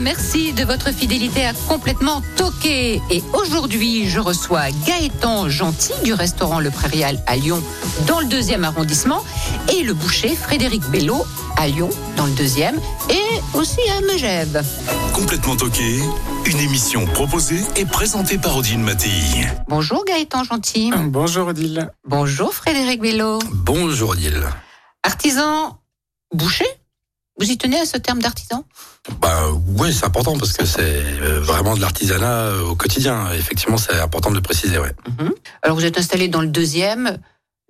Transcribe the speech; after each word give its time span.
merci 0.00 0.52
de 0.52 0.64
votre 0.64 0.92
fidélité 0.92 1.44
à 1.44 1.52
complètement 1.68 2.22
toqué. 2.36 3.00
Et 3.10 3.22
aujourd'hui, 3.34 4.08
je 4.08 4.18
reçois 4.18 4.70
Gaëtan 4.86 5.48
Gentil 5.48 5.92
du 6.02 6.14
restaurant 6.14 6.60
Le 6.60 6.70
Prairial 6.70 7.22
à 7.26 7.36
Lyon, 7.36 7.62
dans 8.06 8.20
le 8.20 8.26
deuxième 8.26 8.64
arrondissement, 8.64 9.22
et 9.72 9.82
le 9.82 9.94
boucher 9.94 10.34
Frédéric 10.34 10.82
Bello 10.90 11.24
à 11.56 11.68
Lyon, 11.68 11.90
dans 12.16 12.26
le 12.26 12.32
deuxième, 12.32 12.76
et 13.10 13.58
aussi 13.58 13.80
à 13.96 14.00
Megève. 14.06 14.64
Complètement 15.12 15.56
toqué, 15.56 16.00
une 16.46 16.58
émission 16.58 17.04
proposée 17.06 17.60
et 17.76 17.84
présentée 17.84 18.38
par 18.38 18.56
Odile 18.56 18.78
Mattei. 18.78 19.46
Bonjour 19.68 20.04
Gaëtan 20.04 20.44
Gentil. 20.44 20.90
Bonjour 21.06 21.48
Odile. 21.48 21.90
Bonjour 22.06 22.54
Frédéric 22.54 23.00
Bello. 23.00 23.38
Bonjour 23.52 24.10
Odile. 24.10 24.44
Artisan 25.02 25.78
boucher? 26.32 26.79
Vous 27.40 27.50
y 27.50 27.56
tenez 27.56 27.80
à 27.80 27.86
ce 27.86 27.96
terme 27.96 28.20
d'artisan? 28.20 28.64
Bah 29.22 29.50
ouais, 29.78 29.90
c'est 29.92 30.04
important 30.04 30.36
parce 30.36 30.52
que 30.52 30.66
c'est 30.66 30.82
euh, 31.22 31.40
vraiment 31.40 31.74
de 31.74 31.80
l'artisanat 31.80 32.26
euh, 32.48 32.64
au 32.66 32.74
quotidien. 32.74 33.32
Effectivement, 33.32 33.78
c'est 33.78 33.98
important 33.98 34.28
de 34.28 34.34
le 34.36 34.42
préciser. 34.42 34.78
Ouais. 34.78 34.92
Alors 35.62 35.74
vous 35.78 35.86
êtes 35.86 35.96
installé 35.96 36.28
dans 36.28 36.42
le 36.42 36.48
deuxième 36.48 37.18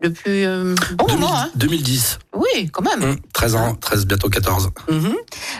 depuis 0.02 0.44
euh, 0.44 0.74
bon 0.96 1.06
2000 1.06 1.20
moment, 1.20 1.38
hein 1.38 1.50
2010, 1.54 2.18
Oui, 2.34 2.68
quand 2.72 2.82
même. 2.82 3.10
Hum, 3.10 3.16
13 3.32 3.54
ans, 3.54 3.74
13 3.76 4.06
bientôt 4.06 4.28
14. 4.28 4.70
Mhm. 4.90 5.14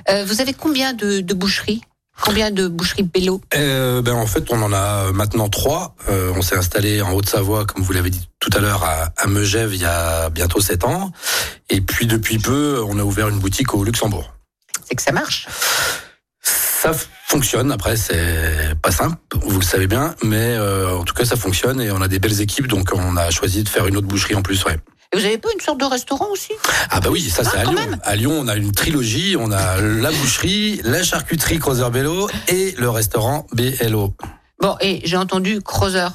Euh, 0.08 0.24
vous 0.24 0.40
avez 0.40 0.54
combien 0.54 0.92
de, 0.92 1.20
de 1.20 1.34
boucheries? 1.34 1.82
Combien 2.20 2.50
de 2.50 2.66
boucheries 2.66 3.04
Bello? 3.04 3.40
Euh, 3.54 4.02
ben 4.02 4.14
en 4.14 4.26
fait, 4.26 4.44
on 4.50 4.60
en 4.60 4.72
a 4.72 5.12
maintenant 5.12 5.48
trois. 5.48 5.94
On 6.08 6.42
s'est 6.42 6.56
installé 6.56 7.00
en 7.00 7.12
Haute-Savoie, 7.12 7.64
comme 7.64 7.84
vous 7.84 7.92
l'avez 7.92 8.10
dit 8.10 8.28
tout 8.40 8.50
à 8.54 8.60
l'heure, 8.60 8.82
à, 8.84 9.12
à 9.16 9.26
Megève 9.26 9.74
il 9.74 9.80
y 9.80 9.84
a 9.86 10.30
bientôt 10.30 10.60
7 10.60 10.84
ans. 10.84 11.12
Et 11.68 11.80
puis 11.80 12.06
depuis 12.06 12.38
peu, 12.38 12.82
on 12.86 12.98
a 12.98 13.02
ouvert 13.02 13.28
une 13.28 13.38
boutique 13.38 13.74
au 13.74 13.84
Luxembourg. 13.84 14.32
C'est 14.88 14.94
que 14.96 15.02
ça 15.02 15.12
marche. 15.12 15.46
Ça 16.42 16.92
fonctionne. 17.26 17.70
Après, 17.70 17.96
c'est 17.96 18.74
pas 18.82 18.90
simple, 18.90 19.16
vous 19.34 19.60
le 19.60 19.64
savez 19.64 19.86
bien, 19.86 20.14
mais 20.22 20.54
euh, 20.56 20.96
en 20.96 21.04
tout 21.04 21.14
cas, 21.14 21.24
ça 21.26 21.36
fonctionne 21.36 21.80
et 21.80 21.90
on 21.90 22.00
a 22.00 22.08
des 22.08 22.18
belles 22.18 22.40
équipes, 22.40 22.66
donc 22.66 22.88
on 22.94 23.16
a 23.16 23.30
choisi 23.30 23.62
de 23.62 23.68
faire 23.68 23.86
une 23.86 23.96
autre 23.98 24.06
boucherie 24.08 24.34
en 24.34 24.42
plus. 24.42 24.64
Ouais. 24.64 24.78
Et 25.12 25.18
vous 25.18 25.24
avez 25.24 25.38
pas 25.38 25.50
une 25.52 25.60
sorte 25.60 25.78
de 25.78 25.84
restaurant 25.84 26.28
aussi? 26.30 26.52
Ah 26.88 27.00
bah 27.00 27.10
oui, 27.10 27.28
ça 27.28 27.44
c'est 27.44 27.56
Ah, 27.58 27.60
à 27.60 27.64
Lyon. 27.64 27.72
même. 27.74 27.98
À 28.04 28.16
Lyon, 28.16 28.32
on 28.40 28.48
a 28.48 28.54
une 28.56 28.72
trilogie. 28.72 29.36
On 29.38 29.50
a 29.52 29.80
la 29.80 30.10
boucherie, 30.12 30.80
la 30.84 31.02
charcuterie 31.02 31.58
Crozer 31.58 31.90
Bello 31.90 32.30
et 32.48 32.74
le 32.78 32.88
restaurant 32.88 33.46
BLO. 33.52 34.14
Bon, 34.60 34.76
et 34.80 35.00
j'ai 35.04 35.16
entendu 35.16 35.60
Crozer. 35.62 36.08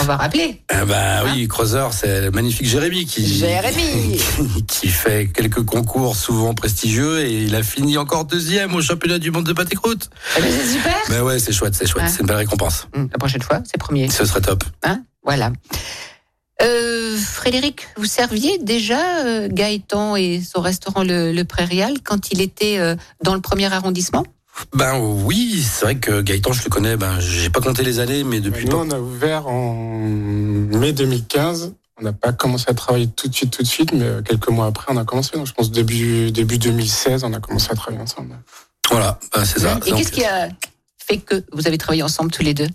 On 0.00 0.04
va 0.04 0.16
rappeler. 0.16 0.62
Ah 0.68 0.84
bah 0.84 1.22
oui, 1.24 1.48
Crozer, 1.48 1.88
c'est 1.92 2.20
le 2.20 2.30
magnifique 2.30 2.66
Jérémy 2.66 3.06
qui 3.06 3.26
Jérémy. 3.26 4.20
qui, 4.68 4.88
fait 4.88 5.28
quelques 5.34 5.64
concours 5.64 6.14
souvent 6.14 6.52
prestigieux 6.54 7.20
et 7.26 7.44
il 7.44 7.54
a 7.54 7.62
fini 7.62 7.96
encore 7.96 8.24
deuxième 8.26 8.74
au 8.74 8.82
championnat 8.82 9.18
du 9.18 9.30
monde 9.30 9.46
de 9.46 9.52
pâté 9.54 9.74
croûte. 9.74 10.10
Ben, 10.38 10.44
c'est 10.50 10.66
super. 10.76 10.96
Mais 11.08 11.20
ouais, 11.20 11.38
c'est 11.38 11.52
chouette, 11.52 11.74
c'est 11.74 11.86
chouette, 11.86 12.04
Ouais. 12.04 12.10
c'est 12.10 12.20
une 12.20 12.26
belle 12.26 12.36
récompense. 12.36 12.86
Hum, 12.94 13.08
La 13.10 13.18
prochaine 13.18 13.42
fois, 13.42 13.60
c'est 13.64 13.78
premier. 13.78 14.08
Ce 14.10 14.24
serait 14.26 14.42
top. 14.42 14.64
Hein 14.84 15.00
voilà. 15.24 15.50
Euh, 16.62 17.16
Frédéric, 17.16 17.86
vous 17.96 18.04
serviez 18.06 18.58
déjà 18.58 19.24
euh, 19.24 19.48
Gaëtan 19.50 20.16
et 20.16 20.40
son 20.42 20.60
restaurant 20.60 21.04
Le, 21.04 21.32
le 21.32 21.44
Prairial 21.44 21.98
quand 22.02 22.32
il 22.32 22.40
était 22.40 22.78
euh, 22.78 22.96
dans 23.22 23.34
le 23.34 23.40
premier 23.40 23.72
arrondissement? 23.72 24.24
Ben 24.74 24.98
oui, 24.98 25.62
c'est 25.62 25.84
vrai 25.84 25.96
que 25.96 26.20
Gaëtan, 26.20 26.52
je 26.52 26.64
le 26.64 26.70
connais. 26.70 26.96
Ben 26.96 27.18
j'ai 27.20 27.50
pas 27.50 27.60
compté 27.60 27.82
les 27.82 27.98
années, 28.00 28.24
mais 28.24 28.40
depuis 28.40 28.64
Nous, 28.66 28.72
pas- 28.72 28.78
on 28.78 28.90
a 28.90 28.98
ouvert 28.98 29.46
en 29.48 29.74
mai 29.74 30.92
2015. 30.92 31.74
On 32.00 32.04
n'a 32.04 32.12
pas 32.12 32.32
commencé 32.32 32.66
à 32.68 32.74
travailler 32.74 33.08
tout 33.08 33.26
de 33.28 33.34
suite, 33.34 33.50
tout 33.56 33.62
de 33.62 33.66
suite, 33.68 33.92
mais 33.92 34.06
quelques 34.24 34.48
mois 34.50 34.66
après, 34.66 34.86
on 34.92 34.96
a 34.96 35.04
commencé. 35.04 35.32
Donc, 35.36 35.46
je 35.48 35.52
pense 35.52 35.70
début, 35.72 36.30
début 36.30 36.56
2016, 36.58 37.24
on 37.24 37.32
a 37.32 37.40
commencé 37.40 37.68
à 37.70 37.74
travailler 37.74 38.00
ensemble. 38.02 38.36
Voilà, 38.90 39.18
ben, 39.34 39.44
c'est 39.44 39.58
ça. 39.60 39.78
Et 39.84 39.90
qu'est-ce 39.92 40.12
qui 40.12 40.24
a 40.24 40.48
fait 40.98 41.18
que 41.18 41.44
vous 41.52 41.66
avez 41.66 41.76
travaillé 41.76 42.02
ensemble 42.04 42.30
tous 42.30 42.42
les 42.42 42.54
deux? 42.54 42.68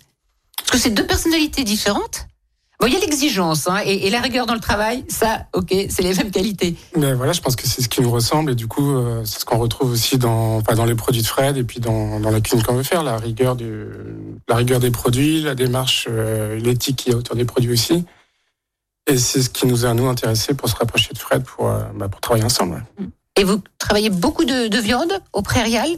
Parce 0.58 0.72
que 0.72 0.78
c'est 0.78 0.90
deux 0.90 1.06
personnalités 1.06 1.64
différentes. 1.64 2.26
Bon, 2.84 2.88
il 2.88 2.92
y 2.92 2.96
a 2.98 3.00
l'exigence 3.00 3.66
hein, 3.66 3.78
et, 3.86 4.06
et 4.06 4.10
la 4.10 4.20
rigueur 4.20 4.44
dans 4.44 4.52
le 4.52 4.60
travail, 4.60 5.06
ça, 5.08 5.46
ok, 5.54 5.74
c'est 5.88 6.02
les 6.02 6.12
mêmes 6.12 6.30
qualités. 6.30 6.76
Mais 6.94 7.14
voilà, 7.14 7.32
je 7.32 7.40
pense 7.40 7.56
que 7.56 7.66
c'est 7.66 7.80
ce 7.80 7.88
qui 7.88 8.02
nous 8.02 8.10
ressemble 8.10 8.50
et 8.50 8.54
du 8.54 8.66
coup, 8.66 8.94
euh, 8.94 9.22
c'est 9.24 9.40
ce 9.40 9.46
qu'on 9.46 9.56
retrouve 9.56 9.92
aussi 9.92 10.18
dans, 10.18 10.56
enfin, 10.56 10.74
dans 10.74 10.84
les 10.84 10.94
produits 10.94 11.22
de 11.22 11.26
Fred 11.26 11.56
et 11.56 11.64
puis 11.64 11.80
dans, 11.80 12.20
dans 12.20 12.30
la 12.30 12.42
cuisine 12.42 12.62
qu'on 12.62 12.74
veut 12.74 12.82
faire, 12.82 13.02
la 13.02 13.16
rigueur, 13.16 13.56
du, 13.56 13.86
la 14.50 14.56
rigueur 14.56 14.80
des 14.80 14.90
produits, 14.90 15.40
la 15.40 15.54
démarche, 15.54 16.08
euh, 16.10 16.58
l'éthique 16.58 16.96
qu'il 16.96 17.12
y 17.12 17.14
a 17.14 17.18
autour 17.18 17.36
des 17.36 17.46
produits 17.46 17.72
aussi. 17.72 18.04
Et 19.06 19.16
c'est 19.16 19.40
ce 19.40 19.48
qui 19.48 19.66
nous 19.66 19.86
a, 19.86 19.94
nous, 19.94 20.06
intéressés 20.06 20.52
pour 20.52 20.68
se 20.68 20.76
rapprocher 20.76 21.14
de 21.14 21.18
Fred 21.18 21.42
pour, 21.42 21.70
euh, 21.70 21.84
bah, 21.94 22.10
pour 22.10 22.20
travailler 22.20 22.44
ensemble. 22.44 22.84
Et 23.40 23.44
vous 23.44 23.62
travaillez 23.78 24.10
beaucoup 24.10 24.44
de, 24.44 24.68
de 24.68 24.78
viande 24.78 25.22
au 25.32 25.40
prairial 25.40 25.88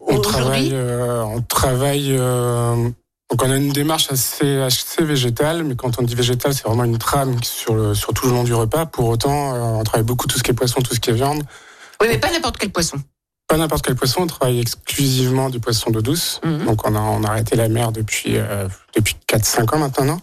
On 0.00 0.18
travaille, 0.20 0.70
euh, 0.72 1.22
on 1.22 1.42
travaille. 1.42 2.16
euh, 2.18 2.88
donc 3.34 3.48
on 3.48 3.50
a 3.50 3.56
une 3.56 3.72
démarche 3.72 4.12
assez, 4.12 4.58
assez 4.58 5.02
végétale, 5.02 5.64
mais 5.64 5.74
quand 5.74 5.98
on 5.98 6.04
dit 6.04 6.14
végétal, 6.14 6.54
c'est 6.54 6.62
vraiment 6.68 6.84
une 6.84 6.98
trame 6.98 7.42
sur, 7.42 7.74
le, 7.74 7.92
sur 7.92 8.14
tout 8.14 8.26
le 8.28 8.32
long 8.32 8.44
du 8.44 8.54
repas. 8.54 8.86
Pour 8.86 9.08
autant, 9.08 9.54
euh, 9.54 9.60
on 9.60 9.82
travaille 9.82 10.04
beaucoup 10.06 10.28
tout 10.28 10.38
ce 10.38 10.44
qui 10.44 10.52
est 10.52 10.54
poisson, 10.54 10.80
tout 10.82 10.94
ce 10.94 11.00
qui 11.00 11.10
est 11.10 11.14
viande. 11.14 11.42
Oui, 12.00 12.06
mais 12.08 12.18
pas 12.18 12.30
n'importe 12.30 12.58
quel 12.58 12.70
poisson. 12.70 12.96
Pas 13.48 13.56
n'importe 13.56 13.84
quel 13.84 13.96
poisson, 13.96 14.20
on 14.20 14.26
travaille 14.28 14.60
exclusivement 14.60 15.50
du 15.50 15.58
poisson 15.58 15.90
d'eau 15.90 16.00
douce. 16.00 16.40
Mhm. 16.44 16.64
Donc 16.64 16.86
on 16.88 16.94
a, 16.94 17.00
on 17.00 17.24
a 17.24 17.28
arrêté 17.28 17.56
la 17.56 17.68
mer 17.68 17.90
depuis, 17.90 18.36
euh, 18.36 18.68
depuis 18.94 19.16
4-5 19.26 19.74
ans 19.74 19.78
maintenant. 19.78 20.20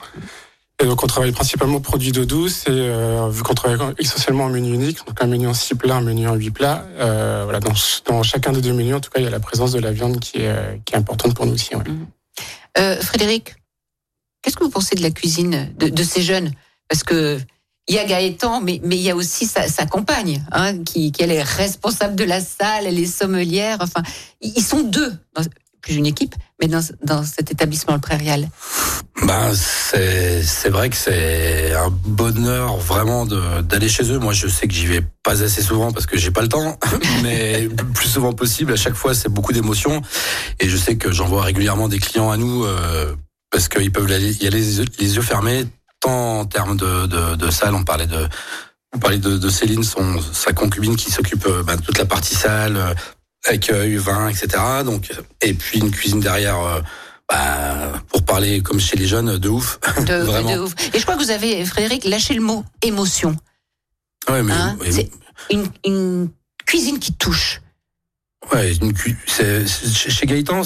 Et 0.81 0.85
donc 0.85 1.03
on 1.03 1.07
travaille 1.07 1.33
principalement 1.33 1.81
produits 1.81 2.13
d'eau 2.13 2.23
douce 2.23 2.63
et 2.67 2.69
euh, 2.69 3.27
vu 3.29 3.43
qu'on 3.43 3.55
travaille 3.55 3.93
essentiellement 3.99 4.45
en 4.45 4.49
menu 4.49 4.73
unique, 4.73 5.05
donc 5.05 5.21
un 5.21 5.27
menu 5.27 5.47
en 5.47 5.53
6 5.53 5.75
plats, 5.75 5.97
un 5.97 6.01
menu 6.01 6.29
en 6.29 6.35
8 6.35 6.51
plats, 6.51 6.85
euh, 6.97 7.41
voilà, 7.43 7.59
dans, 7.59 7.73
dans 8.05 8.23
chacun 8.23 8.53
des 8.53 8.61
deux 8.61 8.71
menus, 8.71 8.95
en 8.95 9.01
tout 9.01 9.09
cas, 9.09 9.19
il 9.19 9.25
y 9.25 9.27
a 9.27 9.31
la 9.31 9.41
présence 9.41 9.73
de 9.73 9.79
la 9.79 9.91
viande 9.91 10.21
qui 10.21 10.37
est, 10.37 10.81
qui 10.85 10.93
est 10.93 10.97
importante 10.97 11.35
pour 11.35 11.45
nous 11.45 11.55
aussi. 11.55 11.75
ouais. 11.75 11.83
Euh, 12.77 12.99
Frédéric, 13.01 13.55
qu'est-ce 14.41 14.55
que 14.55 14.63
vous 14.63 14.69
pensez 14.69 14.95
de 14.95 15.01
la 15.01 15.11
cuisine 15.11 15.73
de, 15.77 16.03
ces 16.03 16.21
jeunes? 16.21 16.51
Parce 16.87 17.03
que 17.03 17.39
il 17.87 17.95
y 17.95 17.99
a 17.99 18.05
Gaëtan, 18.05 18.61
mais, 18.61 18.79
il 18.83 19.01
y 19.01 19.09
a 19.09 19.15
aussi 19.15 19.45
sa, 19.45 19.67
sa 19.67 19.85
compagne, 19.85 20.45
hein, 20.51 20.83
qui, 20.83 21.11
qui 21.11 21.23
elle 21.23 21.31
est 21.31 21.41
responsable 21.41 22.15
de 22.15 22.23
la 22.23 22.39
salle, 22.39 22.85
elle 22.85 22.99
est 22.99 23.05
sommelière. 23.05 23.77
Enfin, 23.81 24.03
ils 24.39 24.63
sont 24.63 24.81
deux, 24.81 25.13
plus 25.81 25.95
une 25.95 26.05
équipe, 26.05 26.35
mais 26.61 26.67
dans, 26.67 26.81
dans 27.03 27.23
cet 27.23 27.51
établissement 27.51 27.95
le 27.95 27.99
prairial. 27.99 28.47
Ben, 29.23 29.51
c'est 29.53 30.69
vrai 30.69 30.89
que 30.89 30.95
c'est 30.95 31.73
un 31.73 31.89
bonheur 31.89 32.77
vraiment 32.77 33.25
d'aller 33.25 33.89
chez 33.89 34.11
eux. 34.11 34.19
Moi, 34.19 34.33
je 34.33 34.47
sais 34.47 34.67
que 34.67 34.73
j'y 34.73 34.87
vais 34.87 35.01
pas 35.23 35.43
assez 35.43 35.61
souvent 35.61 35.91
parce 35.91 36.05
que 36.05 36.17
j'ai 36.17 36.31
pas 36.31 36.41
le 36.41 36.47
temps, 36.47 36.79
mais 37.23 37.67
plus 37.93 38.07
souvent 38.07 38.33
possible. 38.33 38.73
À 38.73 38.75
chaque 38.75 38.95
fois, 38.95 39.13
c'est 39.13 39.29
beaucoup 39.29 39.53
d'émotions 39.53 40.01
et 40.59 40.69
je 40.69 40.77
sais 40.77 40.97
que 40.97 41.11
j'envoie 41.11 41.43
régulièrement 41.43 41.87
des 41.87 41.99
clients 41.99 42.31
à 42.31 42.37
nous 42.37 42.63
euh, 42.63 43.15
parce 43.51 43.67
qu'ils 43.67 43.91
peuvent 43.91 44.09
y 44.09 44.13
aller 44.13 44.33
les 44.49 44.79
yeux, 44.79 44.85
les 44.99 45.15
yeux 45.15 45.21
fermés. 45.21 45.65
Tant 45.99 46.39
en 46.39 46.45
termes 46.45 46.77
de, 46.77 47.05
de, 47.05 47.35
de 47.35 47.51
salle, 47.51 47.75
on 47.75 47.83
parlait 47.83 48.07
de 48.07 48.27
on 48.93 48.99
parlait 48.99 49.19
de, 49.19 49.37
de 49.37 49.49
Céline, 49.49 49.83
son 49.83 50.19
sa 50.33 50.51
concubine 50.51 50.95
qui 50.95 51.11
s'occupe 51.11 51.45
euh, 51.45 51.63
ben, 51.63 51.75
de 51.75 51.81
toute 51.81 51.97
la 51.97 52.05
partie 52.05 52.35
salle, 52.35 52.95
euh, 53.47 53.53
accueil, 53.53 53.95
vin, 53.97 54.27
etc. 54.29 54.47
Donc 54.85 55.11
et 55.41 55.53
puis 55.53 55.79
une 55.79 55.91
cuisine 55.91 56.19
derrière. 56.19 56.59
euh, 56.59 56.81
bah, 57.29 57.93
pour 58.09 58.23
parler 58.25 58.61
comme 58.61 58.81
chez 58.81 58.97
les 58.97 59.07
jeunes, 59.07 59.37
de 59.37 59.47
ouf. 59.47 59.79
De, 60.05 60.15
Vraiment. 60.23 60.53
de 60.53 60.59
ouf. 60.63 60.73
Et 60.93 60.99
je 60.99 61.03
crois 61.03 61.15
que 61.15 61.23
vous 61.23 61.31
avez, 61.31 61.63
Frédéric, 61.63 62.03
lâché 62.03 62.33
le 62.33 62.41
mot 62.41 62.65
émotion. 62.81 63.37
Ouais, 64.29 64.43
mais, 64.43 64.51
Hein, 64.51 64.77
c'est- 64.89 65.09
Une, 65.49 65.65
une 65.85 66.29
cuisine 66.65 66.99
qui 66.99 67.13
touche. 67.13 67.61
ouais, 68.51 68.73
une 68.81 68.91
cu- 68.93 69.17
c'est- 69.27 69.65
c'est- 69.65 69.87
chez 69.93 70.09
chez 70.11 70.25
Gaëtan, 70.25 70.61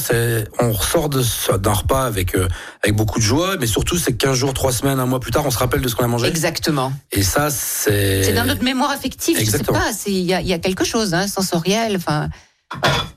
on 0.59 0.71
ressort 0.73 1.09
d'un 1.09 1.71
repas 1.73 2.03
avec, 2.05 2.33
euh, 2.33 2.47
avec 2.83 2.95
beaucoup 2.95 3.19
de 3.19 3.23
joie, 3.23 3.57
mais 3.59 3.67
surtout, 3.67 3.97
c'est 3.99 4.13
15 4.17 4.35
jours, 4.37 4.53
3 4.55 4.71
semaines, 4.71 4.99
un 4.99 5.05
mois 5.05 5.19
plus 5.19 5.31
tard, 5.31 5.45
on 5.45 5.51
se 5.51 5.59
rappelle 5.59 5.81
de 5.81 5.87
ce 5.87 5.95
qu'on 5.95 6.05
a 6.05 6.07
mangé. 6.07 6.25
Exactement. 6.27 6.91
Et 7.11 7.21
ça, 7.21 7.51
c'est. 7.51 8.23
C'est 8.23 8.33
dans 8.33 8.43
notre 8.45 8.63
mémoire 8.63 8.89
affective, 8.89 9.37
Exactement. 9.37 9.77
je 9.79 9.83
sais 9.85 9.91
pas, 9.91 9.93
c'est- 9.95 10.11
il 10.11 10.23
y 10.25 10.33
a, 10.33 10.41
il 10.41 10.47
y 10.47 10.53
a 10.53 10.57
quelque 10.59 10.83
chose, 10.83 11.13
hein, 11.13 11.27
sensoriel, 11.27 11.95
enfin, 11.97 12.29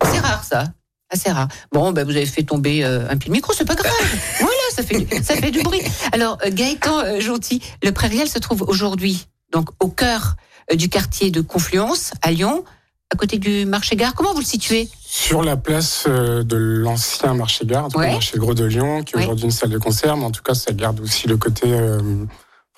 c'est 0.04 0.18
rare 0.20 0.44
ça, 0.44 0.64
assez 1.10 1.30
rare. 1.30 1.48
Bon, 1.72 1.92
ben 1.92 2.04
vous 2.04 2.16
avez 2.16 2.26
fait 2.26 2.42
tomber 2.42 2.84
euh, 2.84 3.08
un 3.10 3.16
pied 3.16 3.28
de 3.28 3.32
micro, 3.32 3.52
c'est 3.52 3.64
pas 3.64 3.74
grave. 3.74 3.92
voilà, 4.40 4.52
ça 4.74 4.82
fait, 4.82 5.00
du- 5.00 5.24
ça 5.24 5.34
fait 5.36 5.50
du 5.50 5.62
bruit. 5.62 5.80
Alors, 6.12 6.38
euh, 6.44 6.50
Gaëtan 6.50 6.98
euh, 7.00 7.20
Gentil, 7.20 7.62
le 7.82 7.92
Prairial 7.92 8.28
se 8.28 8.38
trouve 8.38 8.62
aujourd'hui, 8.62 9.26
donc 9.52 9.70
au 9.80 9.88
cœur 9.88 10.36
euh, 10.72 10.76
du 10.76 10.88
quartier 10.88 11.30
de 11.30 11.40
Confluence, 11.40 12.12
à 12.22 12.30
Lyon. 12.30 12.64
à 13.12 13.16
côté 13.16 13.38
du 13.38 13.64
marché-gare. 13.64 14.14
Comment 14.14 14.32
vous 14.34 14.40
le 14.40 14.44
situez? 14.44 14.88
Sur 15.02 15.42
la 15.42 15.56
place 15.56 16.04
euh, 16.06 16.42
de 16.42 16.56
l'ancien 16.56 17.32
marché-gare, 17.32 17.86
en 17.86 17.88
tout 17.88 17.98
Ouais. 17.98 18.12
marché 18.12 18.36
Gros 18.38 18.52
de 18.54 18.64
Lyon, 18.66 19.02
qui 19.02 19.14
est 19.14 19.16
Ouais. 19.18 19.24
aujourd'hui 19.24 19.46
une 19.46 19.50
salle 19.50 19.70
de 19.70 19.78
concert, 19.78 20.14
mais 20.18 20.24
en 20.26 20.30
tout 20.30 20.42
cas, 20.42 20.52
ça 20.54 20.72
garde 20.72 21.00
aussi 21.00 21.26
le 21.26 21.38
côté. 21.38 21.64
Euh, 21.72 22.00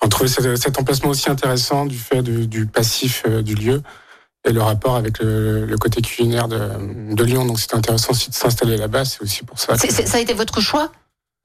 on 0.01 0.07
trouve 0.07 0.27
cet, 0.27 0.55
cet 0.57 0.79
emplacement 0.79 1.09
aussi 1.09 1.29
intéressant 1.29 1.85
du 1.85 1.97
fait 1.97 2.21
de- 2.23 2.45
du 2.45 2.65
passif 2.65 3.23
euh, 3.27 3.41
du 3.43 3.55
lieu 3.55 3.83
et 4.47 4.51
le 4.51 4.61
rapport 4.61 4.95
avec 4.95 5.19
le, 5.19 5.65
le 5.65 5.77
côté 5.77 6.01
culinaire 6.01 6.47
de, 6.47 6.59
de 7.13 7.23
Lyon. 7.23 7.45
Donc, 7.45 7.59
c'était 7.59 7.75
intéressant 7.75 8.11
aussi 8.11 8.29
de 8.29 8.35
s'installer 8.35 8.77
là-bas. 8.77 9.05
C'est 9.05 9.21
aussi 9.21 9.43
pour 9.43 9.59
ça. 9.59 9.77
Que- 9.77 9.91
Ça 9.91 10.17
a 10.17 10.19
été 10.19 10.33
votre 10.33 10.61
choix? 10.61 10.91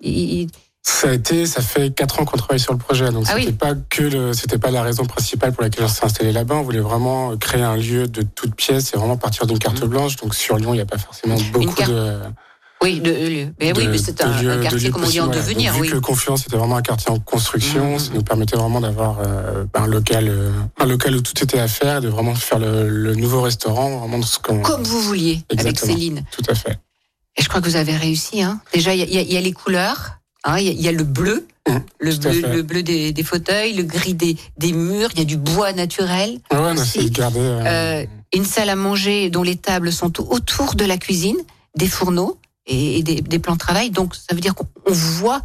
Il- 0.01 0.49
Ça 0.83 1.09
a 1.09 1.13
été, 1.13 1.47
ça 1.47 1.61
fait 1.63 1.91
quatre 1.95 2.21
ans 2.21 2.25
qu'on 2.25 2.37
travaille 2.37 2.61
sur 2.61 2.73
le 2.73 2.79
projet, 2.79 3.11
donc 3.11 3.25
Ah 3.27 3.35
c'était 3.35 3.47
oui. 3.49 3.53
pas 3.53 3.75
que 3.75 4.03
le, 4.03 4.33
c'était 4.33 4.57
pas 4.59 4.71
la 4.71 4.83
raison 4.83 5.05
principale 5.05 5.53
pour 5.53 5.63
laquelle 5.65 5.85
on 5.85 5.89
s'est 5.89 6.05
installé 6.05 6.31
là-bas. 6.33 6.55
On 6.55 6.63
voulait 6.63 6.79
vraiment 6.81 7.37
créer 7.37 7.63
un 7.63 7.77
lieu 7.77 8.07
de 8.07 8.23
toute 8.23 8.55
pièce 8.55 8.95
et 8.95 8.97
vraiment 8.97 9.17
partir 9.17 9.47
d'une 9.47 9.59
carte 9.59 9.85
blanche. 9.85 10.15
Donc 10.17 10.35
sur 10.35 10.57
Lyon, 10.57 10.73
il 10.75 10.77
n'y 10.77 10.83
a 10.83 10.87
pas 10.87 10.99
forcément 10.99 11.37
beaucoup 11.53 11.83
de, 11.83 12.21
Oui, 12.83 13.01
de, 13.01 13.11
de- 13.11 13.53
mais 13.59 13.73
oui, 13.77 13.87
de- 13.87 13.91
mais 13.91 13.99
c'est 13.99 14.19
de 14.19 14.23
un, 14.25 14.43
lieux- 14.43 14.51
un 14.51 14.57
de 14.59 14.63
quartier, 14.63 14.91
comme 14.91 15.05
on 15.05 15.09
dit, 15.09 15.21
en 15.21 15.27
voilà. 15.27 15.41
devenir. 15.41 15.73
Donc, 15.73 15.81
Oui. 15.81 15.89
Vu 15.89 15.95
que 15.95 15.99
Confluence 16.01 16.43
était 16.47 16.57
vraiment 16.57 16.77
un 16.77 16.83
quartier 16.83 17.11
en 17.11 17.19
construction, 17.19 17.93
Mhm. 17.95 17.99
ça 17.99 18.13
nous 18.15 18.23
permettait 18.23 18.57
vraiment 18.57 18.81
d'avoir 18.81 19.19
euh, 19.21 19.65
un 19.75 19.87
local, 19.87 20.29
euh, 20.29 20.51
un 20.79 20.85
local 20.87 21.17
où 21.17 21.21
tout 21.23 21.43
était 21.43 21.59
à 21.59 21.69
faire, 21.69 22.01
de 22.03 22.09
vraiment 22.09 22.35
faire 22.35 22.59
le, 22.59 22.89
le 22.89 23.15
nouveau 23.15 23.41
restaurant, 23.41 23.99
vraiment 24.01 24.21
ce 24.23 24.39
qu'on. 24.39 24.61
Comme 24.61 24.83
vous 24.83 25.01
vouliez, 25.01 25.43
avec. 25.57 25.79
Céline. 25.79 26.23
Tout 26.31 26.43
à 26.49 26.55
fait. 26.55 26.79
Et 27.39 27.43
je 27.43 27.49
crois 27.49 27.61
que 27.61 27.67
vous 27.69 27.77
avez 27.77 27.97
réussi. 27.97 28.43
Hein. 28.43 28.61
Déjà, 28.75 28.95
il 28.95 29.01
y, 29.09 29.17
y 29.17 29.33
y 29.35 29.37
a 29.37 29.41
les 29.41 29.53
couleurs. 29.53 30.19
hein, 30.45 30.59
Il 30.59 30.67
y, 30.67 30.69
a- 30.69 30.73
il 30.73 30.81
y 30.83 30.89
a 30.89 30.93
le 30.93 31.03
bleu, 31.05 31.47
Mhm, 31.69 31.83
le 31.99 32.15
bleu, 32.15 32.43
le 32.53 32.63
bleu 32.63 32.83
des, 32.85 33.13
des 33.13 33.23
fauteuils, 33.25 33.73
le 33.73 33.83
gris 33.83 34.15
des, 34.15 34.37
des 34.59 34.73
murs. 34.73 35.09
Il 35.15 35.19
y 35.19 35.23
a 35.23 35.25
du 35.25 35.37
bois 35.39 35.73
naturel. 35.73 36.33
Ouais, 36.53 36.59
on 36.59 36.65
a 36.67 36.75
essayé 36.75 37.11
de 37.11 37.19
garder. 37.19 37.41
euh, 37.41 37.65
euh, 38.03 38.07
Une 38.35 38.45
salle 38.45 38.69
à 38.69 38.77
manger 38.77 39.31
dont 39.31 39.43
les 39.43 39.57
tables 39.57 39.91
sont 39.93 40.21
au- 40.21 40.33
autour 40.35 40.75
de 40.77 40.85
la 40.85 40.99
cuisine, 40.99 41.37
des 41.75 41.89
fourneaux 41.89 42.37
et, 42.67 42.99
et 42.99 43.03
des, 43.03 43.21
des 43.21 43.39
plans 43.39 43.55
de 43.55 43.59
travail. 43.59 43.91
Donc, 43.91 44.15
ça 44.15 44.35
veut 44.35 44.41
dire 44.41 44.55
qu'on 44.55 44.67
voit, 44.87 45.41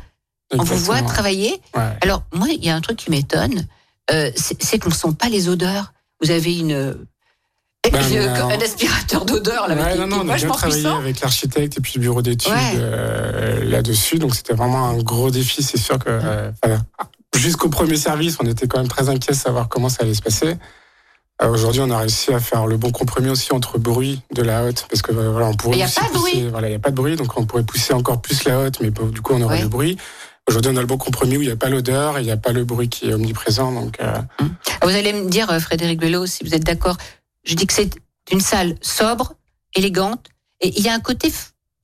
on 0.54 0.64
vous 0.64 0.76
voit 0.78 1.02
travailler. 1.02 1.62
Ouais. 1.76 1.98
Alors, 2.02 2.24
moi, 2.34 2.48
il 2.50 2.64
y 2.64 2.70
a 2.70 2.76
un 2.76 2.82
truc 2.82 2.98
qui 2.98 3.10
m'étonne, 3.12 3.68
euh, 4.12 4.32
c'est 4.36 4.80
qu'on 4.80 4.90
ne 4.90 4.94
sent 4.96 5.14
pas 5.18 5.30
les 5.30 5.48
odeurs. 5.50 5.94
Vous 6.22 6.32
avez 6.32 6.58
une, 6.58 6.96
Ben, 7.92 8.00
une- 8.12 8.20
on 8.20 8.50
a- 8.50 8.54
un 8.56 8.60
aspirateur 8.62 9.26
d'odeur 9.26 9.68
là, 9.68 9.76
Ouais, 9.76 9.98
non, 9.98 10.06
non, 10.08 10.18
on 10.24 10.30
a 10.30 10.36
bien 10.36 10.48
travaillé 10.50 10.82
puissant. 10.84 10.98
avec 11.00 11.20
l'architecte 11.22 11.78
et 11.78 11.82
puis 11.82 11.94
le 11.96 12.02
bureau 12.02 12.22
d'études 12.22 12.52
Ouais. 12.54 12.74
euh, 12.76 13.64
là-dessus. 13.66 14.20
Donc 14.20 14.36
c'était 14.36 14.54
vraiment 14.54 14.90
un 14.90 14.98
gros 15.02 15.32
défi. 15.32 15.64
C'est 15.64 15.80
sûr 15.80 15.98
que 15.98 16.10
euh, 16.10 16.52
voilà. 16.64 16.82
jusqu'au 17.36 17.70
premier 17.70 17.96
service, 17.98 18.38
on 18.40 18.46
était 18.46 18.68
quand 18.68 18.78
même 18.78 18.88
très 18.88 19.10
inquiets 19.10 19.34
de 19.34 19.38
savoir 19.38 19.68
comment 19.68 19.90
ça 19.90 20.04
allait 20.04 20.14
se 20.14 20.22
passer. 20.22 20.58
Euh, 21.42 21.50
Aujourd'hui, 21.50 21.82
on 21.82 21.90
a 21.90 21.98
réussi 21.98 22.34
à 22.34 22.40
faire 22.40 22.68
le 22.68 22.78
bon 22.78 22.92
compromis 22.92 23.30
aussi 23.30 23.52
entre 23.54 23.78
bruit 23.80 24.22
de 24.34 24.42
la 24.44 24.64
hotte, 24.64 24.86
parce 24.90 25.02
que 25.02 25.12
euh, 25.12 25.32
voilà, 25.32 25.48
on 25.48 25.54
pourrait 25.56 25.78
Et 25.78 25.80
y 25.80 25.84
a 25.84 25.86
aussi 25.86 25.96
pas 25.96 26.08
de 26.08 26.12
pousser- 26.14 26.20
bruit. 26.20 26.48
Voilà, 26.50 26.70
il 26.70 26.72
y 26.72 26.76
a 26.76 26.80
pas 26.80 26.92
de 26.92 26.96
bruit, 26.96 27.16
donc 27.16 27.38
on 27.38 27.46
pourrait 27.46 27.64
pousser 27.64 27.94
encore 27.94 28.22
plus 28.22 28.44
la 28.44 28.60
hotte, 28.60 28.80
mais 28.80 28.92
du 28.92 29.22
coup, 29.22 29.34
on 29.34 29.42
aurait 29.42 29.62
le 29.62 29.68
bruit. 29.68 29.98
Aujourd'hui, 30.48 30.72
on 30.74 30.78
a 30.78 30.82
le 30.82 30.88
bon 30.88 30.98
compromis 30.98 31.38
où 31.38 31.42
il 31.42 31.48
n'y 31.48 31.52
a 31.52 31.56
pas 31.56 31.70
l'odeur 31.70 32.18
et 32.18 32.22
il 32.22 32.26
n'y 32.26 32.32
a 32.32 32.38
pas 32.38 32.52
le 32.52 32.64
bruit 32.64 32.90
qui 32.90 33.10
est 33.10 33.14
omniprésent. 33.14 33.72
Donc, 33.72 34.00
euh, 34.02 34.14
Ah, 34.82 34.86
Vous 34.86 34.96
allez 34.96 35.14
me 35.14 35.30
dire, 35.30 35.48
Frédéric 35.62 36.00
Bello, 36.00 36.26
si 36.26 36.44
vous 36.44 36.54
êtes 36.54 36.64
d'accord. 36.64 36.98
Je 37.44 37.56
dis 37.56 37.66
que 37.66 37.74
c'est 37.74 37.92
une 38.32 38.42
salle 38.42 38.76
sobre, 38.82 39.34
élégante, 39.76 40.28
et 40.60 40.68
il 40.78 40.84
y 40.84 40.90
a 40.90 40.94
un 40.94 41.00
côté 41.00 41.32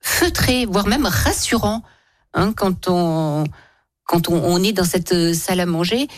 feutré, 0.00 0.66
voire 0.66 0.86
même 0.86 1.06
rassurant, 1.06 1.82
hein, 2.34 2.52
quand 2.52 2.86
on 2.88 3.44
quand 4.08 4.28
on, 4.30 4.42
on 4.42 4.60
est 4.64 4.72
dans 4.72 4.84
cette 4.84 5.12
euh, 5.12 5.34
salle 5.34 5.60
à 5.60 5.66
manger. 5.66 6.08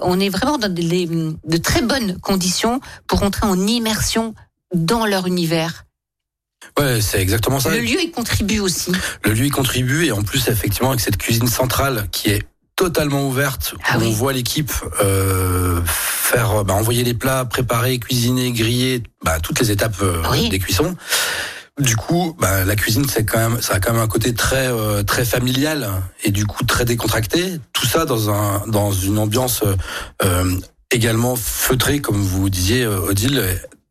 On 0.00 0.18
est 0.20 0.30
vraiment 0.30 0.56
dans 0.56 0.72
des- 0.72 1.06
de 1.44 1.56
très 1.58 1.82
bonnes 1.82 2.18
conditions 2.20 2.80
pour 3.08 3.22
entrer 3.24 3.46
en 3.46 3.66
immersion 3.66 4.34
dans 4.72 5.04
leur 5.04 5.26
univers. 5.26 5.84
Ouais, 6.78 7.00
c'est 7.00 7.20
exactement 7.20 7.58
ça. 7.58 7.70
Le 7.70 7.80
lieu 7.80 8.00
y 8.00 8.10
contribue 8.12 8.60
aussi. 8.60 8.92
Le 9.24 9.32
lieu 9.32 9.46
y 9.46 9.50
contribue 9.50 10.06
et 10.06 10.12
en 10.12 10.22
plus 10.22 10.46
effectivement 10.48 10.90
avec 10.90 11.00
cette 11.00 11.16
cuisine 11.16 11.48
centrale 11.48 12.06
qui 12.12 12.30
est 12.30 12.42
totalement 12.76 13.26
ouverte, 13.26 13.74
Ah 13.88 13.96
oui. 13.98 14.06
on 14.06 14.10
voit 14.12 14.32
l'équipe 14.32 14.72
euh, 15.02 15.82
faire, 15.84 16.64
bah, 16.64 16.74
envoyer 16.74 17.02
les 17.02 17.14
plats, 17.14 17.44
préparer, 17.44 17.98
cuisiner, 17.98 18.52
griller, 18.52 19.02
bah, 19.24 19.40
toutes 19.40 19.58
les 19.60 19.70
étapes 19.70 19.96
euh, 20.02 20.22
Oui. 20.30 20.48
des 20.48 20.58
cuissons. 20.60 20.94
Du 21.78 21.96
coup, 21.96 22.36
bah, 22.38 22.64
la 22.64 22.76
cuisine, 22.76 23.06
c'est 23.08 23.24
quand 23.24 23.38
même, 23.38 23.60
ça 23.62 23.74
a 23.74 23.80
quand 23.80 23.92
même 23.92 24.02
un 24.02 24.06
côté 24.08 24.34
très, 24.34 24.66
euh, 24.66 25.02
très 25.02 25.24
familial 25.24 25.88
et 26.24 26.30
du 26.30 26.44
coup 26.46 26.64
très 26.64 26.84
décontracté. 26.84 27.58
Tout 27.72 27.86
ça 27.86 28.04
dans 28.04 28.28
un, 28.30 28.66
dans 28.66 28.92
une 28.92 29.18
ambiance 29.18 29.62
euh, 29.62 29.76
euh, 30.24 30.58
également 30.90 31.36
feutrée, 31.36 32.00
comme 32.00 32.20
vous 32.20 32.50
disiez, 32.50 32.86
Odile. 32.86 33.42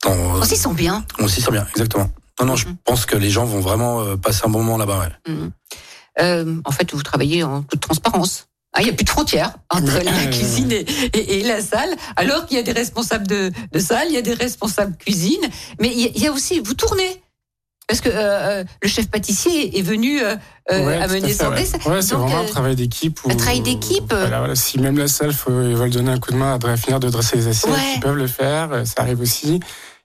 Dans, 0.03 0.11
On 0.13 0.43
s'y 0.43 0.55
sent 0.55 0.73
bien. 0.75 1.03
on 1.19 1.27
s'y 1.27 1.41
sent 1.41 1.51
bien, 1.51 1.65
exactement. 1.71 2.11
Non, 2.39 2.45
non, 2.45 2.55
je 2.55 2.67
Mhm. 2.67 2.75
pense 2.85 3.05
que 3.05 3.17
les 3.17 3.29
gens 3.29 3.45
vont 3.45 3.59
vraiment 3.59 4.15
passer 4.17 4.41
un 4.45 4.49
bon 4.49 4.59
moment 4.59 4.77
là-bas. 4.77 4.99
Ouais. 5.27 5.33
Mhm. 5.33 5.51
Euh, 6.21 6.55
en 6.65 6.71
fait, 6.71 6.93
vous 6.93 7.01
travaillez 7.03 7.43
en 7.43 7.63
toute 7.63 7.81
transparence. 7.81 8.45
Ah, 8.73 8.81
Il 8.81 8.85
n'y 8.85 8.91
a 8.91 8.93
plus 8.93 9.03
de 9.03 9.09
frontières 9.09 9.55
entre 9.71 9.93
Ouais. 9.97 10.03
la 10.03 10.25
cuisine 10.27 10.71
et, 10.71 10.85
et- 11.13 11.39
et 11.39 11.43
la 11.43 11.59
salle, 11.61 11.89
alors 12.17 12.45
qu'il 12.45 12.55
y 12.57 12.59
a 12.59 12.63
des 12.63 12.71
responsables 12.71 13.25
de, 13.25 13.51
de 13.71 13.79
salle, 13.79 14.07
il 14.09 14.13
y 14.13 14.17
a 14.17 14.21
des 14.21 14.33
responsables 14.35 14.95
cuisine, 14.95 15.41
mais 15.81 15.91
il 15.91 15.99
y 16.01 16.05
a, 16.05 16.09
il 16.13 16.21
y 16.21 16.27
a 16.27 16.31
aussi, 16.31 16.59
vous 16.59 16.75
tournez. 16.75 17.21
Parce 17.89 18.01
que 18.01 18.09
euh, 18.09 18.13
euh, 18.13 18.63
le 18.83 18.87
chef 18.87 19.09
pâtissier 19.09 19.79
est 19.79 19.81
venu 19.81 20.21
euh, 20.21 20.35
euh, 20.71 20.85
Ouais, 20.85 20.97
amener 20.97 21.33
son 21.33 21.49
ouais. 21.49 21.65
c'est 21.65 22.13
vraiment 22.13 22.41
un 22.41 22.45
travail 22.45 22.75
d'équipe. 22.75 23.19
un 23.27 23.35
travail 23.35 23.61
d'équipe. 23.61 24.13
Voilà, 24.13 24.37
voilà, 24.37 24.55
si 24.55 24.77
même 24.77 24.95
la 24.95 25.07
salle, 25.07 25.31
ils 25.31 25.75
veulent 25.75 25.89
donner 25.89 26.11
un 26.11 26.19
coup 26.19 26.31
de 26.31 26.37
main 26.37 26.59
à 26.63 26.77
finir 26.77 26.99
de 26.99 27.09
dresser 27.09 27.37
les 27.37 27.47
assiettes, 27.47 27.73
ils 27.95 27.99
peuvent 27.99 28.15
le 28.15 28.27
faire, 28.27 28.69
ça 28.85 29.01
arrive 29.01 29.21
aussi. 29.21 29.59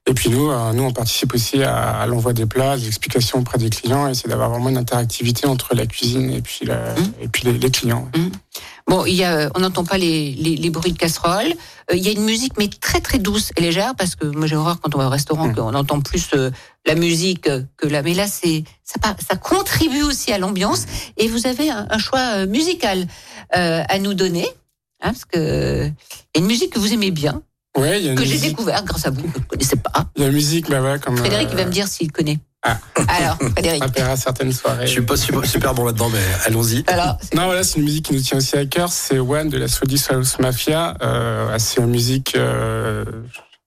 Et 0.07 0.15
puis 0.15 0.31
nous, 0.31 0.51
nous 0.73 0.83
on 0.83 0.93
participe 0.93 1.35
aussi 1.35 1.63
à, 1.63 2.07
l'envoi 2.07 2.33
des 2.33 2.47
plats, 2.47 2.79
des 2.79 2.87
explications 2.87 3.39
auprès 3.41 3.59
des 3.59 3.69
clients, 3.69 4.09
et 4.09 4.15
c'est 4.15 4.29
d'avoir 4.29 4.49
vraiment 4.49 4.71
une 4.71 4.79
interactivité 4.79 5.47
entre 5.47 5.75
la 5.75 5.87
cuisine 5.87 6.31
et 6.31 6.41
puis, 6.41 6.65
la, 6.65 6.77
Mmh. 6.77 7.13
et 7.23 7.29
puis 7.29 7.43
les, 7.45 7.59
les 7.59 7.71
clients. 7.71 8.09
Bon, 8.87 9.07
il 9.07 9.15
y 9.15 9.25
a, 9.25 9.51
on 9.55 9.61
n'entend 9.61 9.85
pas 9.85 9.97
les, 9.97 10.33
les, 10.33 10.57
les 10.57 10.71
bruits 10.71 10.93
de 10.93 10.99
casserole. 10.99 11.55
Euh, 11.91 11.97
Il 11.97 12.05
y 12.05 12.09
a 12.09 12.13
une 12.13 12.25
musique, 12.25 12.53
mais 12.59 12.69
très 12.69 13.01
très 13.01 13.19
douce 13.19 13.51
et 13.57 13.63
légère, 13.63 13.95
parce 13.97 14.15
que 14.15 14.27
moi 14.27 14.47
j'ai 14.47 14.57
horreur 14.57 14.79
quand 14.81 14.95
on 14.95 14.99
va 14.99 15.07
au 15.07 15.11
restaurant 15.11 15.49
Mm. 15.49 15.55
qu'on 15.55 15.75
entend 15.75 16.01
plus 16.01 16.29
euh, 16.35 16.51
la 16.87 16.95
musique 16.95 17.49
que 17.77 17.87
la. 17.87 18.03
Mais 18.03 18.13
là, 18.15 18.27
c'est 18.27 18.63
ça, 18.85 19.17
ça 19.27 19.37
contribue 19.37 20.03
aussi 20.03 20.33
à 20.33 20.39
l'ambiance. 20.39 20.85
Et 21.17 21.29
vous 21.29 21.47
avez 21.47 21.71
un, 21.71 21.87
un 21.89 21.99
choix 21.99 22.21
euh, 22.37 22.47
musical 22.47 23.07
euh, 23.57 23.83
à 23.89 23.99
nous 23.99 24.13
donner, 24.15 24.47
hein, 25.01 25.13
parce 25.13 25.25
que 25.25 25.87
il 25.87 26.37
y 26.37 26.39
a 26.39 26.41
une 26.41 26.47
musique 26.47 26.73
que 26.75 26.79
vous 26.79 26.93
aimez 26.93 27.11
bien, 27.11 27.43
Ouais, 27.77 28.01
il 28.01 28.07
y 28.07 28.09
a 28.09 28.13
une 28.13 28.19
que 28.19 28.25
j'ai 28.25 28.33
musique, 28.35 28.51
découvert 28.51 28.85
grâce 28.85 29.07
à 29.07 29.11
vous, 29.11 29.23
que 29.23 29.33
je 29.35 29.39
ne 29.39 29.45
connaissais 29.45 29.77
pas. 29.77 30.07
il 30.17 30.23
y 30.23 30.25
a 30.25 30.29
une 30.29 30.35
musique 30.35 30.71
bah, 30.71 30.81
voilà, 30.81 30.99
comme 30.99 31.17
Frédéric, 31.17 31.49
euh, 31.49 31.53
il 31.53 31.57
va 31.57 31.65
me 31.67 31.71
dire 31.73 31.89
s'il 31.89 32.13
connaît. 32.13 32.39
Ah. 32.63 32.79
Alors, 33.09 33.37
Frédéric. 33.53 33.83
rappellera 33.83 34.13
à 34.13 34.17
certaines 34.17 34.53
soirées. 34.53 34.87
Je 34.87 34.93
suis 34.93 35.03
pas 35.03 35.17
super, 35.17 35.45
super 35.45 35.75
bon 35.75 35.85
là-dedans, 35.85 36.09
mais 36.11 36.21
allons-y. 36.47 36.85
Alors, 36.87 37.19
c'est- 37.21 37.35
Non, 37.35 37.47
voilà, 37.47 37.63
c'est 37.65 37.79
une 37.79 37.85
musique 37.85 38.07
qui 38.07 38.15
nous 38.15 38.21
tient 38.21 38.39
aussi 38.39 38.57
à 38.57 38.65
cœur. 38.65 38.91
C'est 38.93 39.19
One 39.19 39.49
de 39.51 39.59
la 39.59 39.69
Swedish 39.69 40.09
House 40.11 40.39
Mafia. 40.39 40.97
Euh, 41.03 41.55
c'est 41.59 41.81
une 41.81 41.89
musique 41.91 42.35
euh, 42.37 43.05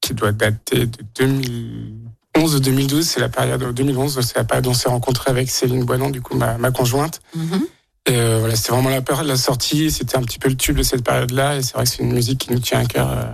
qui 0.02 0.14
doit 0.14 0.32
dater 0.32 0.86
de 0.88 0.98
2011 1.20 2.56
ou 2.56 2.60
2012. 2.60 3.06
C'est 3.08 3.20
la 3.20 3.30
période 3.30 3.74
2011. 3.74 4.20
C'est 4.22 4.38
la 4.38 4.44
période 4.46 4.68
où 4.68 4.72
on 4.72 4.74
s'est 4.74 4.90
rencontré 4.90 5.30
avec 5.30 5.50
Céline 5.50 5.84
Boinon, 5.84 6.10
du 6.10 6.22
coup 6.22 6.36
ma, 6.38 6.58
ma 6.58 6.72
conjointe. 6.72 7.20
mhm. 7.36 7.62
Et 8.10 8.16
euh, 8.16 8.38
voilà, 8.40 8.56
c'était 8.56 8.72
vraiment 8.72 8.90
la 8.90 9.02
période 9.02 9.26
de 9.26 9.32
la 9.32 9.38
sortie. 9.38 9.92
C'était 9.92 10.16
un 10.18 10.22
petit 10.22 10.40
peu 10.40 10.48
le 10.48 10.56
tube 10.56 10.78
de 10.78 10.84
cette 10.84 11.04
période-là. 11.04 11.58
Et 11.58 11.62
c'est 11.62 11.74
vrai 11.74 11.84
que 11.84 11.90
c'est 11.90 12.02
une 12.04 12.14
musique 12.14 12.40
qui 12.40 12.54
nous 12.54 12.60
tient 12.60 12.80
à 12.80 12.86
cœur 12.86 13.12
euh, 13.12 13.26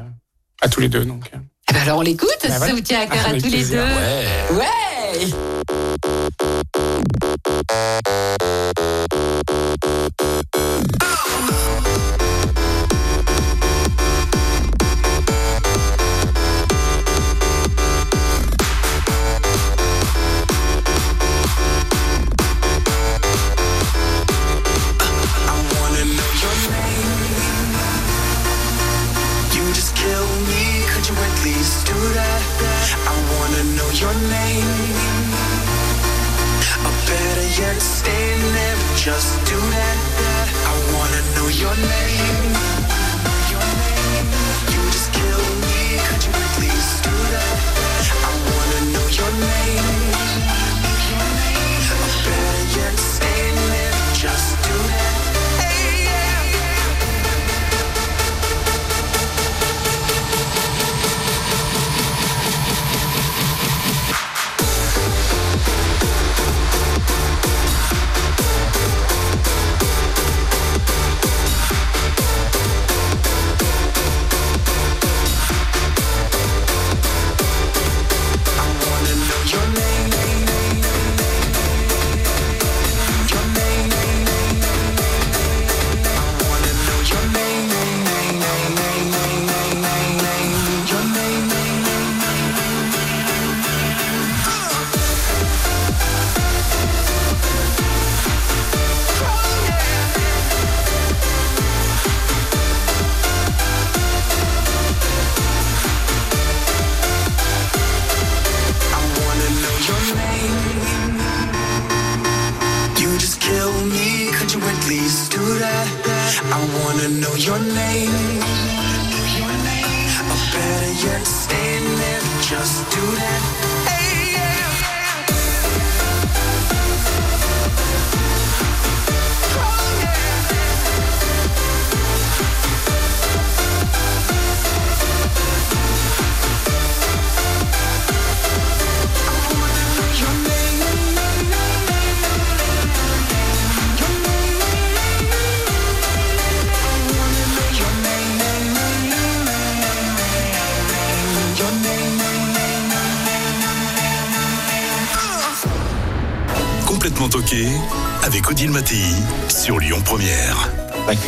à 0.64 0.70
tous 0.70 0.80
les 0.80 0.90
deux. 0.90 1.06
Donc. 1.06 1.30
Eh 1.70 1.74
ben 1.74 1.82
alors 1.82 2.00
on 2.00 2.02
l'écoute, 2.02 2.30
Bah 2.42 2.50
ça 2.50 2.58
voilà. 2.58 2.74
vous 2.74 2.82
tient 2.82 3.02
à 3.02 3.06
cœur 3.06 3.26
à 3.28 3.34
tous 3.34 3.50
les 3.50 3.66
deux. 3.66 3.78
Ouais. 4.58 5.28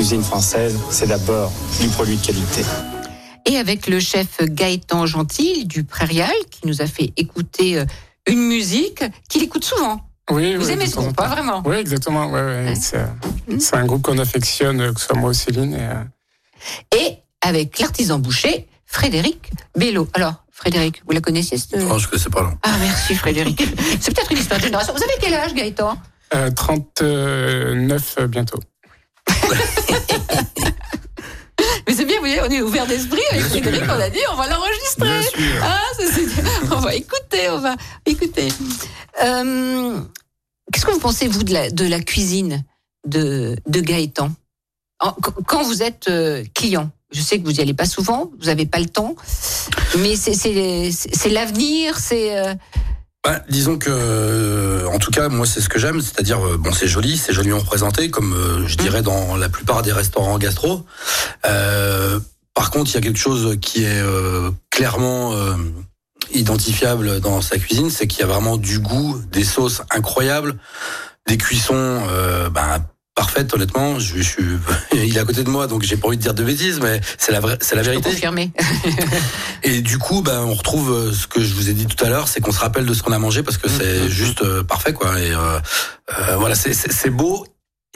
Cuisine 0.05 0.24
française, 0.24 0.77
c'est 0.91 1.07
d'abord 1.07 1.51
du 1.81 1.88
produit 1.88 2.15
de 2.15 2.24
qualité. 2.24 2.62
Et 3.47 3.57
avec 3.57 3.88
le 3.88 4.00
chef 4.00 4.39
Gaëtan 4.39 5.07
Gentil 5.07 5.65
du 5.65 5.83
Prairial, 5.83 6.29
qui 6.51 6.67
nous 6.67 6.83
a 6.83 6.85
fait 6.85 7.12
écouter 7.17 7.79
euh, 7.79 7.85
une 8.27 8.41
musique 8.41 9.03
qu'il 9.29 9.41
écoute 9.41 9.65
souvent. 9.65 10.01
Oui, 10.29 10.57
Vous 10.57 10.67
oui, 10.67 10.74
aimez 10.74 10.85
ce 10.85 10.97
groupe, 10.97 11.15
pas 11.15 11.24
temps. 11.24 11.29
vraiment? 11.31 11.63
Oui, 11.65 11.77
exactement. 11.77 12.27
Ouais, 12.27 12.39
ouais, 12.39 12.65
Ouais. 12.67 12.75
C'est 12.79 13.03
c'est 13.57 13.77
un 13.77 13.85
groupe 13.88 14.03
qu'on 14.03 14.19
affectionne, 14.19 14.93
que 14.93 15.00
ce 15.00 15.07
soit 15.07 15.15
moi 15.15 15.31
ou 15.31 15.33
Céline. 15.33 15.74
Et, 15.74 15.79
euh, 15.81 16.95
Et 17.00 17.17
avec 17.41 17.79
l'artisan 17.79 18.19
boucher, 18.19 18.67
Frédéric 18.85 19.50
Bello. 19.75 20.07
Alors, 20.13 20.35
Frédéric, 20.51 21.01
vous 21.07 21.13
la 21.13 21.21
connaissiez 21.21 21.57
cette... 21.57 21.81
Oh, 21.89 21.97
je 21.97 22.07
connaissais 22.07 22.29
pas, 22.29 22.43
non. 22.43 22.55
Ah, 22.62 22.75
merci 22.79 23.15
Frédéric. 23.15 23.59
C'est 24.00 24.13
peut-être 24.13 24.31
une 24.31 24.38
histoire 24.38 24.59
de 24.59 24.65
génération. 24.65 24.93
Vous 24.93 25.01
avez 25.01 25.13
quel 25.19 25.33
âge, 25.33 25.55
Gaëtan? 25.55 25.97
Euh, 26.35 26.51
39 26.51 28.15
euh, 28.19 28.27
bientôt. 28.27 28.59
Vous 32.25 32.32
voyez, 32.32 32.41
on 32.41 32.51
est 32.51 32.62
ouvert 32.63 32.88
d'esprit 32.88 33.22
avec. 33.29 33.44
Frédéric, 33.46 33.84
on 33.88 34.01
a 34.01 34.10
dit, 34.10 34.17
on 34.32 34.36
va 34.36 34.48
l'enregistrer. 34.50 35.20
Ah, 35.62 35.79
on 36.72 36.79
va 36.79 36.96
écouter, 36.96 37.50
on 37.51 37.60
va 37.60 37.75
écouter. 38.08 38.48
Euh, 39.24 40.00
Qu'est-ce 40.74 40.88
que 40.88 40.91
vous 40.91 41.00
pensez, 41.00 41.27
vous, 41.27 41.44
de 41.44 41.53
la, 41.53 41.70
de 41.70 41.86
la 41.86 42.00
cuisine 42.00 42.63
de, 43.05 43.55
de 43.67 43.79
Gaëtan? 43.79 44.32
En- 45.00 45.12
Quand 45.46 45.62
vous 45.65 45.84
êtes 45.84 46.08
euh, 46.08 46.44
client, 46.55 46.89
je 47.12 47.22
sais 47.22 47.38
que 47.38 47.44
vous 47.46 47.51
n'y 47.51 47.60
allez 47.62 47.75
pas 47.75 47.86
souvent, 47.86 48.32
vous 48.39 48.48
n'avez 48.48 48.65
pas 48.65 48.79
le 48.79 48.88
temps, 48.89 49.15
mais 50.00 50.15
c'est- 50.15 51.29
l'avenir, 51.29 52.00
c'est... 52.00 52.58
Bah, 53.25 53.41
disons 53.50 53.79
que, 53.79 53.89
euh, 53.89 54.86
en 54.86 55.00
tout 55.00 55.10
cas, 55.10 55.29
moi, 55.29 55.48
c'est 55.48 55.60
ce 55.60 55.67
que 55.67 55.79
j'aime, 55.79 56.00
c'est-à-dire, 56.00 56.46
euh, 56.46 56.58
bon, 56.58 56.72
c'est 56.72 56.88
joli, 56.88 57.17
c'est 57.17 57.34
joliment 57.34 57.58
représenté, 57.58 58.12
comme 58.12 58.34
euh, 58.34 58.67
je 58.67 58.77
dirais 58.77 59.01
dans 59.01 59.36
la 59.36 59.50
plupart 59.50 59.82
des 59.82 59.91
restaurants 59.91 60.38
gastro. 60.38 60.86
Euh, 61.44 62.20
par 62.53 62.70
contre, 62.70 62.91
il 62.91 62.94
y 62.94 62.98
a 62.98 63.01
quelque 63.01 63.17
chose 63.17 63.58
qui 63.60 63.84
est 63.84 64.00
euh, 64.00 64.51
clairement 64.70 65.34
euh, 65.34 65.55
identifiable 66.36 67.20
dans 67.20 67.41
sa 67.41 67.58
cuisine, 67.58 67.89
c'est 67.89 68.05
qu'il 68.05 68.20
y 68.20 68.24
a 68.24 68.27
vraiment 68.27 68.58
du 68.58 68.77
goût, 68.77 69.20
des 69.32 69.44
sauces 69.44 69.82
incroyables, 69.89 70.60
des 71.25 71.38
cuissons, 71.38 71.74
euh, 72.08 72.51
parfaites, 73.15 73.53
honnêtement. 73.53 73.98
Je, 73.98 74.17
je 74.17 74.22
suis, 74.22 74.43
il 74.93 75.15
est 75.17 75.19
à 75.19 75.24
côté 75.25 75.43
de 75.43 75.50
moi, 75.50 75.65
donc 75.67 75.81
j'ai 75.84 75.98
pas 75.98 76.07
envie 76.10 76.17
de 76.17 76.22
dire 76.22 76.34
de 76.34 76.43
bêtises, 76.43 76.79
mais 76.81 77.01
c'est 77.17 77.31
la 77.31 77.39
vraie, 77.39 77.57
c'est 77.62 77.75
la 77.75 77.81
vérité. 77.81 78.10
confirmé. 78.12 78.51
Et 79.63 79.81
du 79.81 79.98
coup, 79.98 80.22
ben, 80.22 80.41
on 80.41 80.53
retrouve 80.53 80.91
euh, 80.91 81.13
ce 81.13 81.25
que 81.25 81.41
je 81.41 81.53
vous 81.55 81.69
ai 81.69 81.74
dit 81.74 81.88
tout 81.88 82.03
à 82.05 82.10
l'heure, 82.10 82.27
c'est 82.27 82.41
qu'on 82.41 82.51
se 82.51 82.60
rappelle 82.60 82.86
de 82.86 82.93
ce 82.93 83.01
qu'on 83.01 83.13
a 83.13 83.19
mangé 83.19 83.41
parce 83.41 83.57
que 83.57 83.69
c'est 83.69 84.10
juste 84.10 84.43
euh, 84.43 84.63
parfait, 84.63 84.93
quoi. 84.93 85.19
Et 85.19 85.31
euh, 85.31 85.60
euh, 86.19 86.36
voilà, 86.38 86.53
c'est- 86.55 87.10
beau 87.10 87.45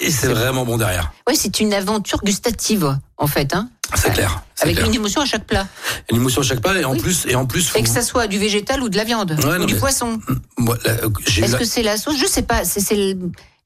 et 0.01 0.09
c'est 0.11 0.27
vraiment 0.27 0.63
bon 0.65 0.77
derrière. 0.77 1.11
Oui, 1.27 1.35
c'est 1.35 1.59
une 1.59 1.73
aventure 1.73 2.19
gustative, 2.23 2.97
en 3.17 3.27
fait, 3.27 3.53
hein, 3.53 3.69
C'est 3.95 4.13
clair. 4.13 4.41
avec 4.61 4.75
clair. 4.77 4.87
une 4.87 4.95
émotion 4.95 5.19
à 5.21 5.25
chaque 5.25 5.45
plat. 5.45 5.67
Une 6.09 6.15
émotion 6.17 6.39
à 6.41 6.45
chaque 6.45 6.61
pas 6.61 6.79
et 6.79 6.85
en 6.85 6.93
Oui. 6.93 6.99
plus 7.01 7.25
et 7.27 7.35
en 7.35 7.45
plus. 7.45 7.75
Et 7.75 7.83
que 7.83 7.89
ça 7.89 8.01
soit 8.01 8.27
du 8.27 8.37
végétal 8.39 8.81
ou 8.81 8.87
de 8.87 8.95
la 8.95 9.03
viande, 9.03 9.35
Ouais, 9.43 9.55
ou 9.55 9.57
non, 9.57 9.65
du 9.65 9.73
mais- 9.73 9.79
poisson. 9.79 10.17
Est-ce 11.27 11.51
la- 11.51 11.57
que 11.57 11.65
c'est 11.65 11.83
la 11.83 11.97
sauce? 11.97 12.17
Je 12.17 12.25
sais 12.27 12.43
pas. 12.43 12.63
C'est, 12.63 13.17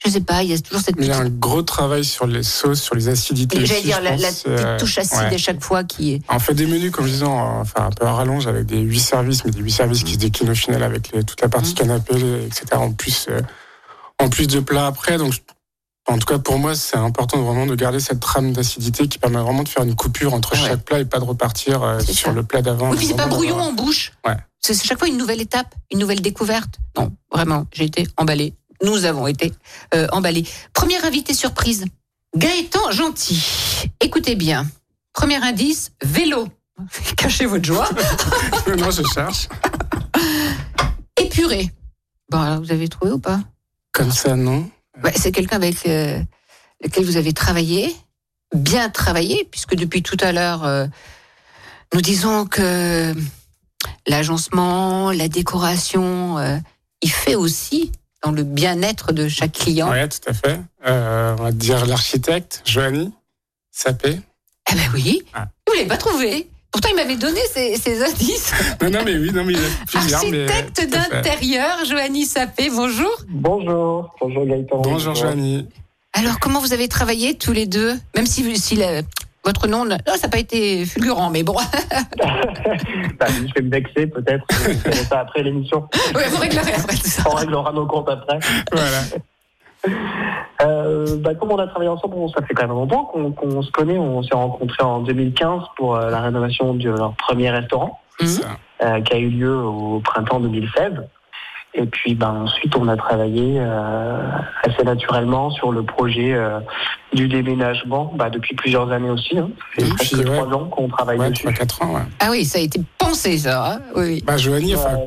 je 0.05 0.09
sais 0.11 0.21
pas. 0.21 0.43
Il 0.43 0.49
y 0.49 0.53
a 0.53 0.59
toujours 0.59 0.81
cette 0.81 0.95
Il 0.97 1.05
y 1.05 1.07
petite, 1.07 1.21
a 1.21 1.25
un 1.25 1.29
gros 1.29 1.61
travail 1.61 2.03
sur 2.05 2.27
les 2.27 2.43
sauces, 2.43 2.81
sur 2.81 2.95
les 2.95 3.07
acidités. 3.09 3.65
j'allais 3.65 3.81
dire 3.81 3.97
je 3.99 4.03
la, 4.03 4.11
pense, 4.11 4.21
la 4.21 4.29
petite 4.31 4.47
euh, 4.47 4.79
touche 4.79 4.97
acide 4.97 5.17
ouais. 5.19 5.33
à 5.35 5.37
chaque 5.37 5.63
fois 5.63 5.83
qui 5.83 6.13
est. 6.13 6.21
On 6.29 6.39
fait 6.39 6.53
des 6.53 6.65
menus, 6.65 6.91
comme 6.91 7.05
je 7.05 7.11
disais, 7.11 7.25
en- 7.25 7.61
enfin 7.61 7.85
un 7.87 7.91
peu 7.91 8.05
à 8.05 8.13
rallonge 8.13 8.47
avec 8.47 8.65
des 8.65 8.79
huit 8.79 8.99
services, 8.99 9.45
mais 9.45 9.51
des 9.51 9.59
huit 9.59 9.71
services 9.71 10.03
qui 10.03 10.13
se 10.13 10.17
déclinent 10.19 10.49
au 10.51 10.55
final 10.55 10.83
avec 10.83 11.11
les- 11.13 11.23
toute 11.23 11.41
la 11.41 11.49
partie 11.49 11.71
Mhm. 11.71 11.75
canapé, 11.77 12.15
etc. 12.45 12.65
En 12.75 12.91
plus, 12.91 13.27
euh, 13.29 13.39
en 14.19 14.29
plus 14.29 14.47
de 14.47 14.59
plats 14.59 14.87
après. 14.87 15.17
Donc, 15.17 15.33
en 16.07 16.17
tout 16.17 16.25
cas 16.25 16.37
pour 16.37 16.59
moi, 16.59 16.75
c'est 16.75 16.97
important 16.97 17.41
vraiment 17.41 17.65
de 17.65 17.75
garder 17.75 17.99
cette 18.01 18.19
trame 18.19 18.51
d'acidité 18.51 19.07
qui 19.07 19.19
permet 19.19 19.39
vraiment 19.39 19.63
de 19.63 19.69
faire 19.69 19.83
une 19.83 19.95
coupure 19.95 20.33
entre 20.33 20.51
ouais. 20.53 20.67
chaque 20.69 20.83
plat 20.83 20.99
et 20.99 21.05
pas 21.05 21.19
de 21.19 21.23
repartir 21.25 21.81
euh, 21.81 21.99
sur 22.01 22.27
ça. 22.27 22.31
le 22.33 22.43
plat 22.43 22.61
d'avant. 22.61 22.89
Oui, 22.91 22.97
puis 22.97 23.05
c'est 23.07 23.15
pas 23.15 23.27
brouillon 23.27 23.57
en 23.59 23.71
bouche. 23.71 24.11
Ouais. 24.27 24.35
C'est 24.59 24.73
chaque 24.81 24.99
fois 24.99 25.07
une 25.09 25.17
nouvelle 25.17 25.41
étape, 25.41 25.75
une 25.91 25.99
nouvelle 25.99 26.21
découverte. 26.21 26.75
Non, 26.97 27.11
vraiment, 27.31 27.65
j'ai 27.73 27.83
été 27.85 28.07
emballée. 28.15 28.53
Nous 28.83 29.05
avons 29.05 29.27
été 29.27 29.53
euh, 29.93 30.07
emballés. 30.11 30.45
Première 30.73 31.05
invité 31.05 31.33
surprise, 31.33 31.85
Gaëtan 32.35 32.91
Gentil. 32.91 33.41
Écoutez 33.99 34.35
bien. 34.35 34.67
Premier 35.13 35.37
indice, 35.37 35.91
vélo. 36.03 36.47
Cachez 37.17 37.45
votre 37.45 37.63
joie. 37.63 37.89
non, 38.77 38.91
je 38.91 39.03
cherche. 39.13 39.47
Épuré. 41.17 41.71
Bon, 42.29 42.41
alors 42.41 42.59
vous 42.59 42.71
avez 42.71 42.87
trouvé 42.89 43.13
ou 43.13 43.19
pas? 43.19 43.39
Comme 43.91 44.11
ça, 44.11 44.35
non. 44.35 44.69
C'est 45.15 45.31
quelqu'un 45.31 45.57
avec 45.57 45.85
euh, 45.85 46.19
lequel 46.83 47.05
vous 47.05 47.17
avez 47.17 47.33
travaillé, 47.33 47.95
bien 48.53 48.89
travaillé, 48.89 49.47
puisque 49.49 49.75
depuis 49.75 50.03
tout 50.03 50.17
à 50.19 50.31
l'heure, 50.31 50.65
euh, 50.65 50.87
nous 51.93 52.01
disons 52.01 52.45
que 52.45 53.13
l'agencement, 54.07 55.11
la 55.11 55.27
décoration, 55.27 56.37
euh, 56.37 56.57
il 57.01 57.11
fait 57.11 57.35
aussi 57.35 57.91
dans 58.23 58.31
le 58.31 58.43
bien-être 58.43 59.11
de 59.11 59.27
chaque 59.27 59.51
client. 59.51 59.91
Oui, 59.91 60.07
tout 60.09 60.29
à 60.29 60.33
fait. 60.33 60.59
Euh, 60.87 61.35
on 61.37 61.43
va 61.43 61.51
dire 61.51 61.85
l'architecte, 61.85 62.61
Joanie 62.65 63.11
Sapé. 63.71 64.19
Eh 64.71 64.75
ben 64.75 64.81
oui, 64.93 65.23
Ah. 65.33 65.47
vous 65.67 65.73
l'avez 65.73 65.87
pas 65.87 65.97
trouvé. 65.97 66.47
Pourtant, 66.71 66.89
il 66.89 66.95
m'avait 66.95 67.17
donné 67.17 67.39
ces, 67.53 67.75
ces 67.77 68.01
indices. 68.03 68.51
Non, 68.81 68.89
non, 68.89 68.99
mais 69.05 69.15
oui, 69.17 69.31
non, 69.31 69.43
mais 69.43 69.53
il 69.53 69.59
y 69.59 69.61
en 69.61 69.65
a 69.67 69.85
plusieurs. 69.85 70.25
mais- 70.31 70.43
Architecte 70.49 70.79
fait. 70.79 70.87
d'intérieur, 70.87 71.85
Joanie 71.85 72.25
Sapé, 72.25 72.69
bonjour. 72.69 73.11
Bonjour, 73.29 74.15
bonjour 74.21 74.45
Gaëtan. 74.45 74.81
Bonjour, 74.81 75.13
Joanie. 75.15 75.67
Alors, 76.13 76.39
comment 76.39 76.59
vous 76.59 76.73
avez 76.73 76.87
travaillé 76.87 77.35
tous 77.37 77.51
les 77.53 77.65
deux 77.65 77.99
Même 78.15 78.25
si, 78.25 78.57
si 78.57 78.75
la- 78.75 79.01
votre 79.45 79.67
nom, 79.67 79.85
ne- 79.85 79.91
non, 79.95 80.13
ça 80.15 80.27
n'a 80.27 80.31
pas 80.31 80.39
été 80.39 80.85
fulgurant, 80.85 81.29
mais 81.29 81.43
bon, 81.43 81.53
Bah, 83.19 83.25
je 83.27 83.53
vais 83.53 83.61
me 83.61 83.69
vexer 83.71 84.07
peut-être. 84.07 84.45
Ça 85.09 85.19
après 85.21 85.43
l'émission. 85.43 85.87
vous 86.13 86.37
réglerez 86.39 86.73
après 86.73 86.95
tout 86.95 87.07
ça. 87.09 87.23
On 87.29 87.35
réglera 87.35 87.71
nos 87.71 87.85
comptes 87.85 88.09
après. 88.09 88.39
Voilà. 88.71 88.99
Euh, 90.61 91.17
bah, 91.19 91.35
comme 91.35 91.51
on 91.51 91.57
a 91.57 91.67
travaillé 91.67 91.89
ensemble, 91.89 92.15
bon, 92.15 92.29
ça 92.29 92.41
fait 92.43 92.53
quand 92.53 92.63
même 92.63 92.71
longtemps 92.71 93.03
qu'on 93.03 93.33
qu'on 93.33 93.61
se 93.61 93.69
connaît. 93.71 93.97
On 93.97 94.23
s'est 94.23 94.33
rencontrés 94.33 94.81
en 94.83 94.99
2015 95.01 95.61
pour 95.75 95.97
euh, 95.97 96.09
la 96.09 96.21
rénovation 96.21 96.73
de 96.73 96.89
leur 96.89 97.13
premier 97.15 97.49
restaurant 97.49 97.99
euh, 98.21 99.01
qui 99.01 99.13
a 99.13 99.17
eu 99.17 99.27
lieu 99.29 99.53
au 99.57 99.99
printemps 99.99 100.39
2016. 100.39 100.93
Et 101.75 101.85
puis 101.87 102.13
bah, 102.13 102.29
ensuite, 102.31 102.75
on 102.75 102.87
a 102.87 102.95
travaillé 102.95 103.55
euh, 103.59 104.21
assez 104.63 104.83
naturellement 104.83 105.49
sur 105.49 105.71
le 105.71 105.83
projet 105.83 106.33
euh, 106.33 106.59
du 107.13 107.27
déménagement 107.27 108.13
bah, 108.15 108.29
depuis 108.29 108.55
plusieurs 108.55 108.91
années 108.91 109.09
aussi. 109.09 109.37
Hein. 109.37 109.49
Presque 109.95 110.13
ouais. 110.17 110.23
trois 110.23 110.47
ans 110.55 110.65
qu'on 110.65 110.87
travaille 110.87 111.17
Ouais, 111.17 111.31
dessus. 111.31 111.47
3-4 111.47 111.83
ans, 111.83 111.95
ouais. 111.95 112.01
Ah 112.19 112.27
oui, 112.29 112.45
ça 112.45 112.59
a 112.59 112.61
été 112.61 112.79
pensé, 112.97 113.37
ça. 113.39 113.73
hein 113.73 113.81
oui. 113.95 114.23
Bah, 114.25 114.37
Joanie, 114.37 114.75
enfin, 114.75 114.97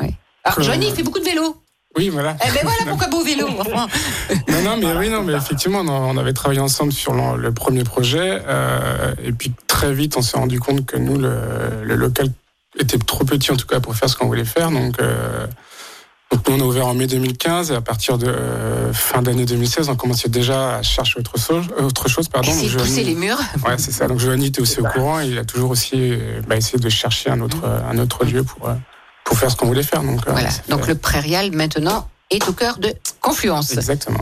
Ouais. 0.00 0.14
Alors, 0.44 0.56
Que- 0.58 0.76
il 0.80 0.92
fait 0.92 1.02
beaucoup 1.02 1.18
de 1.18 1.24
vélo. 1.24 1.56
oui, 1.96 2.08
voilà. 2.08 2.36
Eh 2.44 2.50
ben 2.52 2.60
voilà 2.62 2.78
pourquoi 2.88 3.08
beau 3.08 3.22
vélo. 3.24 3.48
enfin. 3.58 3.86
Non, 4.48 4.62
non, 4.62 4.76
mais 4.76 4.92
oui, 4.98 5.08
non, 5.10 5.22
mais 5.24 5.32
effectivement, 5.34 5.80
on 5.80 5.88
on 5.88 6.16
avait 6.18 6.32
travaillé 6.32 6.60
ensemble 6.60 6.92
sur 6.92 7.12
le, 7.14 7.36
le 7.40 7.52
premier 7.52 7.82
projet, 7.84 8.40
euh, 8.46 9.12
et 9.24 9.32
puis 9.32 9.52
très 9.66 9.92
vite, 9.92 10.16
on 10.16 10.22
s'est 10.22 10.36
rendu 10.38 10.60
compte 10.60 10.86
que 10.86 10.96
nous, 10.96 11.18
le, 11.18 11.32
le 11.82 11.94
local 11.96 12.28
était 12.78 12.98
trop 12.98 13.24
petit, 13.24 13.50
en 13.52 13.56
tout 13.56 13.66
cas, 13.66 13.80
pour 13.80 13.94
faire 13.96 14.08
ce 14.08 14.16
qu'on 14.16 14.26
voulait 14.26 14.44
faire. 14.44 14.70
Donc, 14.70 15.00
euh, 15.00 15.46
donc 16.32 16.48
nous, 16.48 16.56
on 16.56 16.60
a 16.60 16.64
ouvert 16.64 16.86
en 16.86 16.94
mai 16.94 17.06
2015, 17.06 17.70
et 17.70 17.74
à 17.74 17.80
partir 17.80 18.16
de 18.18 18.26
euh, 18.26 18.92
fin 18.92 19.20
d'année 19.22 19.44
2016, 19.44 19.88
on 19.90 19.96
commençait 19.96 20.28
déjà 20.28 20.76
à 20.76 20.82
chercher 20.82 21.20
autre 21.20 21.38
chose, 21.38 21.66
autre 21.78 22.08
chose, 22.08 22.28
pardon. 22.28 22.50
Essayer 22.50 22.68
de 22.72 22.78
pousser 22.78 23.02
Joanie- 23.02 23.04
les 23.04 23.14
murs. 23.14 23.38
Ouais, 23.66 23.74
c'est 23.78 23.92
ça. 23.92 24.06
Donc 24.08 24.18
Joanie 24.18 24.46
était 24.46 24.60
aussi 24.62 24.80
au 24.80 24.84
courant, 24.84 25.20
et 25.20 25.26
il 25.28 25.38
a 25.38 25.44
toujours 25.44 25.70
aussi 25.70 25.94
euh, 25.96 26.40
bah, 26.48 26.56
essayé 26.56 26.78
de 26.78 26.88
chercher 26.88 27.30
un 27.30 27.40
autre, 27.40 27.58
un 27.64 27.98
autre 27.98 28.24
lieu 28.24 28.42
pour, 28.42 28.68
euh, 28.68 28.74
pour 29.24 29.36
faire 29.38 29.50
ce 29.50 29.56
qu'on 29.56 29.66
voulait 29.66 29.82
faire. 29.82 30.02
Donc, 30.02 30.20
Voilà. 30.26 30.48
Donc 30.68 30.86
le 30.88 30.94
prairial 30.94 31.52
maintenant 31.52 32.08
est 32.30 32.48
au 32.48 32.52
cœur 32.52 32.78
de 32.78 32.92
Confluence. 33.20 33.72
Exactement. 33.72 34.20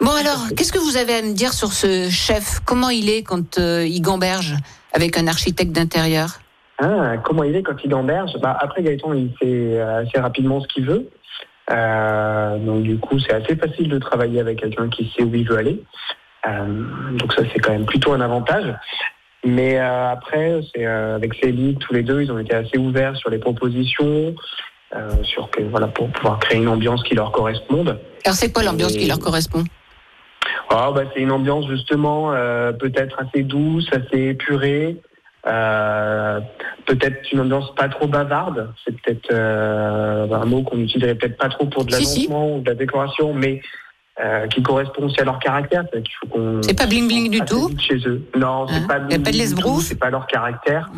Bon 0.00 0.12
alors, 0.12 0.46
qu'est-ce 0.56 0.70
que 0.72 0.78
vous 0.78 0.96
avez 0.96 1.14
à 1.16 1.22
me 1.22 1.32
dire 1.32 1.52
sur 1.52 1.72
ce 1.72 2.08
chef? 2.08 2.60
Comment 2.64 2.88
il 2.90 3.10
est 3.10 3.24
quand 3.24 3.58
euh, 3.58 3.84
il 3.84 4.00
gamberge 4.00 4.54
avec 4.92 5.18
un 5.18 5.26
architecte 5.26 5.72
d'intérieur? 5.72 6.38
Ah, 6.80 7.14
comment 7.24 7.42
il 7.42 7.56
est 7.56 7.64
quand 7.64 7.74
il 7.82 7.90
gamberge? 7.90 8.30
Bah, 8.40 8.56
Après, 8.60 8.84
Gaëtan, 8.84 9.12
il 9.12 9.34
fait 9.40 9.80
assez 9.80 10.20
rapidement 10.20 10.60
ce 10.60 10.68
qu'il 10.68 10.86
veut. 10.86 11.08
Euh, 11.70 12.58
donc 12.58 12.82
du 12.82 12.98
coup, 12.98 13.18
c'est 13.18 13.32
assez 13.34 13.56
facile 13.56 13.88
de 13.88 13.98
travailler 13.98 14.40
avec 14.40 14.60
quelqu'un 14.60 14.88
qui 14.88 15.12
sait 15.16 15.22
où 15.22 15.34
il 15.34 15.46
veut 15.48 15.58
aller. 15.58 15.82
Euh, 16.46 16.64
donc 17.12 17.32
ça, 17.34 17.42
c'est 17.52 17.58
quand 17.58 17.72
même 17.72 17.86
plutôt 17.86 18.12
un 18.12 18.20
avantage. 18.20 18.72
Mais 19.44 19.78
euh, 19.78 20.10
après, 20.10 20.60
c'est 20.74 20.86
euh, 20.86 21.16
avec 21.16 21.34
Céline, 21.34 21.78
tous 21.78 21.92
les 21.94 22.02
deux, 22.02 22.22
ils 22.22 22.32
ont 22.32 22.38
été 22.38 22.54
assez 22.54 22.78
ouverts 22.78 23.16
sur 23.16 23.30
les 23.30 23.38
propositions, 23.38 24.34
euh, 24.96 25.10
sur 25.22 25.50
que 25.50 25.62
voilà 25.62 25.86
pour 25.88 26.08
pouvoir 26.10 26.38
créer 26.40 26.58
une 26.58 26.68
ambiance 26.68 27.02
qui 27.04 27.14
leur 27.14 27.30
corresponde. 27.30 27.98
Alors 28.24 28.34
c'est 28.36 28.52
quoi 28.52 28.62
l'ambiance 28.62 28.94
Et- 28.94 28.98
qui 28.98 29.06
leur 29.06 29.18
correspond? 29.18 29.62
Ah, 30.70 30.90
bah, 30.94 31.02
c'est 31.14 31.20
une 31.20 31.30
ambiance 31.32 31.66
justement 31.68 32.32
euh, 32.32 32.72
peut-être 32.72 33.18
assez 33.20 33.42
douce, 33.42 33.88
assez 33.92 34.28
épurée, 34.28 34.96
euh, 35.48 36.40
peut-être 36.84 37.32
une 37.32 37.40
ambiance 37.40 37.74
pas 37.74 37.88
trop 37.88 38.06
bavarde. 38.06 38.72
C'est 38.84 39.00
peut-être 39.00 39.28
euh, 39.32 40.30
un 40.30 40.44
mot 40.44 40.62
qu'on 40.62 40.76
n'utiliserait 40.76 41.14
peut-être 41.14 41.38
pas 41.38 41.48
trop 41.48 41.66
pour 41.66 41.84
de 41.84 41.92
Si, 41.92 42.04
si. 42.04 42.18
l'agencement 42.20 42.56
ou 42.56 42.60
de 42.60 42.68
la 42.68 42.74
décoration, 42.74 43.32
mais 43.32 43.62
euh, 44.20 44.46
qui 44.48 44.62
correspond 44.62 45.04
aussi 45.04 45.20
à 45.20 45.24
leur 45.24 45.38
caractère. 45.38 45.84
C'est 45.92 46.02
qu'il 46.02 46.14
faut 46.20 46.26
qu'on 46.26 46.62
C'est 46.62 46.76
pas 46.76 46.86
bling 46.86 47.08
bling 47.08 47.30
du 47.30 47.40
tout 47.40 47.70
chez 47.78 47.96
eux. 48.06 48.22
Non, 48.36 48.66
c'est 48.66 48.74
Hein 48.74 48.86
pas 48.88 48.94
a 48.94 48.98
pas 48.98 49.00
de 49.00 49.16
du 49.16 49.22
tout, 49.22 49.38
l'esbroufe 49.38 49.84
C'est 49.84 49.98
pas 49.98 50.10
leur 50.10 50.26
caractère. 50.26 50.90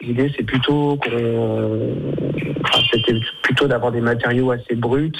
L'idée, 0.00 0.32
c'est 0.36 0.44
plutôt 0.44 0.96
qu'on, 1.02 1.96
enfin, 2.64 2.80
c'était 2.92 3.18
plutôt 3.42 3.66
d'avoir 3.66 3.90
des 3.90 4.00
matériaux 4.00 4.52
assez 4.52 4.76
bruts, 4.76 5.10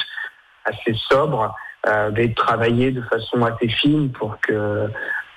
assez 0.65 0.95
sobres, 1.09 1.53
d'être 2.13 2.37
travaillés 2.37 2.93
de 2.93 3.03
façon 3.03 3.45
assez 3.45 3.69
fine 3.69 4.13
pour 4.13 4.39
que 4.41 4.89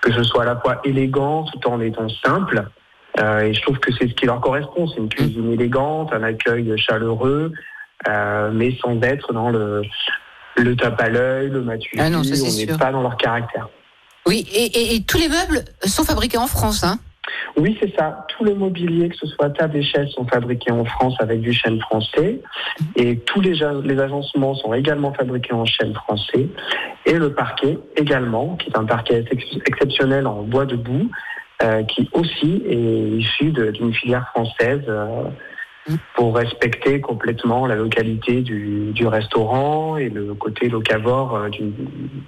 que 0.01 0.11
ce 0.11 0.23
soit 0.23 0.43
à 0.43 0.45
la 0.45 0.55
fois 0.57 0.81
élégant 0.83 1.43
tout 1.45 1.69
en 1.69 1.79
étant 1.79 2.09
simple. 2.23 2.65
Euh, 3.19 3.41
et 3.41 3.53
je 3.53 3.61
trouve 3.61 3.77
que 3.79 3.91
c'est 3.93 4.07
ce 4.07 4.13
qui 4.13 4.25
leur 4.25 4.39
correspond. 4.39 4.87
C'est 4.87 4.97
une 4.99 5.09
cuisine 5.09 5.51
élégante, 5.51 6.13
un 6.13 6.23
accueil 6.23 6.73
chaleureux, 6.77 7.51
euh, 8.07 8.51
mais 8.53 8.75
sans 8.81 8.99
être 9.01 9.33
dans 9.33 9.49
le 9.49 9.81
le 10.57 10.75
tape 10.75 10.99
à 11.01 11.09
l'œil, 11.09 11.49
le 11.49 11.61
matu. 11.61 11.89
Ah 11.97 12.07
on 12.13 12.21
n'est 12.21 12.77
pas 12.77 12.91
dans 12.91 13.01
leur 13.01 13.15
caractère. 13.17 13.69
Oui, 14.27 14.45
et, 14.53 14.65
et- 14.65 14.95
et 14.95 15.03
tous 15.03 15.17
les 15.17 15.29
meubles 15.29 15.63
sont 15.85 16.03
fabriqués 16.03 16.37
en 16.37 16.47
France, 16.47 16.83
hein? 16.83 16.99
Oui, 17.57 17.77
c'est 17.81 17.93
ça. 17.95 18.25
Tout 18.29 18.43
le 18.43 18.53
mobilier, 18.53 19.09
que 19.09 19.15
ce 19.15 19.27
soit 19.27 19.49
table 19.51 19.77
et 19.77 19.83
chaises, 19.83 20.09
sont 20.09 20.25
fabriqués 20.27 20.71
en 20.71 20.83
France 20.85 21.15
avec 21.19 21.39
du 21.41 21.53
chêne 21.53 21.79
français. 21.79 22.41
Et 22.95 23.17
tous 23.19 23.39
les, 23.41 23.59
les 23.83 23.99
agencements 23.99 24.53
sont 24.55 24.73
également 24.73 25.13
fabriqués 25.13 25.53
en 25.53 25.65
chêne 25.65 25.93
français. 25.93 26.47
Et 27.05 27.13
le 27.13 27.33
parquet 27.33 27.77
également, 27.95 28.55
qui 28.57 28.69
est 28.69 28.77
un 28.77 28.85
parquet 28.85 29.23
ex- 29.31 29.57
exceptionnel 29.65 30.27
en 30.27 30.43
bois 30.43 30.65
de 30.65 30.75
boue, 30.75 31.09
euh, 31.63 31.83
qui 31.83 32.09
aussi 32.13 32.63
est 32.67 33.17
issu 33.19 33.51
d'une 33.51 33.93
filière 33.93 34.27
française 34.29 34.81
euh, 34.87 35.23
pour 36.15 36.35
respecter 36.35 37.01
complètement 37.01 37.65
la 37.67 37.75
localité 37.75 38.41
du, 38.41 38.91
du 38.93 39.07
restaurant 39.07 39.97
et 39.97 40.09
le 40.09 40.33
côté 40.33 40.69
locavore 40.69 41.35
euh, 41.35 41.49
du, 41.49 41.73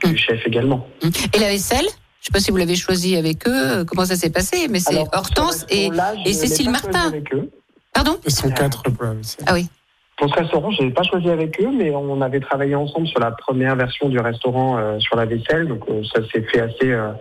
du 0.04 0.17
chef 0.17 0.46
également. 0.46 0.88
Et 1.34 1.39
la 1.39 1.48
vaisselle? 1.48 1.86
Je 2.19 2.28
sais 2.28 2.32
pas 2.32 2.39
si 2.39 2.52
vous 2.52 2.58
l'avez 2.58 2.76
choisi 2.76 3.17
avec 3.17 3.48
eux, 3.48 3.84
comment 3.86 4.06
ça 4.06 4.15
s'est 4.15 4.30
passé, 4.32 4.67
mais 4.69 4.80
c'est 4.80 4.98
Hortense 5.12 5.65
ce 5.69 5.76
et, 5.76 5.89
ne 5.89 6.32
Cécile 6.32 6.69
Martin. 6.69 7.08
avec 7.08 7.34
eux. 7.34 7.50
Pardon? 7.93 8.17
Ils 8.26 8.32
sont 8.32 8.50
quatre 8.50 8.84
pour 8.84 9.04
la 9.04 9.13
vaisselle. 9.13 9.46
Ah 9.48 9.54
oui. 9.54 9.67
Pour 10.15 10.30
ce 10.30 10.36
restaurant, 10.36 10.72
je 10.72 10.84
n'ai 10.84 10.91
pas 10.91 11.04
choisi 11.04 11.30
avec 11.30 11.60
eux, 11.60 11.72
mais 11.76 11.91
on 11.93 12.22
avait 12.22 12.39
travaillé 12.39 12.76
ensemble 12.76 13.08
sur 13.08 13.19
la 13.19 13.32
première 13.32 13.76
version 13.76 14.08
du 14.08 14.19
restaurant 14.19 14.78
euh, 14.78 15.00
sur 15.00 15.17
la 15.17 15.26
vaisselle, 15.26 15.67
donc 15.67 15.82
euh, 15.89 16.02
ça 16.13 16.22
s'est 16.32 16.43
fait 16.43 16.62
assez 16.62 16.91
euh, 16.91 17.12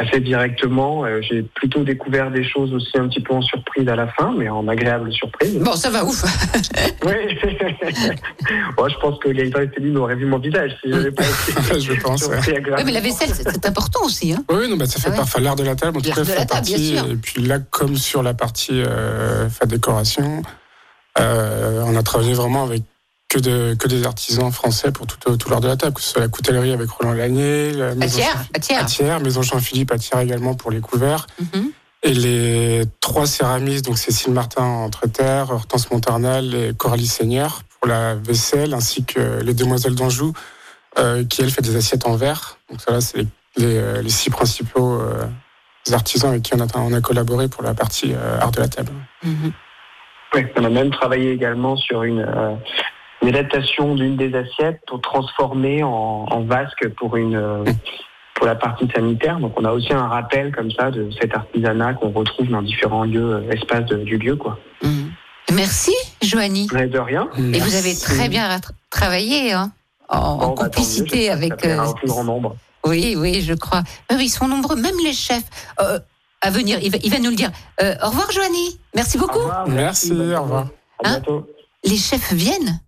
assez 0.00 0.20
directement. 0.20 1.04
Euh, 1.04 1.20
J'ai 1.22 1.42
plutôt 1.42 1.84
découvert 1.84 2.30
des 2.30 2.42
choses 2.42 2.72
aussi 2.72 2.96
un 2.98 3.08
petit 3.08 3.20
peu 3.20 3.34
en 3.34 3.42
surprise 3.42 3.88
à 3.88 3.96
la 3.96 4.06
fin, 4.08 4.32
mais 4.36 4.48
en 4.48 4.66
agréable 4.68 5.12
surprise. 5.12 5.58
Bon, 5.58 5.72
ça 5.74 5.90
va 5.90 6.04
ouf. 6.04 6.22
Oui. 7.04 7.12
Moi, 8.78 8.88
je 8.88 8.94
pense 9.00 9.18
que 9.18 9.28
Gaëtan 9.30 9.60
et 9.60 9.70
Céline 9.74 9.96
auraient 9.98 10.14
vu 10.16 10.26
mon 10.26 10.38
visage 10.38 10.76
si 10.82 10.90
j'avais 10.90 11.10
pas 11.10 11.22
été 11.24 11.80
Je 11.80 11.92
pense, 12.00 12.26
ouais. 12.26 12.36
agréablement. 12.38 12.82
mais 12.84 12.92
la 12.92 13.00
vaisselle, 13.00 13.30
c'est 13.34 13.66
important 13.66 14.00
aussi. 14.04 14.32
Hein 14.32 14.44
Oui, 14.50 14.68
non, 14.68 14.76
bah, 14.76 14.86
ça 14.86 14.98
fait 14.98 15.08
Ah 15.08 15.10
ouais. 15.10 15.16
parfois 15.16 15.40
l'art 15.40 15.56
de 15.56 15.64
la 15.64 15.74
table, 15.76 15.98
en 15.98 16.00
tout 16.00 16.10
cas, 16.10 16.20
de 16.20 16.24
ça 16.24 16.34
la 16.34 16.40
fait 16.40 16.46
table, 16.46 16.66
bien 16.66 16.76
partie. 16.76 16.96
sûr. 16.96 17.06
Et 17.10 17.16
puis 17.16 17.42
là, 17.42 17.58
comme 17.58 17.96
sur 17.96 18.22
la 18.22 18.34
partie 18.34 18.82
euh, 18.86 19.46
enfin, 19.46 19.66
décoration, 19.66 20.42
euh, 21.18 21.82
on 21.86 21.96
a 21.96 22.02
travaillé 22.02 22.32
vraiment 22.34 22.64
avec 22.64 22.82
que, 23.30 23.38
de, 23.38 23.74
que 23.74 23.88
des 23.88 24.04
artisans 24.04 24.50
français 24.52 24.90
pour 24.90 25.06
tout, 25.06 25.36
tout 25.36 25.48
l'art 25.48 25.60
de 25.60 25.68
la 25.68 25.76
table, 25.76 25.94
que 25.94 26.02
ce 26.02 26.10
soit 26.10 26.20
la 26.20 26.28
coutellerie 26.28 26.72
avec 26.72 26.90
Roland 26.90 27.14
Lanier, 27.14 27.72
la 27.72 27.94
maison 27.94 28.18
maison 29.20 29.42
Jean-Philippe 29.42 29.92
Atière 29.92 30.20
également 30.20 30.54
pour 30.54 30.70
les 30.70 30.80
couverts. 30.80 31.26
Mhm. 31.40 31.72
Et 32.02 32.14
les 32.14 32.82
trois 33.00 33.26
céramistes, 33.26 33.84
donc 33.84 33.98
Cécile 33.98 34.32
Martin 34.32 34.64
entre 34.64 35.06
terre, 35.06 35.50
Hortense 35.50 35.90
Montarnal 35.90 36.54
et 36.54 36.74
Coralie 36.74 37.06
Seigneur 37.06 37.62
pour 37.78 37.88
la 37.88 38.14
vaisselle, 38.14 38.74
ainsi 38.74 39.04
que 39.04 39.40
les 39.42 39.54
demoiselles 39.54 39.94
d'Anjou, 39.94 40.32
euh, 40.98 41.24
qui 41.24 41.42
elle 41.42 41.50
fait 41.50 41.62
des 41.62 41.76
assiettes 41.76 42.06
en 42.06 42.16
verre. 42.16 42.58
Donc 42.68 42.80
ça 42.80 42.90
là, 42.90 43.00
c'est 43.00 43.18
les, 43.18 43.26
les, 43.58 43.76
euh, 43.76 44.02
les 44.02 44.10
six 44.10 44.30
principaux 44.30 44.94
euh, 44.94 45.24
artisans 45.92 46.30
avec 46.30 46.42
qui 46.42 46.54
on 46.54 46.60
a, 46.60 46.66
on 46.78 46.92
a 46.92 47.00
collaboré 47.00 47.48
pour 47.48 47.62
la 47.62 47.74
partie 47.74 48.12
euh, 48.14 48.40
art 48.40 48.50
de 48.50 48.60
la 48.60 48.68
table. 48.68 48.92
Mhm. 49.22 49.52
Oui, 50.34 50.46
on 50.56 50.64
a 50.64 50.70
même 50.70 50.90
travaillé 50.90 51.32
également 51.32 51.76
sur 51.76 52.02
une, 52.02 52.20
euh, 52.20 52.54
une 53.22 53.28
adaptation 53.28 53.94
d'une 53.94 54.16
des 54.16 54.34
assiettes 54.34 54.80
pour 54.86 55.00
transformer 55.00 55.82
en, 55.82 56.26
en 56.30 56.40
vasque 56.44 56.88
pour 56.96 57.16
une 57.16 57.64
pour 58.34 58.46
la 58.46 58.54
partie 58.54 58.88
sanitaire. 58.94 59.38
Donc 59.38 59.52
on 59.60 59.64
a 59.64 59.72
aussi 59.72 59.92
un 59.92 60.06
rappel 60.08 60.54
comme 60.54 60.70
ça 60.70 60.90
de 60.90 61.10
cet 61.20 61.34
artisanat 61.36 61.94
qu'on 61.94 62.10
retrouve 62.10 62.48
dans 62.48 62.62
différents 62.62 63.04
lieux, 63.04 63.34
euh, 63.34 63.50
espaces 63.52 63.84
de- 63.86 63.98
du 63.98 64.16
lieu, 64.16 64.36
quoi. 64.36 64.58
Mhm. 64.82 65.12
Merci, 65.52 65.92
Joanie. 66.22 66.68
Mais 66.72 66.86
de 66.86 66.98
rien. 66.98 67.28
Et 67.36 67.58
vous 67.58 67.74
avez 67.74 67.94
très 67.98 68.28
bien 68.28 68.46
ra- 68.46 68.60
travaillé 68.88 69.52
hein, 69.52 69.72
en, 70.08 70.16
en 70.18 70.36
Bon, 70.36 70.38
bah, 70.38 70.46
tant 70.46 70.62
mieux, 70.62 70.70
complicité 70.70 71.26
que 71.26 71.32
avec. 71.32 71.56
plaira 71.56 71.84
euh, 71.86 71.90
au 71.90 71.94
plus 71.94 72.06
grand 72.08 72.24
nombre. 72.24 72.56
Oui, 72.86 73.14
oui, 73.18 73.42
je 73.42 73.52
crois. 73.54 73.82
Euh, 74.12 74.16
ils 74.20 74.28
sont 74.30 74.46
nombreux, 74.48 74.76
même 74.76 74.94
les 75.04 75.12
chefs. 75.12 75.42
Euh, 75.80 75.98
à 76.40 76.50
venir, 76.50 76.78
il 76.80 76.90
va, 76.92 76.98
il 77.02 77.10
va 77.10 77.18
nous 77.18 77.28
le 77.30 77.36
dire. 77.36 77.50
Euh, 77.82 77.94
au 78.02 78.06
revoir, 78.08 78.30
Joanie. 78.30 78.80
Merci 78.94 79.18
Au 79.18 79.20
beaucoup. 79.22 79.38
revoir, 79.40 79.68
Merci, 79.68 80.12
au 80.12 80.42
revoir. 80.42 80.66
À 81.04 81.08
Hein 81.08 81.10
bientôt. 81.20 81.46
Les 81.84 81.96
chefs 81.96 82.32
viennent. 82.32 82.80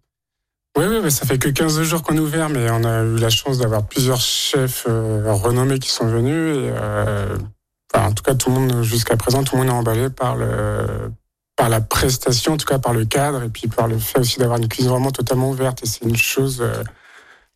Oui, 0.76 0.87
oui, 0.87 1.11
ça 1.11 1.26
fait 1.26 1.38
que 1.38 1.50
15 1.50 1.82
jours 1.82 2.02
qu'on 2.02 2.16
est 2.16 2.20
ouvert, 2.20 2.48
mais 2.48 2.70
on 2.70 2.85
a 2.85 3.02
eu 3.02 3.16
la 3.16 3.28
chance 3.28 3.58
d'avoir 3.58 3.87
plusieurs 3.87 4.20
chefs 4.20 4.87
euh, 4.88 5.30
renommés 5.32 5.78
qui 5.78 5.90
sont 5.90 6.06
venus. 6.06 6.56
Et, 6.56 6.70
euh, 6.74 7.37
enfin, 7.92 8.06
en 8.08 8.12
tout 8.12 8.22
cas, 8.22 8.35
tout 8.35 8.48
le 8.48 8.54
monde, 8.58 8.82
jusqu'à 8.82 9.18
présent, 9.18 9.44
tout 9.44 9.56
le 9.56 9.62
monde 9.62 9.70
est 9.70 9.78
emballé 9.78 10.08
par, 10.08 10.35
le, 10.35 11.12
par 11.56 11.68
la 11.68 11.82
prestation, 11.82 12.54
en 12.54 12.56
tout 12.56 12.64
cas 12.64 12.78
par 12.78 12.94
le 12.94 13.04
cadre, 13.04 13.42
et 13.42 13.50
puis 13.50 13.68
par 13.68 13.87
le 13.87 13.98
fait 13.98 14.20
aussi 14.20 14.38
d'avoir 14.38 14.58
une 14.58 14.68
cuisine 14.68 14.90
vraiment 14.90 15.11
totalement 15.11 15.50
ouverte. 15.50 15.82
Et 15.82 15.87
c'est 15.87 16.04
une 16.04 16.16
chose, 16.16 16.62
euh, 16.62 16.82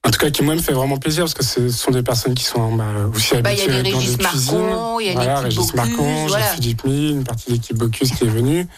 en 0.06 0.10
tout 0.10 0.18
cas, 0.18 0.28
qui 0.30 0.42
moi 0.42 0.54
me 0.54 0.60
fait 0.60 0.74
vraiment 0.74 0.98
plaisir, 0.98 1.24
parce 1.24 1.32
que 1.32 1.42
ce 1.42 1.70
sont 1.70 1.92
des 1.92 2.02
personnes 2.02 2.34
qui 2.34 2.44
sont 2.44 2.76
bah, 2.76 2.84
aussi 3.14 3.40
Bah, 3.40 3.54
il 3.54 3.58
y 3.58 3.62
a 3.62 3.82
des 3.82 3.92
dans 3.92 3.98
Régis 3.98 4.18
des 4.18 4.24
cuisines. 4.24 4.58
Marcon, 4.58 5.00
il 5.00 5.06
y 5.06 5.08
a 5.08 5.12
Voilà, 5.14 5.40
Régis 5.40 5.72
Marcon, 5.72 6.26
voilà. 6.26 6.48
Jean-Philippe 6.48 6.84
Mille, 6.84 7.10
une 7.12 7.24
partie 7.24 7.46
de 7.46 7.52
l'équipe 7.54 7.78
Bocuse 7.78 8.12
qui 8.12 8.24
est 8.24 8.28
venue. 8.28 8.68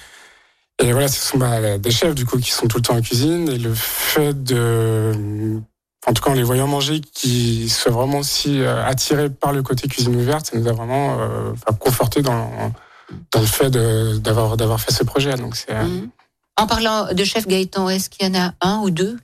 Et 0.80 0.92
voilà, 0.92 1.08
ce 1.08 1.20
sont 1.20 1.38
bah, 1.38 1.78
des 1.78 1.90
chefs 1.90 2.14
du 2.14 2.24
coup 2.24 2.38
qui 2.38 2.52
sont 2.52 2.68
tout 2.68 2.76
le 2.78 2.82
temps 2.82 2.96
en 2.96 3.00
cuisine 3.00 3.48
et 3.48 3.58
le 3.58 3.74
fait 3.74 4.44
de, 4.44 5.60
en 6.06 6.12
tout 6.12 6.22
cas 6.22 6.30
en 6.30 6.34
les 6.34 6.44
voyant 6.44 6.68
manger, 6.68 7.00
qui 7.00 7.68
soient 7.68 7.90
vraiment 7.90 8.18
aussi 8.18 8.60
euh, 8.60 8.84
attirés 8.84 9.28
par 9.28 9.52
le 9.52 9.62
côté 9.62 9.88
cuisine 9.88 10.14
ouverte, 10.14 10.46
ça 10.46 10.58
nous 10.58 10.68
a 10.68 10.72
vraiment 10.72 11.18
euh, 11.20 11.52
conforté 11.80 12.22
dans, 12.22 12.72
le 13.34 13.46
fait 13.46 13.70
d'avoir 13.70 14.56
d'avoir 14.56 14.80
fait 14.80 14.92
ce 14.92 15.02
projet. 15.02 15.34
Donc 15.34 15.56
c'est 15.56 15.72
euh, 15.72 15.82
Mhm. 15.82 16.10
En 16.56 16.66
parlant 16.66 17.12
de 17.12 17.24
chef 17.24 17.46
Gaëtan, 17.46 17.88
est-ce 17.88 18.10
qu'il 18.10 18.26
y 18.26 18.30
en 18.36 18.40
a 18.40 18.52
un 18.60 18.80
ou 18.80 18.90
deux 18.90 19.16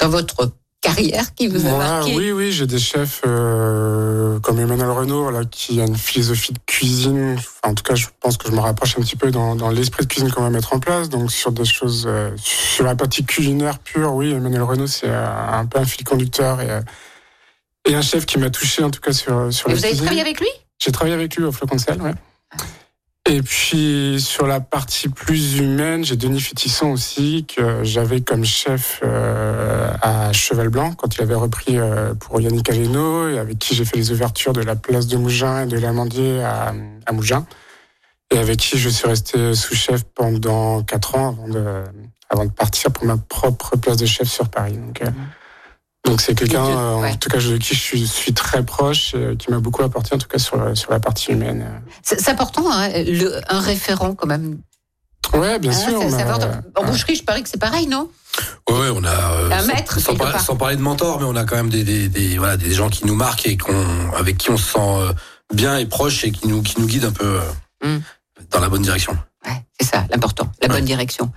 dans 0.00 0.08
votre 0.08 0.52
carrière 0.80 1.34
qui 1.34 1.48
vous 1.48 1.66
a 1.66 1.70
Moi, 1.70 1.78
marqué 1.78 2.14
oui, 2.16 2.30
oui, 2.32 2.52
j'ai 2.52 2.66
des 2.66 2.78
chefs 2.78 3.22
euh, 3.26 4.38
comme 4.40 4.58
Emmanuel 4.60 4.90
Renaud, 4.90 5.22
voilà, 5.24 5.44
qui 5.44 5.80
a 5.80 5.84
une 5.84 5.96
philosophie 5.96 6.52
de 6.52 6.58
cuisine. 6.66 7.34
Enfin, 7.36 7.72
en 7.72 7.74
tout 7.74 7.82
cas, 7.82 7.94
je 7.94 8.06
pense 8.20 8.36
que 8.36 8.48
je 8.48 8.52
me 8.54 8.60
rapproche 8.60 8.96
un 8.98 9.02
petit 9.02 9.16
peu 9.16 9.30
dans, 9.30 9.56
dans 9.56 9.70
l'esprit 9.70 10.04
de 10.04 10.08
cuisine 10.08 10.30
qu'on 10.30 10.42
va 10.42 10.50
mettre 10.50 10.72
en 10.74 10.78
place. 10.80 11.08
Donc, 11.08 11.30
sur 11.32 11.50
des 11.52 11.64
choses, 11.64 12.04
euh, 12.06 12.30
sur 12.36 12.84
la 12.84 12.94
partie 12.94 13.24
culinaire 13.24 13.78
pure, 13.80 14.14
oui, 14.14 14.30
Emmanuel 14.32 14.62
Renaud, 14.62 14.86
c'est 14.86 15.08
euh, 15.08 15.50
un 15.52 15.66
peu 15.66 15.78
un 15.78 15.84
fil 15.84 16.04
conducteur 16.04 16.60
et, 16.60 16.80
et 17.88 17.94
un 17.94 18.02
chef 18.02 18.24
qui 18.26 18.38
m'a 18.38 18.50
touché, 18.50 18.84
en 18.84 18.90
tout 18.90 19.00
cas, 19.00 19.12
sur, 19.12 19.52
sur 19.52 19.68
Et 19.68 19.72
la 19.72 19.78
vous 19.78 19.84
avez 19.84 19.88
cuisine. 19.90 20.04
travaillé 20.04 20.20
avec 20.20 20.40
lui? 20.40 20.48
J'ai 20.78 20.92
travaillé 20.92 21.14
avec 21.14 21.34
lui 21.36 21.44
au 21.44 21.50
Flocon 21.52 21.76
de 21.76 21.80
sel, 21.80 22.00
ouais. 22.00 22.14
Et 23.30 23.42
puis 23.42 24.18
sur 24.20 24.46
la 24.46 24.58
partie 24.58 25.10
plus 25.10 25.58
humaine, 25.58 26.02
j'ai 26.02 26.16
Denis 26.16 26.40
Fétisson 26.40 26.86
aussi, 26.86 27.44
que 27.44 27.84
j'avais 27.84 28.22
comme 28.22 28.42
chef 28.42 29.00
euh, 29.04 29.92
à 30.00 30.32
Cheval 30.32 30.70
Blanc, 30.70 30.94
quand 30.94 31.14
il 31.16 31.22
avait 31.22 31.34
repris 31.34 31.78
euh, 31.78 32.14
pour 32.14 32.40
Yannick 32.40 32.70
Aleno, 32.70 33.28
et 33.28 33.38
avec 33.38 33.58
qui 33.58 33.74
j'ai 33.74 33.84
fait 33.84 33.98
les 33.98 34.12
ouvertures 34.12 34.54
de 34.54 34.62
la 34.62 34.76
place 34.76 35.08
de 35.08 35.18
Mougins 35.18 35.64
et 35.64 35.66
de 35.66 35.78
l'Amandier 35.78 36.42
à, 36.42 36.72
à 37.04 37.12
Mougins, 37.12 37.44
et 38.30 38.38
avec 38.38 38.60
qui 38.60 38.78
je 38.78 38.88
suis 38.88 39.06
resté 39.06 39.54
sous-chef 39.54 40.04
pendant 40.14 40.82
quatre 40.82 41.14
ans 41.14 41.28
avant 41.28 41.48
de, 41.48 41.84
avant 42.30 42.46
de 42.46 42.50
partir 42.50 42.90
pour 42.92 43.04
ma 43.04 43.18
propre 43.18 43.76
place 43.76 43.98
de 43.98 44.06
chef 44.06 44.26
sur 44.26 44.48
Paris. 44.48 44.78
Donc, 44.78 45.02
euh, 45.02 45.10
Donc 46.04 46.20
c'est 46.20 46.34
quelqu'un, 46.34 46.64
euh, 46.64 47.00
ouais. 47.00 47.12
en 47.12 47.16
tout 47.16 47.28
cas, 47.28 47.38
de 47.38 47.56
qui 47.58 47.74
je 47.74 47.80
suis, 47.80 48.06
suis 48.06 48.32
très 48.32 48.64
proche, 48.64 49.14
et, 49.14 49.18
euh, 49.18 49.36
qui 49.36 49.50
m'a 49.50 49.58
beaucoup 49.58 49.82
apporté, 49.82 50.14
en 50.14 50.18
tout 50.18 50.28
cas 50.28 50.38
sur, 50.38 50.56
la- 50.56 50.74
sur 50.74 50.90
la 50.90 51.00
partie 51.00 51.32
humaine. 51.32 51.82
C'est 52.02 52.28
important, 52.30 52.70
hein, 52.70 52.88
le- 53.04 53.40
un 53.52 53.60
référent 53.60 54.14
quand 54.14 54.26
même. 54.26 54.58
Ouais, 55.34 55.58
bien 55.58 55.70
Hein, 55.72 55.74
sûr. 55.74 56.00
euh, 56.00 56.60
En 56.76 56.84
boucherie, 56.84 57.16
je 57.16 57.24
parie 57.24 57.42
que 57.42 57.50
c'est 57.50 57.60
pareil, 57.60 57.86
non? 57.86 58.08
Ouais, 58.70 58.88
on 58.94 59.04
a 59.04 59.32
euh, 59.34 59.50
Un 59.50 59.60
sans- 59.60 59.66
maître, 59.66 60.00
sans, 60.00 60.14
par- 60.14 60.40
sans 60.40 60.56
parler 60.56 60.76
de 60.76 60.80
mentor, 60.80 61.18
mais 61.20 61.26
on 61.26 61.36
a 61.36 61.44
quand 61.44 61.56
même 61.56 61.68
des, 61.68 61.84
des, 61.84 62.08
des- 62.08 62.38
voilà 62.38 62.56
des 62.56 62.72
gens 62.72 62.88
qui 62.88 63.04
nous 63.04 63.14
marquent 63.16 63.46
et 63.46 63.58
qu'on 63.58 64.12
avec 64.16 64.38
qui 64.38 64.50
on 64.50 64.56
se 64.56 64.72
sent 64.72 64.78
euh, 64.80 65.12
bien 65.52 65.76
et 65.76 65.84
proche 65.86 66.24
et 66.24 66.30
qui 66.30 66.46
nous 66.48 66.62
qui 66.62 66.80
nous 66.80 66.86
guident 66.86 67.06
un 67.06 67.12
peu 67.12 67.40
euh, 67.40 67.96
Mm. 67.98 68.02
dans 68.50 68.60
la 68.60 68.68
bonne 68.70 68.82
direction. 68.82 69.12
Ouais, 69.46 69.62
c'est 69.78 69.86
ça, 69.88 70.06
l'important, 70.10 70.50
la 70.62 70.68
bonne 70.68 70.84
direction. 70.84 71.30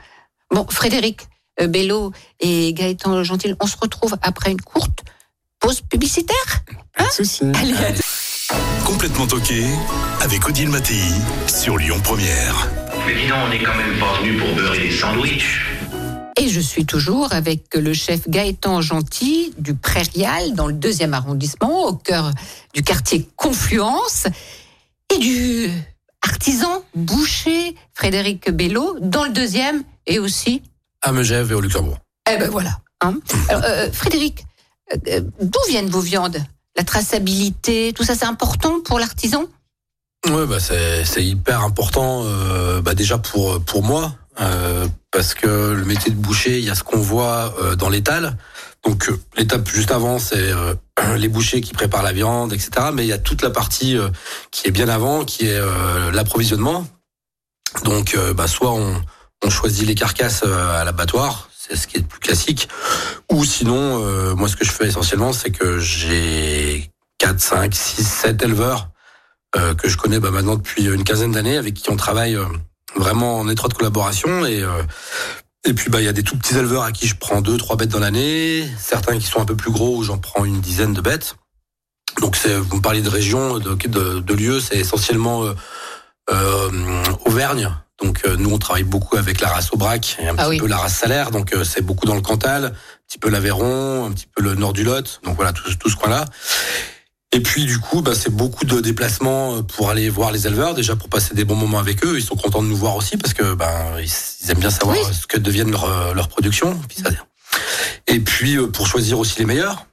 Bon, 0.52 0.66
Frédéric 0.70 1.24
euh, 1.24 1.26
Bello 1.68 2.12
et 2.40 2.74
Gaëtan 2.74 3.24
Gentil, 3.24 3.56
on 3.60 3.68
se 3.68 3.78
retrouve 3.80 4.16
après 4.22 4.52
une 4.52 4.62
courte 4.62 5.04
pause 5.60 5.82
publicitaire. 5.82 6.64
pas 6.98 7.06
de 7.06 7.12
souci. 7.12 7.44
Allez, 7.56 7.74
à 7.74 8.86
Complètement 8.86 9.28
toqué 9.28 9.64
avec 10.20 10.48
Odile 10.48 10.70
Mattei 10.70 11.02
sur 11.48 11.78
Lyon 11.78 12.00
Première. 12.04 12.70
Mais 13.08 13.16
dis 13.16 13.28
donc, 13.28 13.38
on 13.46 13.50
n'est 13.50 13.64
quand 13.64 13.76
même 13.76 13.98
pas 14.00 14.20
venu 14.20 14.38
pour 14.38 14.54
beurrer 14.56 14.80
des 14.80 14.92
sandwichs. 14.92 15.62
Et 16.38 16.48
je 16.50 16.60
suis 16.60 16.86
toujours 16.86 17.34
avec 17.34 17.76
le 17.76 17.94
chef 17.94 18.28
Gaëtan 18.28 18.82
Gentil 18.82 19.54
du 19.58 19.76
Prairial, 19.76 20.54
dans 20.54 20.68
le 20.68 20.74
deuxième 20.74 21.14
arrondissement, 21.14 21.88
au 21.88 21.94
cœur 21.94 22.32
du 22.74 22.82
quartier 22.84 23.28
Confluence, 23.36 24.28
et 25.14 25.18
du 25.18 25.70
artisan 26.22 26.84
boucher 26.96 27.76
Frédéric 27.94 28.50
Bello, 28.50 28.98
dans 29.02 29.24
le 29.24 29.32
deuxième, 29.32 29.84
et 30.08 30.20
aussi. 30.20 30.64
À 31.02 31.12
Megève 31.12 31.52
et 31.52 31.56
au 31.56 31.62
Luxembourg. 31.62 31.98
Eh 32.32 32.38
ben 32.38 32.50
voilà. 32.50 32.78
hein. 33.02 33.16
Alors, 33.50 33.64
euh, 33.66 33.92
Frédéric, 33.92 34.46
euh, 34.94 34.98
euh, 35.08 35.22
d'où 35.42 35.60
viennent 35.70 35.90
vos 35.90 36.02
viandes? 36.02 36.38
La 36.78 36.84
traçabilité, 36.84 37.92
tout 37.94 38.04
ça, 38.04 38.16
c'est 38.16 38.26
important 38.26 38.80
pour 38.82 39.00
l'artisan? 39.00 39.46
Ouais, 40.30 40.46
bah 40.46 40.60
c'est 40.60 41.04
c'est 41.04 41.26
hyper 41.26 41.64
important 41.64 42.22
euh, 42.26 42.80
bah 42.80 42.94
déjà 42.94 43.18
pour 43.18 43.60
pour 43.64 43.84
moi 43.84 44.16
parce 45.12 45.34
que 45.34 45.74
le 45.74 45.84
métier 45.84 46.12
de 46.12 46.16
boucher, 46.16 46.58
il 46.60 46.66
y 46.66 46.70
a 46.70 46.76
ce 46.76 46.84
qu'on 46.84 47.00
voit 47.00 47.54
dans 47.78 47.90
l'étal. 47.90 48.38
Donc 48.84 49.12
l'étape 49.36 49.68
juste 49.68 49.92
avant, 49.92 50.18
c'est 50.20 50.52
les 51.18 51.28
bouchers 51.28 51.62
qui 51.62 51.74
préparent 51.74 52.02
la 52.04 52.14
viande, 52.14 52.54
etc. 52.54 52.70
Mais 52.94 53.04
il 53.04 53.10
y 53.10 53.14
a 53.14 53.18
toute 53.20 53.42
la 53.42 53.50
partie 53.50 53.98
qui 54.52 54.68
est 54.68 54.72
bien 54.72 54.88
avant, 54.90 55.26
qui 55.26 55.48
est 55.48 55.60
l'approvisionnement. 56.14 56.88
Donc 57.84 58.18
bah 58.36 58.48
soit 58.48 58.72
on 58.72 59.02
on 59.44 59.50
choisit 59.50 59.88
les 59.88 59.96
carcasses 59.96 60.44
euh, 60.46 60.82
à 60.82 60.84
l'abattoir, 60.84 61.50
c'est 61.72 61.76
ce 61.76 61.88
qui 61.88 61.98
est 61.98 62.02
le 62.02 62.06
plus 62.06 62.20
classique. 62.20 62.70
Ou 63.32 63.46
sinon, 63.46 64.04
euh, 64.04 64.34
moi 64.36 64.48
ce 64.48 64.56
que 64.56 64.66
je 64.66 64.72
fais 64.72 64.88
essentiellement, 64.88 65.32
c'est 65.32 65.52
que 65.52 65.80
j'ai 65.80 66.90
4, 67.20 67.40
5, 67.40 67.74
6, 67.74 68.04
7 68.04 68.44
éleveurs 68.44 68.90
euh, 69.56 69.76
que 69.76 69.88
je 69.88 69.98
connais 69.98 70.20
bah, 70.20 70.32
maintenant 70.32 70.56
depuis 70.56 70.86
une 70.86 71.04
quinzaine 71.04 71.32
d'années, 71.32 71.58
avec 71.58 71.76
qui 71.76 71.90
on 71.90 71.96
travaille 71.96 72.36
euh, 72.36 72.46
vraiment 72.96 73.40
en 73.40 73.48
étroite 73.48 73.74
collaboration. 73.74 74.46
Et, 74.46 74.64
puis 75.76 75.92
bah 75.92 76.02
il 76.02 76.06
y 76.06 76.10
a 76.10 76.14
des 76.14 76.24
tout 76.24 76.36
petits 76.38 76.58
éleveurs 76.58 76.84
à 76.84 76.92
qui 76.92 77.08
je 77.08 77.16
prends 77.16 77.42
deux, 77.42 77.58
trois 77.58 77.76
bêtes 77.76 77.90
dans 77.90 78.00
l'année, 78.00 78.68
certains 78.80 79.20
qui 79.20 79.28
sont 79.28 79.40
un 79.40 79.46
peu 79.46 79.56
plus 79.56 79.72
gros 79.72 79.98
où 79.98 80.04
j'en 80.04 80.18
prends 80.18 80.44
une 80.44 80.60
dizaine 80.60 80.94
de 80.94 81.02
bêtes. 81.02 81.36
Donc 82.20 82.36
vous 82.46 82.78
me 82.78 82.82
parlez 82.82 83.02
de 83.02 83.10
région, 83.10 83.60
de, 83.60 83.76
de, 83.76 84.20
de 84.20 84.34
lieux, 84.34 84.60
c'est 84.60 84.78
essentiellement 84.78 85.46
Auvergne. 87.26 87.70
Donc 88.02 88.22
euh, 88.26 88.36
nous 88.38 88.50
on 88.52 88.58
travaille 88.58 88.84
beaucoup 88.84 89.16
avec 89.18 89.42
la 89.42 89.50
race 89.50 89.72
Aubrac 89.72 90.18
et 90.20 90.28
un 90.28 90.34
Ah 90.38 90.44
petit 90.44 90.50
oui. 90.50 90.58
peu 90.60 90.68
la 90.68 90.78
race 90.78 90.96
Salaire. 90.96 91.32
Donc 91.32 91.54
euh, 91.54 91.64
c'est 91.64 91.82
beaucoup 91.82 92.06
dans 92.06 92.16
le 92.16 92.22
Cantal, 92.22 92.66
un 92.66 92.72
petit 93.08 93.18
peu 93.20 93.30
l'Aveyron, 93.30 94.06
un 94.06 94.12
petit 94.12 94.28
peu 94.36 94.42
le 94.44 94.56
nord 94.56 94.74
du 94.74 94.84
Lot. 94.84 95.22
Donc 95.24 95.36
voilà 95.36 95.54
tout, 95.54 95.74
tout 95.76 95.90
ce 95.90 95.96
coin-là. 95.96 96.26
Et 97.34 97.40
puis 97.40 97.66
du 97.66 97.80
coup, 97.80 98.02
bah, 98.02 98.12
c'est 98.14 98.30
beaucoup 98.34 98.66
de 98.66 98.82
déplacements 98.82 99.58
euh, 99.58 99.62
pour 99.62 99.90
aller 99.90 100.10
voir 100.10 100.32
les 100.32 100.48
éleveurs, 100.48 100.74
déjà 100.74 100.96
pour 100.96 101.10
passer 101.10 101.34
des 101.36 101.46
bons 101.46 101.56
moments 101.56 101.80
avec 101.80 102.04
eux. 102.06 102.16
Ils 102.18 102.24
sont 102.24 102.36
contents 102.36 102.62
de 102.64 102.68
nous 102.68 102.76
voir 102.76 102.96
aussi 102.96 103.18
parce 103.18 103.34
que 103.34 103.54
ben 103.54 103.72
ils, 104.00 104.10
ils 104.44 104.52
aiment 104.52 104.60
bien 104.60 104.70
savoir 104.72 104.98
Oui. 104.98 105.04
ce 105.14 105.28
que 105.28 105.38
deviennent 105.38 105.72
leurs 105.72 106.14
leur 106.14 106.28
productions. 106.28 106.78
Puis 106.90 106.98
ça- 107.04 107.10
Et 108.08 108.20
puis 108.20 108.58
pour 108.68 108.88
choisir 108.88 109.20
aussi 109.20 109.40
les 109.40 109.46
meilleurs 109.46 109.86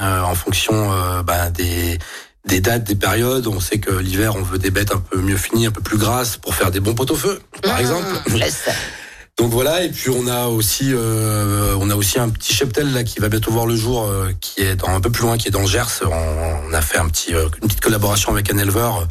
euh, 0.00 0.20
en 0.22 0.34
fonction 0.34 0.90
ben, 1.24 1.50
des 1.50 1.98
des 2.46 2.60
dates, 2.60 2.84
des 2.84 2.94
périodes. 2.94 3.46
On 3.46 3.60
sait 3.60 3.78
que 3.78 3.90
l'hiver, 3.90 4.36
on 4.36 4.42
veut 4.42 4.58
des 4.58 4.70
bêtes 4.70 4.92
un 4.92 4.98
peu 5.00 5.20
mieux 5.20 5.36
finies, 5.36 5.66
un 5.66 5.70
peu 5.72 5.80
plus 5.82 5.98
grasses 5.98 6.36
pour 6.36 6.54
faire 6.54 6.70
des 6.70 6.80
bons 6.80 6.94
pot-au-feu, 6.94 7.40
par 7.62 7.76
Mmh, 7.76 7.80
exemple. 7.80 8.06
Donc 9.38 9.50
voilà, 9.50 9.82
et 9.82 9.90
puis 9.90 10.08
on 10.08 10.26
a 10.28 10.46
aussi 10.46 10.92
euh, 10.94 11.76
on 11.78 11.90
a 11.90 11.94
aussi 11.94 12.18
un 12.18 12.30
petit 12.30 12.54
cheptel 12.54 12.90
là 12.94 13.04
qui 13.04 13.20
va 13.20 13.28
bientôt 13.28 13.50
voir 13.52 13.66
le 13.66 13.76
jour, 13.76 14.04
euh, 14.04 14.30
qui 14.40 14.62
est 14.62 14.76
dans, 14.76 14.88
un 14.88 15.00
peu 15.02 15.10
plus 15.10 15.24
loin, 15.24 15.36
qui 15.36 15.48
est 15.48 15.50
dans 15.50 15.60
le 15.60 15.66
Gers. 15.66 16.00
On, 16.06 16.70
on 16.70 16.72
a 16.72 16.80
fait 16.80 16.96
un 16.96 17.06
petit 17.08 17.34
euh, 17.34 17.48
une 17.60 17.68
petite 17.68 17.82
collaboration 17.82 18.32
avec 18.32 18.50
un 18.50 18.56
éleveur. 18.56 19.06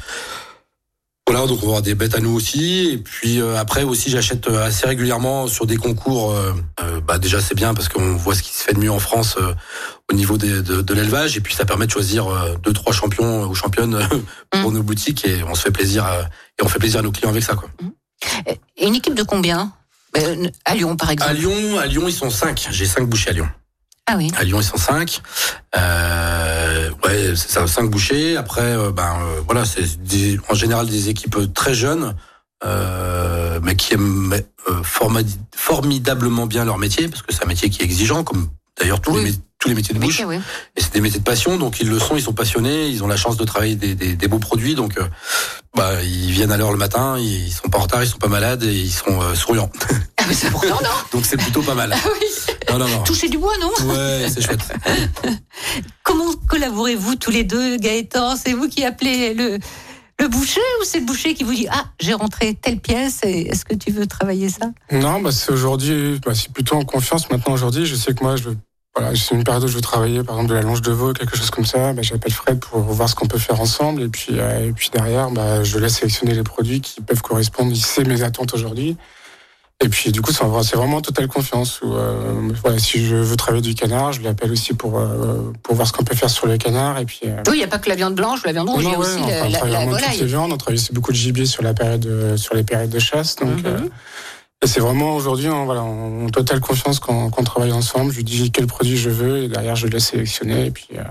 Voilà, 1.27 1.47
donc 1.47 1.57
on 1.63 1.65
va 1.65 1.67
avoir 1.69 1.81
des 1.81 1.95
bêtes 1.95 2.13
à 2.13 2.19
nous 2.19 2.35
aussi. 2.35 2.89
Et 2.93 2.97
puis 2.99 3.41
euh, 3.41 3.57
après 3.57 3.81
aussi, 3.83 4.11
j'achète 4.11 4.47
euh, 4.47 4.63
assez 4.63 4.85
régulièrement 4.85 5.47
sur 5.47 5.65
des 5.65 5.77
concours. 5.77 6.31
euh, 6.31 6.53
bah 7.07 7.17
déjà 7.17 7.41
c'est 7.41 7.55
bien 7.55 7.73
parce 7.73 7.89
qu'on 7.89 8.15
voit 8.15 8.35
ce 8.35 8.43
qui 8.43 8.51
se 8.51 8.63
fait 8.63 8.73
de 8.73 8.79
mieux 8.79 8.91
en 8.91 8.99
France 8.99 9.35
euh, 9.39 9.53
au 10.11 10.15
niveau 10.15 10.37
des- 10.37 10.61
de, 10.61 10.81
de 10.81 10.93
l'élevage. 10.93 11.35
Et 11.35 11.41
puis 11.41 11.55
ça 11.55 11.65
permet 11.65 11.87
de 11.87 11.91
choisir 11.91 12.27
deux 12.63 12.73
trois 12.73 12.93
champions 12.93 13.43
ou 13.45 13.55
championnes 13.55 14.07
pour 14.51 14.71
nos 14.71 14.83
boutiques 14.83 15.25
et 15.25 15.43
on 15.43 15.55
se 15.55 15.63
fait 15.63 15.71
plaisir 15.71 16.05
à- 16.05 16.21
et 16.59 16.63
on 16.63 16.67
fait 16.67 16.79
plaisir 16.79 16.99
à 16.99 17.03
nos 17.03 17.11
clients 17.11 17.29
avec 17.31 17.43
ça 17.43 17.55
quoi. 17.55 17.69
Et 18.77 18.85
Une 18.85 18.93
équipe 18.95 19.15
de 19.15 19.23
combien? 19.23 19.71
À 20.63 20.75
Lyon, 20.75 20.95
par 20.95 21.09
exemple. 21.11 21.29
À 21.31 21.33
Lyon, 21.33 21.77
à 21.79 21.87
Lyon 21.87 22.03
ils 22.07 22.13
sont 22.13 22.29
cinq. 22.29 22.67
J'ai 22.71 22.85
cinq 22.85 23.07
bouchers 23.09 23.31
à 23.31 23.33
Lyon. 23.33 23.49
Ah 24.07 24.13
oui. 24.17 24.31
À 24.37 24.43
Lyon, 24.43 24.59
ils 24.61 24.63
sont 24.63 24.77
cinq. 24.77 25.21
Euh, 25.75 26.44
ouais, 27.05 27.33
c'est 27.35 27.51
ça, 27.51 27.67
cinq 27.67 27.89
bouchers. 27.89 28.37
Après, 28.37 28.61
euh, 28.61 28.91
ben 28.91 29.03
euh, 29.21 29.41
voilà, 29.45 29.65
c'est 29.65 30.01
des- 30.03 30.39
en 30.49 30.53
général 30.53 30.87
des 30.87 31.09
équipes 31.09 31.37
très 31.53 31.73
jeunes, 31.73 32.15
euh, 32.65 33.59
mais 33.63 33.75
qui 33.75 33.93
aiment 33.93 34.33
euh, 34.69 34.81
formidablement 35.55 36.45
bien 36.47 36.65
leur 36.65 36.77
métier, 36.77 37.07
parce 37.07 37.21
que 37.21 37.33
c'est 37.33 37.43
un 37.43 37.47
métier 37.47 37.69
qui 37.69 37.81
est 37.81 37.85
exigeant, 37.85 38.23
comme 38.23 38.49
d'ailleurs 38.79 39.01
tous, 39.01 39.11
Oui. 39.11 39.23
les, 39.25 39.31
mé- 39.31 39.39
tous 39.59 39.69
les 39.69 39.75
métiers 39.75 39.93
de 39.95 39.99
bouche. 39.99 40.21
Oui. 40.25 40.37
Et 40.75 40.81
c'est 40.81 40.93
des 40.93 41.01
métiers 41.01 41.19
de 41.19 41.23
passion, 41.23 41.57
donc 41.57 41.79
ils 41.79 41.89
le 41.89 41.99
sont, 41.99 42.15
ils 42.15 42.21
sont 42.21 42.33
passionnés, 42.33 42.87
ils 42.87 43.03
ont 43.03 43.07
la 43.07 43.17
chance 43.17 43.37
de 43.37 43.43
travailler 43.45 43.75
des, 43.75 43.95
des, 43.95 44.15
des 44.15 44.27
beaux 44.27 44.39
produits, 44.39 44.75
donc 44.75 44.97
euh, 44.97 45.03
bah, 45.75 46.01
ils 46.03 46.31
viennent 46.31 46.51
à 46.51 46.57
l'heure 46.57 46.71
le 46.71 46.77
matin, 46.77 47.17
ils 47.19 47.51
sont 47.51 47.69
pas 47.69 47.77
en 47.77 47.81
retard, 47.81 48.03
ils 48.03 48.09
sont 48.09 48.17
pas 48.17 48.27
malades 48.27 48.63
et 48.63 48.73
ils 48.73 48.91
sont 48.91 49.19
souriants. 49.35 49.69
Ah, 50.17 50.23
mais 50.27 50.33
c'est 50.33 50.47
important, 50.47 50.79
non? 50.81 50.89
Donc 51.11 51.25
c'est 51.25 51.37
plutôt 51.37 51.61
pas 51.61 51.75
mal. 51.75 51.93
Ah 51.93 52.07
oui. 52.19 52.27
Non, 52.77 52.85
non, 52.85 52.91
non. 52.97 53.03
Toucher 53.03 53.29
du 53.29 53.37
bois, 53.37 53.53
non? 53.61 53.71
Ouais, 53.87 54.27
c'est 54.29 54.41
chouette. 54.41 54.73
Comment 56.03 56.33
collaborez-vous 56.47 57.15
tous 57.15 57.31
les 57.31 57.43
deux, 57.43 57.77
Gaëtan? 57.77 58.35
C'est 58.35 58.53
vous 58.53 58.67
qui 58.67 58.83
appelez 58.83 59.33
le, 59.33 59.59
le 60.19 60.27
boucher 60.27 60.59
ou 60.81 60.83
c'est 60.83 60.99
le 60.99 61.05
boucher 61.05 61.33
qui 61.33 61.43
vous 61.43 61.53
dit 61.53 61.67
Ah, 61.71 61.85
j'ai 61.99 62.13
rentré 62.13 62.53
telle 62.53 62.79
pièce 62.79 63.21
et 63.23 63.47
est-ce 63.47 63.63
que 63.63 63.75
tu 63.75 63.91
veux 63.91 64.07
travailler 64.07 64.49
ça? 64.49 64.67
Non, 64.91 65.21
bah 65.21 65.31
c'est 65.31 65.51
aujourd'hui, 65.51 66.19
bah 66.25 66.33
c'est 66.35 66.51
plutôt 66.51 66.75
en 66.75 66.83
confiance 66.83 67.29
maintenant 67.29 67.53
aujourd'hui. 67.53 67.85
Je 67.85 67.95
sais 67.95 68.13
que 68.13 68.23
moi, 68.23 68.35
je 68.35 68.43
veux, 68.43 68.57
voilà, 68.93 69.15
c'est 69.15 69.35
une 69.35 69.43
période 69.45 69.63
où 69.63 69.67
je 69.67 69.75
veux 69.75 69.81
travailler, 69.81 70.21
par 70.23 70.35
exemple 70.35 70.49
de 70.51 70.55
la 70.55 70.61
longe 70.61 70.81
de 70.81 70.91
veau, 70.91 71.13
quelque 71.13 71.37
chose 71.37 71.51
comme 71.51 71.65
ça. 71.65 71.93
Bah, 71.93 72.01
j'appelle 72.01 72.33
Fred 72.33 72.59
pour 72.59 72.79
voir 72.81 73.07
ce 73.07 73.15
qu'on 73.15 73.27
peut 73.27 73.39
faire 73.39 73.61
ensemble, 73.61 74.01
et 74.03 74.09
puis 74.09 74.37
euh, 74.37 74.67
et 74.67 74.73
puis 74.73 74.89
derrière, 74.91 75.31
bah, 75.31 75.63
je 75.63 75.77
laisse 75.79 75.95
sélectionner 75.95 76.33
les 76.33 76.43
produits 76.43 76.81
qui 76.81 76.99
peuvent 76.99 77.21
correspondre. 77.21 77.71
Il 77.71 77.81
sait 77.81 78.03
mes 78.03 78.21
attentes 78.21 78.53
aujourd'hui. 78.53 78.97
Et 79.83 79.89
puis 79.89 80.11
du 80.11 80.21
coup, 80.21 80.31
c'est 80.31 80.43
en- 80.43 80.63
c'est 80.63 80.77
vraiment 80.77 80.97
en 80.97 81.01
totale 81.01 81.27
confiance. 81.27 81.81
Où, 81.81 81.93
euh, 81.93 82.49
voilà, 82.63 82.79
si 82.79 83.05
je 83.05 83.15
veux 83.15 83.35
travailler 83.35 83.61
du 83.61 83.75
canard, 83.75 84.13
je 84.13 84.21
l'appelle 84.21 84.51
aussi 84.51 84.73
pour 84.73 84.97
euh, 84.97 85.51
pour 85.63 85.75
voir 85.75 85.85
ce 85.87 85.91
qu'on 85.93 86.05
peut 86.05 86.15
faire 86.15 86.29
sur 86.29 86.47
le 86.47 86.57
canard. 86.57 86.97
Et 86.97 87.05
puis 87.05 87.19
euh, 87.25 87.43
Oui, 87.47 87.55
il 87.55 87.57
n'y 87.57 87.63
a 87.63 87.67
pas 87.67 87.77
que 87.77 87.89
la 87.89 87.95
viande 87.95 88.15
blanche, 88.15 88.45
la 88.45 88.53
viande 88.53 88.69
rouge, 88.69 88.83
il 88.83 88.89
y 88.89 88.93
a 88.93 88.95
non, 88.95 88.99
ouais, 89.01 89.05
aussi 89.07 89.19
la, 89.19 89.25
on 89.25 89.27
la- 89.27 89.33
travaille 89.33 89.51
la 89.53 89.59
vraiment 89.79 89.91
toutes 89.91 90.01
les 90.01 90.07
volaille. 90.13 90.25
viandes. 90.27 90.53
On 90.53 90.57
travaille 90.57 90.79
aussi 90.79 90.93
beaucoup 90.93 91.11
de 91.11 91.17
gibier 91.17 91.45
sur 91.45 91.61
la 91.61 91.73
période 91.73 91.99
de- 91.99 92.37
sur 92.37 92.55
les 92.55 92.63
périodes 92.63 92.89
de 92.89 92.99
chasse. 92.99 93.35
Donc, 93.35 93.57
Mhm. 93.59 93.65
euh, 93.65 93.79
et 94.63 94.67
c'est 94.67 94.79
vraiment 94.79 95.13
aujourd'hui, 95.15 95.49
en, 95.49 95.65
voilà, 95.65 95.83
en 95.83 96.27
totale 96.29 96.61
confiance 96.61 96.99
qu'on 97.01 97.29
travaille 97.43 97.73
ensemble. 97.73 98.11
Je 98.11 98.17
lui 98.17 98.23
dis 98.23 98.51
quel 98.51 98.67
produit 98.67 98.95
je 98.97 99.09
veux 99.09 99.43
et 99.43 99.47
derrière 99.49 99.75
je 99.75 99.87
le 99.87 99.91
laisse 99.93 100.05
sélectionner. 100.07 100.67
Et 100.67 100.71
puis, 100.71 100.87
euh, 100.95 101.03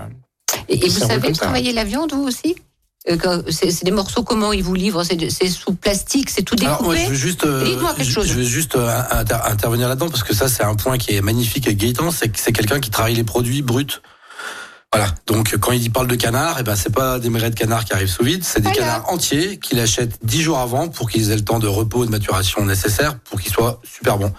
Et, 0.67 0.83
et 0.85 0.89
vous 0.89 0.99
savez 0.99 1.31
travailler 1.33 1.71
la 1.71 1.83
viande, 1.83 2.11
vous 2.13 2.23
aussi? 2.23 2.55
Euh, 2.57 2.61
C'est 3.07 3.69
c'est 3.71 3.85
des 3.85 3.91
morceaux, 3.91 4.23
comment 4.23 4.51
ils 4.51 4.63
vous 4.63 4.73
livrent? 4.73 5.03
C'est 5.03 5.47
sous 5.49 5.73
plastique, 5.75 6.29
c'est 6.29 6.41
tout 6.41 6.55
Alors, 6.61 6.79
découpé? 6.79 6.97
moi, 6.97 7.05
je 7.05 7.09
veux 7.09 7.15
juste, 7.15 7.45
euh, 7.45 7.63
Dites-moi 7.63 7.93
quelque 7.93 8.07
je- 8.07 8.11
chose. 8.13 8.27
je 8.27 8.33
veux 8.33 8.43
juste 8.43 8.75
euh, 8.75 9.01
inter- 9.11 9.37
intervenir 9.45 9.87
là-dedans 9.89 10.09
parce 10.09 10.23
que 10.23 10.33
ça, 10.33 10.49
c'est 10.49 10.63
un 10.63 10.75
point 10.75 10.97
qui 10.97 11.15
est 11.15 11.21
magnifique 11.21 11.67
avec 11.67 11.77
Gaëtan, 11.77 12.09
c'est 12.11 12.29
que 12.29 12.39
c'est 12.39 12.51
quelqu'un 12.51 12.79
qui 12.79 12.89
travaille 12.89 13.13
les 13.15 13.23
produits 13.23 13.61
bruts. 13.61 14.01
Voilà. 14.91 15.13
Donc, 15.27 15.55
quand 15.59 15.71
il 15.73 15.91
parle 15.91 16.07
de 16.07 16.15
canard, 16.15 16.57
eh 16.59 16.63
ben, 16.63 16.75
c'est 16.75 16.93
pas 16.93 17.19
des 17.19 17.29
marais 17.29 17.49
de 17.49 17.55
canard 17.55 17.83
qui 17.85 17.93
arrivent 17.93 18.07
sous 18.09 18.23
vide, 18.23 18.43
c'est 18.43 18.61
des 18.61 18.69
Voilà. 18.69 18.79
canards 18.79 19.09
entiers 19.13 19.59
qu'il 19.59 19.79
achète 19.79 20.17
dix 20.23 20.41
jours 20.41 20.57
avant 20.59 20.87
pour 20.87 21.09
qu'ils 21.09 21.31
aient 21.31 21.35
le 21.35 21.43
temps 21.43 21.59
de 21.59 21.67
repos 21.67 22.03
et 22.03 22.07
de 22.07 22.11
maturation 22.11 22.63
nécessaire 22.65 23.19
pour 23.19 23.39
qu'ils 23.41 23.51
soient 23.51 23.81
super 23.83 24.17
bons. 24.17 24.33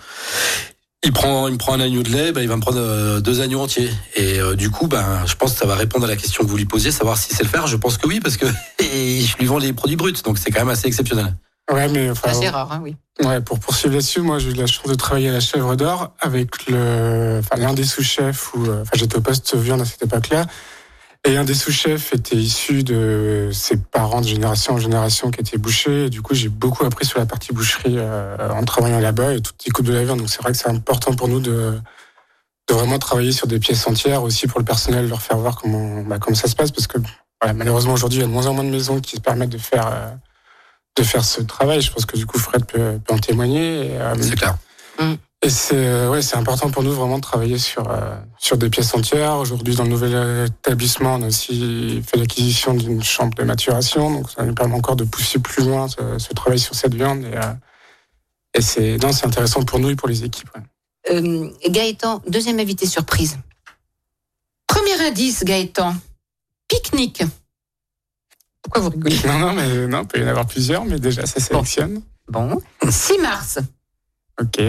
Il 1.06 1.12
prend, 1.12 1.46
il 1.46 1.52
me 1.52 1.56
prend 1.56 1.72
un 1.72 1.78
agneau 1.78 2.02
de 2.02 2.08
lait, 2.08 2.32
ben, 2.32 2.40
il 2.40 2.48
va 2.48 2.56
me 2.56 2.60
prendre 2.60 2.80
euh, 2.80 3.20
deux 3.20 3.40
agneaux 3.40 3.60
entiers. 3.60 3.90
Et 4.16 4.40
euh, 4.40 4.56
du 4.56 4.70
coup, 4.70 4.88
ben, 4.88 5.24
je 5.24 5.36
pense 5.36 5.52
que 5.52 5.58
ça 5.60 5.64
va 5.64 5.76
répondre 5.76 6.04
à 6.04 6.08
la 6.08 6.16
question 6.16 6.42
que 6.42 6.48
vous 6.48 6.56
lui 6.56 6.64
posiez, 6.64 6.90
savoir 6.90 7.16
si 7.16 7.32
c'est 7.32 7.44
le 7.44 7.48
faire. 7.48 7.68
Je 7.68 7.76
pense 7.76 7.96
que 7.96 8.08
oui, 8.08 8.18
parce 8.18 8.36
que 8.36 8.46
et 8.80 9.20
je 9.20 9.36
lui 9.36 9.46
vends 9.46 9.58
les 9.58 9.72
produits 9.72 9.94
bruts, 9.94 10.20
donc 10.24 10.36
c'est 10.36 10.50
quand 10.50 10.58
même 10.58 10.68
assez 10.68 10.88
exceptionnel. 10.88 11.36
Ouais, 11.72 11.86
mais 11.88 12.10
enfin, 12.10 12.22
C'est 12.24 12.38
assez 12.38 12.48
rare, 12.48 12.72
hein, 12.72 12.80
oui. 12.82 12.96
Ouais, 13.24 13.40
pour 13.40 13.60
poursuivre 13.60 13.94
là-dessus, 13.94 14.20
moi 14.20 14.40
j'ai 14.40 14.50
eu 14.50 14.54
la 14.54 14.66
chance 14.66 14.86
de 14.86 14.94
travailler 14.94 15.28
à 15.28 15.32
la 15.32 15.40
Chèvre 15.40 15.76
d'Or 15.76 16.12
avec 16.20 16.66
le, 16.66 17.38
enfin, 17.38 17.56
l'un 17.56 17.72
des 17.72 17.84
sous-chefs 17.84 18.52
où, 18.54 18.66
euh, 18.66 18.82
enfin, 18.82 18.90
j'étais 18.94 19.16
au 19.16 19.20
poste 19.20 19.54
viande 19.54 19.82
à 19.82 19.84
cette 19.84 20.02
époque-là. 20.02 20.46
Et 21.26 21.36
un 21.36 21.44
des 21.44 21.54
sous-chefs 21.54 22.14
était 22.14 22.36
issu 22.36 22.84
de 22.84 23.50
ses 23.52 23.76
parents 23.76 24.20
de 24.20 24.28
génération 24.28 24.74
en 24.74 24.78
génération 24.78 25.32
qui 25.32 25.40
étaient 25.40 25.58
bouchers. 25.58 26.06
Et 26.06 26.10
du 26.10 26.22
coup, 26.22 26.34
j'ai 26.34 26.48
beaucoup 26.48 26.84
appris 26.84 27.04
sur 27.04 27.18
la 27.18 27.26
partie 27.26 27.52
boucherie 27.52 27.96
euh, 27.98 28.36
en 28.50 28.64
travaillant 28.64 29.00
là-bas 29.00 29.34
et 29.34 29.40
toutes 29.40 29.64
les 29.66 29.72
coupes 29.72 29.86
de 29.86 29.92
la 29.92 30.04
viande. 30.04 30.18
Donc 30.20 30.30
c'est 30.30 30.40
vrai 30.40 30.52
que 30.52 30.58
c'est 30.58 30.68
important 30.68 31.14
pour 31.14 31.26
nous 31.26 31.40
de, 31.40 31.80
de 32.68 32.74
vraiment 32.74 33.00
travailler 33.00 33.32
sur 33.32 33.48
des 33.48 33.58
pièces 33.58 33.86
entières 33.88 34.22
aussi 34.22 34.46
pour 34.46 34.60
le 34.60 34.64
personnel, 34.64 35.08
leur 35.08 35.20
faire 35.20 35.36
voir 35.38 35.56
comment, 35.56 36.02
bah, 36.02 36.18
comment 36.20 36.36
ça 36.36 36.46
se 36.46 36.54
passe 36.54 36.70
parce 36.70 36.86
que 36.86 36.98
voilà, 37.40 37.54
malheureusement 37.54 37.94
aujourd'hui 37.94 38.20
il 38.20 38.22
y 38.22 38.24
a 38.24 38.28
de 38.28 38.32
moins 38.32 38.46
en 38.46 38.54
moins 38.54 38.64
de 38.64 38.70
maisons 38.70 39.00
qui 39.00 39.16
se 39.16 39.20
permettent 39.20 39.50
de 39.50 39.58
faire 39.58 39.88
euh, 39.88 40.10
de 40.96 41.02
faire 41.02 41.24
ce 41.24 41.42
travail. 41.42 41.82
Je 41.82 41.90
pense 41.90 42.06
que 42.06 42.16
du 42.16 42.24
coup 42.24 42.38
Fred 42.38 42.64
peut, 42.66 43.00
peut 43.04 43.14
en 43.14 43.18
témoigner. 43.18 43.90
Euh, 43.92 44.14
C'est 44.20 44.36
clair. 44.36 44.56
Et 45.42 45.50
c'est 45.50 45.76
euh, 45.76 46.10
ouais, 46.10 46.22
c'est 46.22 46.36
important 46.36 46.70
pour 46.70 46.82
nous 46.82 46.92
vraiment 46.92 47.16
de 47.16 47.22
travailler 47.22 47.58
sur 47.58 47.88
euh, 47.90 48.16
sur 48.38 48.56
des 48.56 48.70
pièces 48.70 48.94
entières. 48.94 49.36
Aujourd'hui, 49.36 49.74
dans 49.76 49.84
le 49.84 49.90
nouvel 49.90 50.46
établissement, 50.46 51.16
on 51.16 51.22
a 51.22 51.26
aussi 51.26 52.02
fait 52.02 52.16
l'acquisition 52.16 52.74
d'une 52.74 53.02
chambre 53.02 53.34
de 53.36 53.42
maturation, 53.44 54.10
donc 54.10 54.30
ça 54.30 54.44
nous 54.44 54.54
permet 54.54 54.74
encore 54.74 54.96
de 54.96 55.04
pousser 55.04 55.38
plus 55.38 55.64
loin 55.64 55.88
ce, 55.88 56.18
ce 56.18 56.32
travail 56.34 56.58
sur 56.58 56.74
cette 56.74 56.94
viande. 56.94 57.24
Et, 57.24 57.36
euh, 57.36 57.52
et 58.54 58.62
c'est 58.62 58.96
non, 59.02 59.12
c'est 59.12 59.26
intéressant 59.26 59.62
pour 59.62 59.78
nous 59.78 59.90
et 59.90 59.96
pour 59.96 60.08
les 60.08 60.24
équipes. 60.24 60.48
ouais. 60.56 60.62
Euh, 61.08 61.50
Gaëtan, 61.68 62.22
deuxième 62.26 62.58
invité 62.58 62.86
surprise. 62.86 63.38
Premier 64.66 65.00
indice, 65.06 65.44
Gaëtan. 65.44 65.94
Pique-nique. 66.68 67.22
Pourquoi 68.62 68.80
vous 68.82 68.90
rigolez? 68.90 69.16
Non, 69.24 69.38
non, 69.38 69.52
mais 69.52 69.86
non, 69.86 70.02
il 70.02 70.08
peut 70.08 70.18
y 70.20 70.24
en 70.24 70.26
avoir 70.26 70.46
plusieurs, 70.46 70.84
mais 70.84 70.98
déjà 70.98 71.24
ça 71.26 71.38
sélectionne. 71.38 72.02
Bon. 72.26 72.60
6 72.88 73.18
mars. 73.18 73.58
Ok. 74.40 74.60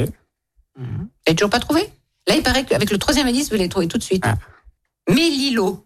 Vous 0.78 0.84
n'avez 1.26 1.36
toujours 1.36 1.50
pas 1.50 1.60
trouvé 1.60 1.82
Là, 2.28 2.36
il 2.36 2.44
paraît 2.44 2.66
qu'avec 2.66 2.92
le 2.92 2.98
troisième 2.98 3.28
indice, 3.28 3.50
vous 3.50 3.56
l'avez 3.56 3.70
trouvé 3.70 3.88
tout 3.88 3.98
de 3.98 4.04
suite. 4.04 4.24
Ah. 4.26 4.36
Mélilo. 5.10 5.86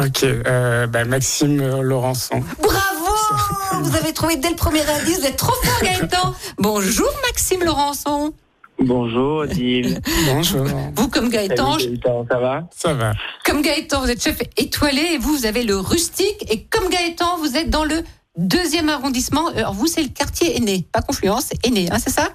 Ok. 0.00 0.22
Euh, 0.22 0.86
bah, 0.86 1.04
Maxime 1.04 1.80
Laurençon. 1.80 2.42
Bravo 2.62 3.82
Vous 3.82 3.96
avez 3.96 4.12
trouvé 4.12 4.36
dès 4.36 4.50
le 4.50 4.56
premier 4.56 4.82
indice, 4.88 5.20
vous 5.20 5.26
êtes 5.26 5.36
trop 5.36 5.54
fort, 5.62 5.80
Gaëtan. 5.82 6.34
Bonjour, 6.58 7.08
Maxime 7.26 7.64
Laurençon. 7.64 8.34
Bonjour, 8.78 9.38
Odile. 9.40 10.00
Bonjour. 10.26 10.66
Vous, 10.96 11.08
comme 11.08 11.28
Gaëtan, 11.28 11.78
Salut, 11.78 11.98
Gaëtan, 11.98 12.26
ça 12.30 12.38
va? 12.38 12.68
Ça 12.74 12.94
va. 12.94 13.12
comme 13.44 13.62
Gaëtan, 13.62 14.00
vous 14.00 14.10
êtes 14.10 14.22
chef 14.22 14.40
étoilé 14.56 15.02
et 15.12 15.18
vous, 15.18 15.36
vous 15.36 15.46
avez 15.46 15.64
le 15.64 15.76
rustique. 15.76 16.50
Et 16.50 16.64
comme 16.64 16.88
Gaëtan, 16.88 17.38
vous 17.38 17.56
êtes 17.56 17.68
dans 17.70 17.84
le 17.84 18.02
deuxième 18.36 18.88
arrondissement. 18.88 19.48
Alors, 19.48 19.74
vous, 19.74 19.86
c'est 19.86 20.02
le 20.02 20.08
quartier 20.08 20.56
aîné, 20.56 20.86
pas 20.92 21.02
Confluence, 21.02 21.50
aîné, 21.62 21.90
hein, 21.90 21.98
c'est 21.98 22.10
ça? 22.10 22.30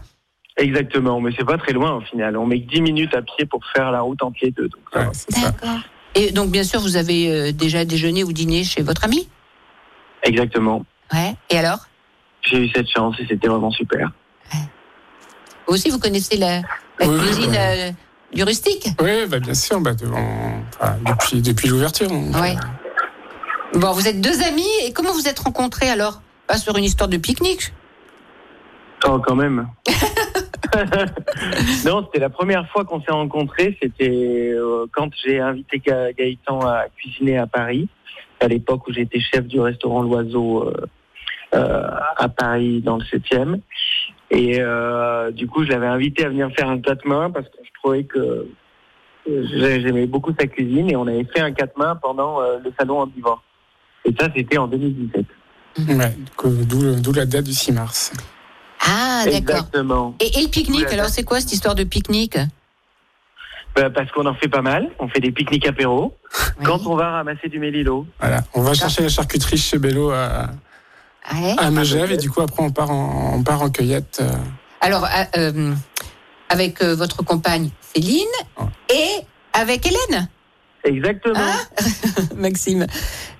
Exactement, 0.57 1.19
mais 1.19 1.31
c'est 1.37 1.45
pas 1.45 1.57
très 1.57 1.73
loin 1.73 1.95
au 1.95 2.01
final. 2.01 2.37
On 2.37 2.45
met 2.45 2.61
que 2.61 2.69
10 2.69 2.81
minutes 2.81 3.13
à 3.13 3.21
pied 3.21 3.45
pour 3.45 3.61
faire 3.75 3.91
la 3.91 4.01
route 4.01 4.21
entre 4.23 4.37
les 4.41 4.51
deux. 4.51 4.69
Ouais, 4.95 5.03
va. 5.05 5.09
c'est 5.13 5.31
ça. 5.33 5.51
D'accord. 5.51 5.79
Et 6.15 6.31
donc, 6.31 6.49
bien 6.49 6.63
sûr, 6.63 6.79
vous 6.79 6.95
avez 6.95 7.29
euh, 7.29 7.51
déjà 7.51 7.83
déjeuné 7.83 8.23
ou 8.23 8.31
dîné 8.31 8.63
chez 8.63 8.81
votre 8.81 9.03
ami? 9.03 9.27
Exactement. 10.23 10.85
Ouais. 11.13 11.35
Et 11.49 11.57
alors? 11.57 11.79
J'ai 12.41 12.63
eu 12.65 12.69
cette 12.69 12.89
chance 12.89 13.15
et 13.19 13.25
c'était 13.27 13.47
vraiment 13.49 13.71
super. 13.71 14.11
Vous 15.67 15.73
aussi, 15.73 15.89
vous 15.89 15.99
connaissez 15.99 16.37
la, 16.37 16.61
la 16.99 17.07
Oui, 17.07 17.15
oui, 17.19 17.19
cuisine 17.25 17.51
bah. 17.51 17.57
euh, 17.71 17.91
du 18.31 18.43
rustique? 18.43 18.87
Oui, 19.01 19.25
bah, 19.27 19.39
bien 19.39 19.53
sûr, 19.55 19.81
bah, 19.81 19.93
devant, 19.93 20.61
enfin, 20.79 20.95
depuis, 21.05 21.41
depuis 21.41 21.67
l'ouverture. 21.67 22.09
Ouais. 22.11 22.55
euh, 22.55 23.79
Bon, 23.79 23.91
vous 23.91 24.07
êtes 24.07 24.21
deux 24.21 24.41
amis. 24.43 24.69
Et 24.85 24.93
comment 24.93 25.11
vous 25.11 25.27
êtes 25.27 25.39
rencontrés 25.39 25.89
alors? 25.89 26.21
Pas 26.47 26.57
sur 26.57 26.77
une 26.77 26.83
histoire 26.83 27.09
de 27.09 27.17
pique-nique? 27.17 27.73
Oh, 29.05 29.19
quand 29.25 29.35
même. 29.35 29.67
non, 31.85 32.03
c'était 32.05 32.19
la 32.19 32.29
première 32.29 32.67
fois 32.69 32.85
qu'on 32.85 33.01
s'est 33.01 33.11
rencontrés. 33.11 33.77
C'était 33.81 34.51
euh, 34.53 34.85
quand 34.91 35.09
j'ai 35.23 35.39
invité 35.39 35.79
Ga- 35.79 36.11
Gaëtan 36.13 36.59
à 36.61 36.85
cuisiner 36.95 37.37
à 37.37 37.47
Paris, 37.47 37.87
à 38.39 38.47
l'époque 38.47 38.87
où 38.87 38.93
j'étais 38.93 39.19
chef 39.19 39.45
du 39.45 39.59
restaurant 39.59 40.01
L'Oiseau 40.01 40.67
euh, 40.67 40.73
euh, 41.55 41.89
à 42.17 42.27
Paris 42.29 42.81
dans 42.81 42.97
le 42.97 43.03
7e. 43.03 43.59
Et 44.31 44.59
du 45.33 45.47
coup, 45.47 45.63
je 45.63 45.69
l'avais 45.69 45.85
invité 45.87 46.25
à 46.25 46.29
venir 46.29 46.49
faire 46.57 46.67
un 46.67 46.79
quatre-mains 46.79 47.29
parce 47.29 47.47
que 47.47 47.57
je 47.63 47.69
trouvais 47.79 48.03
que 48.03 48.47
j'ai- 49.27 49.81
j'aimais 49.81 50.07
beaucoup 50.07 50.33
sa 50.37 50.47
cuisine 50.47 50.89
et 50.89 50.95
on 50.95 51.07
avait 51.07 51.25
fait 51.33 51.41
un 51.41 51.51
quatre-mains 51.51 51.95
pendant 51.95 52.41
euh, 52.41 52.57
le 52.63 52.73
salon 52.77 52.99
en 52.99 53.07
divorce. 53.07 53.41
Et 54.03 54.13
ça, 54.19 54.27
c'était 54.35 54.57
en 54.57 54.67
2017. 54.67 55.25
Ouais, 55.77 56.09
du 56.17 56.31
coup, 56.35 56.49
d'où 56.49 56.99
d'où 56.99 57.11
la 57.13 57.25
date 57.25 57.45
du 57.45 57.53
6 57.53 57.71
mars. 57.71 58.11
Ah, 58.87 59.23
d'accord. 59.25 59.37
Exactement. 59.37 60.15
Et, 60.19 60.39
et 60.39 60.41
le 60.43 60.47
pique-nique, 60.47 60.87
alors 60.91 61.07
c'est 61.09 61.23
quoi 61.23 61.39
cette 61.39 61.53
histoire 61.53 61.75
de 61.75 61.83
pique-nique? 61.83 62.37
Bah, 63.75 63.89
parce 63.89 64.09
qu'on 64.11 64.25
en 64.25 64.35
fait 64.35 64.47
pas 64.47 64.61
mal. 64.61 64.89
On 64.99 65.07
fait 65.09 65.19
des 65.19 65.31
pique-niques 65.31 65.67
apéros. 65.67 66.15
Oui. 66.59 66.65
Quand 66.65 66.85
on 66.85 66.95
va 66.95 67.11
ramasser 67.11 67.49
du 67.49 67.59
mélilo. 67.59 68.07
Voilà. 68.19 68.41
On 68.53 68.61
va 68.61 68.73
chercher 68.73 69.01
la 69.03 69.09
charcuterie 69.09 69.57
chez 69.57 69.77
Bello 69.79 70.11
à, 70.11 70.49
Ouais. 71.33 71.55
à 71.57 71.71
Megève 71.71 72.11
et 72.11 72.17
du 72.17 72.29
coup, 72.29 72.41
après, 72.41 72.61
on 72.63 72.69
part 72.71 72.91
en, 72.91 73.33
on 73.35 73.43
part 73.43 73.61
en 73.63 73.69
cueillette. 73.71 74.19
euh, 74.21 74.29
Alors, 74.79 75.05
euh, 75.05 75.09
euh, 75.37 75.73
avec 76.49 76.81
euh, 76.83 76.93
votre 76.95 77.23
compagne 77.23 77.71
Céline 77.81 78.27
Ouais. 78.59 78.67
et 78.95 79.09
avec 79.53 79.85
Hélène, 79.87 80.29
Exactement. 80.83 81.33
Ah. 81.39 81.81
Maxime. 82.35 82.85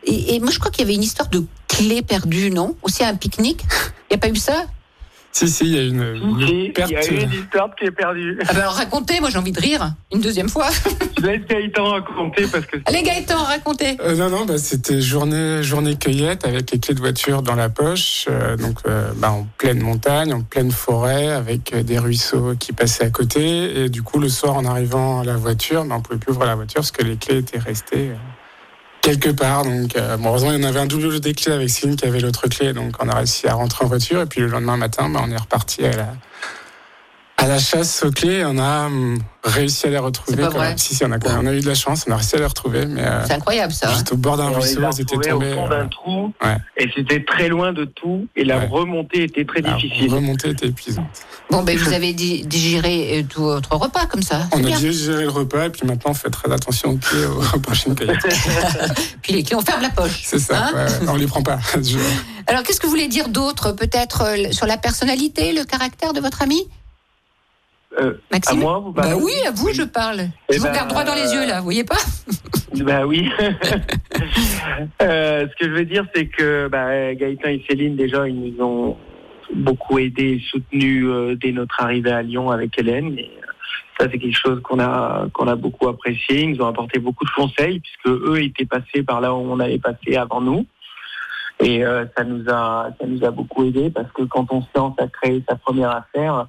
Et, 0.04 0.34
et 0.36 0.40
moi, 0.40 0.50
je 0.50 0.58
crois 0.58 0.72
qu'il 0.72 0.82
y 0.82 0.88
avait 0.88 0.96
une 0.96 1.04
histoire 1.04 1.30
de 1.30 1.46
clé 1.68 2.02
perdue, 2.02 2.50
non? 2.50 2.76
Aussi 2.82 3.04
à 3.04 3.08
un 3.10 3.14
pique-nique? 3.16 3.62
Il 4.10 4.14
n'y 4.14 4.16
a 4.16 4.18
pas 4.18 4.30
eu 4.30 4.36
ça? 4.36 4.66
Si, 5.38 5.50
si, 5.50 5.66
il 5.66 5.76
y 5.76 5.78
a 5.80 5.82
une, 5.84 6.02
une 6.02 6.48
Si, 6.48 6.70
perte. 6.74 6.92
il 6.92 6.94
y 6.94 6.98
a 6.98 7.12
eu 7.12 7.24
une 7.26 7.34
histoire 7.34 7.76
qui 7.76 7.84
est 7.84 7.92
perdue. 7.92 8.40
Ah 8.48 8.54
ben 8.54 8.62
alors 8.62 8.72
racontez, 8.76 9.20
moi 9.20 9.30
j'ai 9.30 9.38
envie 9.38 9.52
de 9.52 9.60
rire. 9.60 9.94
Une 10.14 10.22
deuxième 10.22 10.48
fois. 10.48 10.70
Je 11.20 11.26
laisse 11.26 11.42
Gaëtan 11.46 11.90
raconter 11.90 12.48
parce 12.48 12.66
que 12.66 12.78
Allez 12.86 13.04
Gaëtan, 13.04 13.44
racontez. 13.44 13.98
Euh, 14.00 14.16
non, 14.16 14.30
non, 14.30 14.46
bah, 14.46 14.58
c'était 14.58 15.02
journée, 15.02 15.62
journée 15.62 15.98
cueillette 15.98 16.46
avec 16.46 16.72
les 16.72 16.80
clés 16.80 16.94
de 16.94 17.02
voiture 17.02 17.42
dans 17.42 17.56
la 17.56 17.68
poche, 17.68 18.28
euh, 18.30 18.56
donc 18.56 18.78
euh, 18.88 19.12
bah, 19.18 19.32
en 19.32 19.46
pleine 19.58 19.82
montagne, 19.82 20.34
en 20.34 20.42
pleine 20.42 20.72
forêt, 20.72 21.28
avec 21.28 21.74
euh, 21.74 21.84
des 21.84 22.00
ruisseaux 22.00 22.54
qui 22.58 22.72
passaient 22.72 23.04
à 23.04 23.10
côté. 23.10 23.84
Et 23.84 23.90
du 23.90 24.04
coup, 24.04 24.20
le 24.20 24.30
soir, 24.30 24.56
en 24.56 24.64
arrivant 24.64 25.20
à 25.20 25.26
la 25.26 25.36
voiture, 25.36 25.84
bah, 25.84 25.96
on 25.98 26.02
pouvait 26.02 26.18
plus 26.18 26.32
ouvrir 26.32 26.48
la 26.48 26.56
voiture 26.56 26.80
parce 26.80 26.92
que 26.92 27.04
les 27.04 27.18
clés 27.18 27.40
étaient 27.40 27.60
restées 27.60 28.12
euh, 28.12 28.16
quelque 29.06 29.30
part. 29.30 29.64
Donc, 29.64 29.96
euh, 29.96 30.18
bon, 30.18 30.30
heureusement, 30.30 30.52
il 30.52 30.62
y 30.62 30.66
en 30.66 30.68
avait 30.68 30.80
un 30.80 30.88
double 30.88 31.20
des 31.20 31.34
clés 31.34 31.54
avec 31.54 31.70
Céline 31.70 31.96
qui 31.96 32.06
avait 32.06 32.20
l'autre 32.20 32.48
clé, 32.48 32.74
donc 32.74 32.96
on 33.00 33.08
a 33.08 33.16
réussi 33.16 33.48
à 33.48 33.54
rentrer 33.54 33.86
en 33.86 33.88
voiture. 33.88 34.22
Et 34.22 34.26
puis 34.26 34.42
le 34.42 34.48
lendemain 34.48 34.78
matin, 34.78 35.10
bah, 35.10 35.22
on 35.24 35.32
est 35.32 35.38
reparti 35.38 35.86
à 35.86 35.96
la 35.96 36.08
à 37.46 37.48
la 37.48 37.60
chasse 37.60 38.04
aux 38.04 38.12
clés, 38.12 38.44
on 38.46 38.58
a 38.58 38.88
hum, 38.88 39.20
réussi 39.44 39.86
à 39.86 39.90
les 39.92 39.98
retrouver. 40.00 40.32
C'est 40.38 40.42
pas 40.42 40.48
quand 40.52 40.58
vrai 40.58 40.70
même. 40.70 40.78
Si, 40.78 40.96
si, 40.96 41.06
on 41.06 41.12
a, 41.12 41.20
quand 41.20 41.30
même- 41.30 41.40
on 41.44 41.48
a 41.48 41.54
eu 41.54 41.60
de 41.62 41.68
la 41.68 41.76
chance, 41.76 42.06
on 42.08 42.12
a 42.12 42.16
réussi 42.16 42.36
à 42.36 42.40
les 42.40 42.46
retrouver, 42.46 42.86
mais 42.88 43.04
euh, 43.04 43.24
C'est 43.28 43.34
incroyable 43.34 43.72
ça. 43.74 43.90
hein. 43.90 43.94
Juste 43.94 44.12
au 44.14 44.18
bord 44.18 44.38
d'un 44.38 44.50
ruisseau, 44.50 44.82
ils 44.92 45.02
étaient 45.02 45.16
retrouvés 45.16 45.32
au 45.32 45.40
tombés. 45.40 45.54
fond 45.54 45.66
euh, 45.66 45.70
d'un 45.84 45.88
trou. 45.88 46.34
Ouais. 46.44 46.58
Et 46.78 46.90
c'était 46.96 47.24
très 47.24 47.48
loin 47.50 47.72
de 47.74 47.86
tout. 47.86 48.28
Et 48.36 48.44
la 48.44 48.58
Ouais. 48.58 48.68
remontée 48.68 49.24
était 49.24 49.46
très 49.46 49.62
la 49.62 49.74
difficile. 49.76 50.12
remontée 50.14 50.50
était 50.50 50.68
épuisante. 50.68 51.06
Bon, 51.52 51.62
ben 51.62 51.78
vous 51.78 51.94
avez 51.94 52.14
di- 52.14 52.44
digéré 52.48 53.20
euh, 53.20 53.24
tout 53.30 53.44
votre 53.44 53.76
repas 53.78 54.08
comme 54.08 54.24
ça. 54.24 54.48
On 54.52 54.58
a 54.58 54.68
bien. 54.68 54.80
déjà 54.80 54.92
géré 55.06 55.24
le 55.24 55.30
repas 55.30 55.66
et 55.66 55.70
puis 55.70 55.86
maintenant 55.86 56.12
on 56.12 56.16
fait 56.16 56.32
très 56.32 56.52
attention 56.52 56.92
aux 56.92 56.98
clés 56.98 57.26
aux, 57.26 57.60
prochaines 57.60 57.94
cueillettes. 57.96 58.26
Puis 59.22 59.34
les 59.34 59.44
clés, 59.44 59.56
on 59.56 59.62
ferme 59.62 59.84
la 59.84 59.90
poche. 59.92 60.22
C'est 60.24 60.40
ça, 60.40 60.66
Hein 60.68 60.72
ouais, 60.74 61.08
on 61.08 61.16
les 61.16 61.28
prend 61.28 61.44
pas. 61.44 61.60
Je- 61.76 61.98
Alors 62.48 62.64
qu'est-ce 62.64 62.80
que 62.80 62.88
vous 62.88 62.92
voulez 62.92 63.08
dire 63.08 63.30
d'autre 63.30 63.72
Peut-être 63.74 64.22
euh, 64.24 64.52
sur 64.52 64.66
la 64.66 64.78
personnalité, 64.78 65.54
le 65.54 65.64
caractère 65.66 66.14
de 66.14 66.20
votre 66.20 66.42
ami? 66.42 66.68
Euh, 68.00 68.14
à 68.32 68.54
moi, 68.56 68.80
vous 68.80 68.92
Bah 68.92 69.04
parlez 69.04 69.22
oui, 69.22 69.34
à 69.48 69.52
vous 69.52 69.72
je 69.74 69.84
parle. 69.84 70.22
Eh 70.50 70.54
Je 70.54 70.58
vous 70.58 70.66
ben, 70.66 70.72
regarde 70.72 70.90
droit 70.90 71.04
dans 71.04 71.16
les 71.16 71.34
yeux 71.34 71.48
là, 71.48 71.60
vous 71.60 71.66
voyez 71.66 71.84
pas 71.84 71.98
Bah 72.84 73.06
oui. 73.06 73.30
Euh, 75.02 75.48
ce 75.48 75.56
que 75.56 75.70
je 75.70 75.76
veux 75.76 75.86
dire, 75.86 76.06
c'est 76.14 76.28
que 76.28 76.68
bah, 76.68 77.14
Gaëtan 77.14 77.50
et 77.50 77.64
Céline, 77.70 77.96
déjà, 77.96 78.28
ils 78.28 78.54
nous 78.54 78.64
ont 78.66 78.98
beaucoup 79.54 80.00
aidés 80.00 80.34
et 80.34 80.44
soutenus 80.50 81.06
euh, 81.08 81.36
dès 81.36 81.52
notre 81.52 81.82
arrivée 81.82 82.12
à 82.12 82.22
Lyon 82.22 82.50
avec 82.50 82.78
Hélène. 82.78 83.18
Et, 83.18 83.32
ça, 83.98 84.08
c'est 84.12 84.18
quelque 84.18 84.38
chose 84.38 84.62
qu'on 84.62 84.80
a 84.80 85.28
qu'on 85.34 85.48
a 85.48 85.56
beaucoup 85.56 85.88
apprécié. 85.88 86.44
Ils 86.44 86.52
nous 86.52 86.62
ont 86.64 86.68
apporté 86.68 87.00
beaucoup 87.00 87.24
de 87.24 87.30
conseils 87.32 87.80
puisque 87.80 88.08
eux 88.08 88.42
étaient 88.42 88.66
passés 88.66 89.04
par 89.04 89.22
là 89.22 89.34
où 89.34 89.38
on 89.38 89.60
avait 89.60 89.78
passé 89.78 90.18
avant 90.18 90.42
nous. 90.42 90.66
Et 91.62 91.84
ça 92.18 92.24
nous 92.26 92.44
a 92.50 92.90
ça 93.00 93.08
nous 93.08 93.24
a 93.24 93.32
beaucoup 93.32 93.64
aidé 93.64 93.90
parce 93.90 94.12
que 94.12 94.24
quand 94.24 94.48
on 94.52 94.62
se 94.62 94.68
lance 94.76 94.96
à 95.00 95.08
créer 95.08 95.42
sa 95.48 95.56
première 95.56 95.92
affaire, 95.92 96.48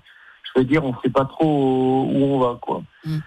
dire, 0.61 0.85
on 0.85 0.95
sait 1.03 1.11
pas 1.11 1.25
trop 1.25 2.05
où 2.05 2.17
on 2.17 2.39
va 2.39 2.59
quoi. 2.61 2.83
Mm. 3.05 3.19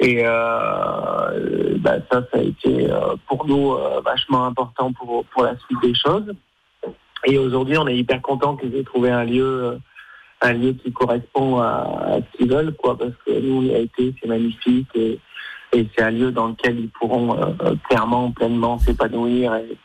Et 0.00 0.22
euh, 0.24 1.78
bah, 1.78 1.96
ça, 2.10 2.22
ça 2.30 2.38
a 2.38 2.42
été 2.42 2.90
euh, 2.90 3.16
pour 3.26 3.46
nous 3.46 3.72
euh, 3.72 4.00
vachement 4.04 4.44
important 4.44 4.92
pour, 4.92 5.24
pour 5.26 5.42
la 5.42 5.56
suite 5.58 5.80
des 5.82 5.94
choses. 5.94 6.34
Et 7.24 7.38
aujourd'hui, 7.38 7.78
on 7.78 7.86
est 7.88 7.96
hyper 7.96 8.20
content 8.20 8.56
qu'ils 8.56 8.76
aient 8.76 8.84
trouvé 8.84 9.10
un 9.10 9.24
lieu, 9.24 9.78
un 10.42 10.52
lieu 10.52 10.74
qui 10.74 10.92
correspond 10.92 11.60
à, 11.60 12.02
à 12.06 12.16
ce 12.18 12.36
qu'ils 12.36 12.50
veulent, 12.50 12.74
quoi, 12.74 12.96
parce 12.96 13.12
que 13.24 13.40
nous, 13.40 13.66
on 13.66 13.74
a 13.74 13.78
été, 13.78 14.14
c'est 14.20 14.28
magnifique 14.28 14.88
et, 14.94 15.18
et 15.72 15.88
c'est 15.96 16.04
un 16.04 16.10
lieu 16.10 16.30
dans 16.30 16.48
lequel 16.48 16.78
ils 16.78 16.90
pourront 16.90 17.34
euh, 17.34 17.74
clairement, 17.88 18.30
pleinement 18.32 18.78
s'épanouir 18.78 19.54
et, 19.54 19.78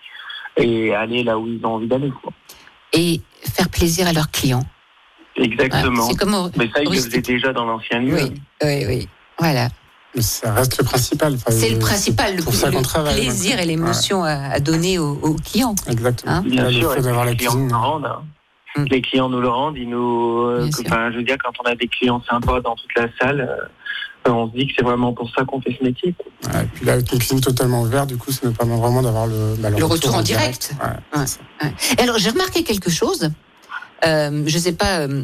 et 0.57 0.93
aller 0.93 1.23
là 1.23 1.39
où 1.39 1.47
ils 1.47 1.65
ont 1.65 1.75
envie 1.75 1.87
d'aller. 1.87 2.11
Quoi. 2.21 2.33
et 2.93 3.21
faire 3.43 3.69
plaisir 3.69 4.07
à 4.07 4.13
leurs 4.13 4.29
clients. 4.29 4.63
Exactement. 5.35 6.07
C'est 6.09 6.15
comme 6.15 6.33
au- 6.35 6.49
Mais 6.57 6.69
ça, 6.73 6.81
ils 6.83 6.89
le 6.89 6.95
faisaient 6.99 7.21
déjà 7.21 7.53
dans 7.53 7.65
l'ancien 7.65 7.99
lieu. 7.99 8.15
Oui, 8.15 8.33
oui, 8.63 8.85
oui. 8.87 9.09
Voilà. 9.39 9.69
Mais 10.15 10.21
ça 10.21 10.53
reste 10.53 10.77
le 10.77 10.83
principal. 10.83 11.35
Enfin, 11.35 11.51
C'est 11.51 11.69
le 11.69 11.79
principal, 11.79 12.35
le, 12.35 12.43
pour 12.43 12.53
ça 12.53 12.69
le 12.69 12.75
qu'on 12.75 12.81
travaille, 12.81 13.15
plaisir 13.15 13.53
donc. 13.55 13.61
et 13.63 13.65
l'émotion 13.65 14.23
à, 14.23 14.31
à 14.33 14.59
donner 14.59 14.99
aux, 14.99 15.13
aux 15.21 15.35
clients. 15.35 15.73
Exactement. 15.87 16.33
Hein 16.33 16.43
Bien 16.45 16.63
Là, 16.65 16.69
sûr, 16.71 16.89
le 16.95 17.29
les 17.29 17.35
clients 17.37 17.55
nous 17.55 17.67
le 17.69 17.75
rendent. 17.75 18.05
hein. 18.05 18.21
Mm. 18.75 18.85
Les 18.91 19.01
clients 19.01 19.29
nous 19.29 19.39
le 19.41 19.47
rendent. 19.49 19.77
Ils 19.77 19.89
nous, 19.89 20.39
euh, 20.41 20.67
Bien 20.67 20.69
que- 21.07 21.11
je 21.13 21.17
veux 21.17 21.23
dire, 21.23 21.37
quand 21.43 21.53
on 21.63 21.69
a 21.69 21.75
des 21.75 21.87
clients 21.87 22.21
sympas 22.29 22.59
dans 22.59 22.75
toute 22.75 22.93
la 22.97 23.07
salle, 23.21 23.41
euh, 24.27 24.29
on 24.31 24.49
se 24.51 24.55
dit 24.55 24.67
que 24.67 24.73
c'est 24.77 24.83
vraiment 24.83 25.13
pour 25.13 25.29
ça 25.33 25.45
qu'on 25.45 25.61
fait 25.61 25.75
ce 25.79 25.83
métier. 25.83 26.13
Ouais, 26.53 26.63
et 26.63 26.65
puis 26.73 26.85
là, 26.85 26.93
avec 26.93 27.09
une 27.13 27.17
cuisine 27.19 27.39
totalement 27.41 27.81
ouverte, 27.81 28.09
du 28.09 28.17
coup, 28.17 28.31
ça 28.33 28.41
nous 28.43 28.51
permet 28.53 28.77
vraiment 28.77 29.01
d'avoir 29.01 29.27
le, 29.27 29.55
bah, 29.59 29.69
Le 29.69 29.83
retour 29.85 30.13
en 30.15 30.21
direct. 30.21 30.73
Ouais. 31.15 31.25
Et 31.97 32.01
alors, 32.01 32.17
j'ai 32.17 32.29
remarqué 32.31 32.63
quelque 32.63 32.89
chose. 32.89 33.29
Euh, 34.05 34.43
je 34.45 34.57
ne 34.57 34.61
sais 34.61 34.71
pas, 34.73 34.99
euh, 34.99 35.23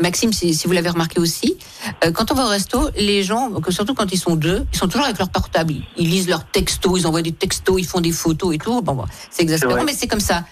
Maxime, 0.00 0.32
si, 0.32 0.54
si 0.54 0.66
vous 0.66 0.72
l'avez 0.72 0.90
remarqué 0.90 1.18
aussi. 1.18 1.56
Euh, 2.04 2.12
quand 2.12 2.30
on 2.30 2.34
va 2.34 2.44
au 2.44 2.48
resto, 2.48 2.88
les 2.96 3.22
gens, 3.22 3.50
que 3.60 3.72
surtout 3.72 3.94
quand 3.94 4.12
ils 4.12 4.18
sont 4.18 4.36
deux, 4.36 4.64
ils 4.72 4.78
sont 4.78 4.86
toujours 4.86 5.06
avec 5.06 5.18
leur 5.18 5.28
portable. 5.30 5.72
Ils- 5.72 5.84
Ils 5.96 6.08
lisent 6.10 6.28
leurs 6.28 6.44
textos, 6.46 7.00
ils 7.00 7.06
envoient 7.06 7.22
des 7.22 7.32
textos, 7.32 7.76
ils 7.80 7.86
font 7.86 8.00
des 8.00 8.12
photos 8.12 8.54
et 8.54 8.58
tout. 8.58 8.80
Bon, 8.82 8.94
bon, 8.94 9.04
c'est 9.30 9.42
exaspérant, 9.42 9.82
mais 9.84 9.94
c'est 9.94 10.06
comme 10.06 10.20
ça. 10.20 10.44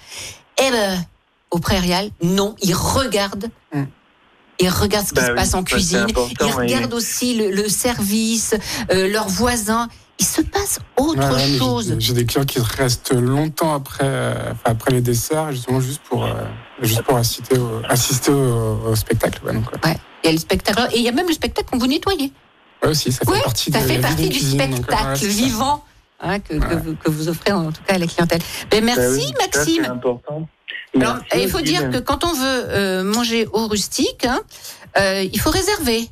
Eh 0.59 0.71
ben, 0.71 1.05
au 1.51 1.59
Prairial, 1.59 2.11
non, 2.23 2.57
ils 2.63 2.75
regardent. 2.75 3.51
Mm. 3.73 3.83
Ils 4.59 4.69
regardent 4.71 5.07
ce 5.07 5.11
qui 5.13 5.17
Bah 5.21 5.27
se 5.27 5.31
oui, 5.33 5.37
passe 5.37 5.55
en 5.55 5.63
cuisine. 5.63 6.07
Ils 6.09 6.45
oui. 6.47 6.51
regardent 6.53 6.95
aussi 6.95 7.35
le, 7.37 7.51
le 7.51 7.69
service, 7.69 8.55
euh, 8.91 9.07
leurs 9.13 9.29
voisins. 9.29 9.87
Il 10.19 10.25
se 10.25 10.41
passe 10.41 10.79
autre 10.97 11.39
chose. 11.59 11.95
J'ai 11.99 12.15
des 12.15 12.25
clients 12.25 12.47
qui 12.47 12.59
restent 12.59 13.13
longtemps 13.13 13.75
après, 13.75 14.05
euh, 14.05 14.53
après 14.65 14.93
les 14.93 15.03
desserts, 15.03 15.53
justement 15.53 15.79
juste 15.81 16.01
pour, 16.09 16.25
euh, 16.25 16.33
juste 16.83 17.03
pour 17.03 17.17
assister 17.17 17.59
au, 17.59 17.81
assister 17.89 18.31
au, 18.33 18.81
au 18.91 18.97
spectacle. 18.97 19.41
Ouais, 19.45 19.53
donc, 19.55 19.65
ouais. 19.85 19.97
Il 20.23 20.27
y 20.27 20.31
a 20.31 20.33
le 20.33 20.39
spectacle 20.39 20.89
et 20.93 20.99
il 20.99 21.03
y 21.03 21.09
a 21.09 21.13
même 21.13 21.29
le 21.29 21.33
spectacle 21.35 21.69
qu'on 21.71 21.79
vous 21.79 21.87
nettoyez. 21.87 22.33
Ouais, 22.83 22.91
aussi, 22.91 23.11
ça 23.13 23.21
fait 23.25 23.31
Ouais, 23.31 23.41
partie 23.43 23.71
ça 23.73 23.81
de 23.81 23.85
fait 23.87 23.99
du 23.99 24.29
cuisine, 24.31 24.59
donc, 24.59 24.69
ouais, 24.71 24.77
spectacle 24.77 25.19
ça. 25.21 25.27
vivant 25.27 25.85
hein, 26.21 26.41
que, 26.41 26.55
que 26.55 26.67
Ouais. 26.67 26.77
vous, 26.77 26.95
que 26.97 27.11
vous 27.11 27.29
offrez 27.29 27.53
en 27.53 27.71
tout 27.73 27.83
cas 27.87 27.95
à 27.95 27.99
la 27.99 28.07
clientèle. 28.07 28.41
Ben, 28.71 28.85
merci 28.85 29.01
Bah 29.01 29.09
oui, 29.13 29.23
ça, 29.23 29.29
c'est 29.53 29.59
Maxime. 29.59 29.85
important. 29.93 30.49
Alors, 30.95 31.17
Merci 31.33 31.45
il 31.45 31.51
faut 31.51 31.61
dire 31.61 31.83
mais- 31.89 31.91
que 31.99 31.99
quand 31.99 32.25
on 32.25 32.33
veut 32.33 32.65
euh, 32.69 33.05
manger 33.05 33.47
au 33.53 33.67
rustique, 33.69 34.25
hein, 34.25 34.41
euh, 34.99 35.25
il 35.31 35.41
faut 35.41 35.51
réserver. 35.51 36.09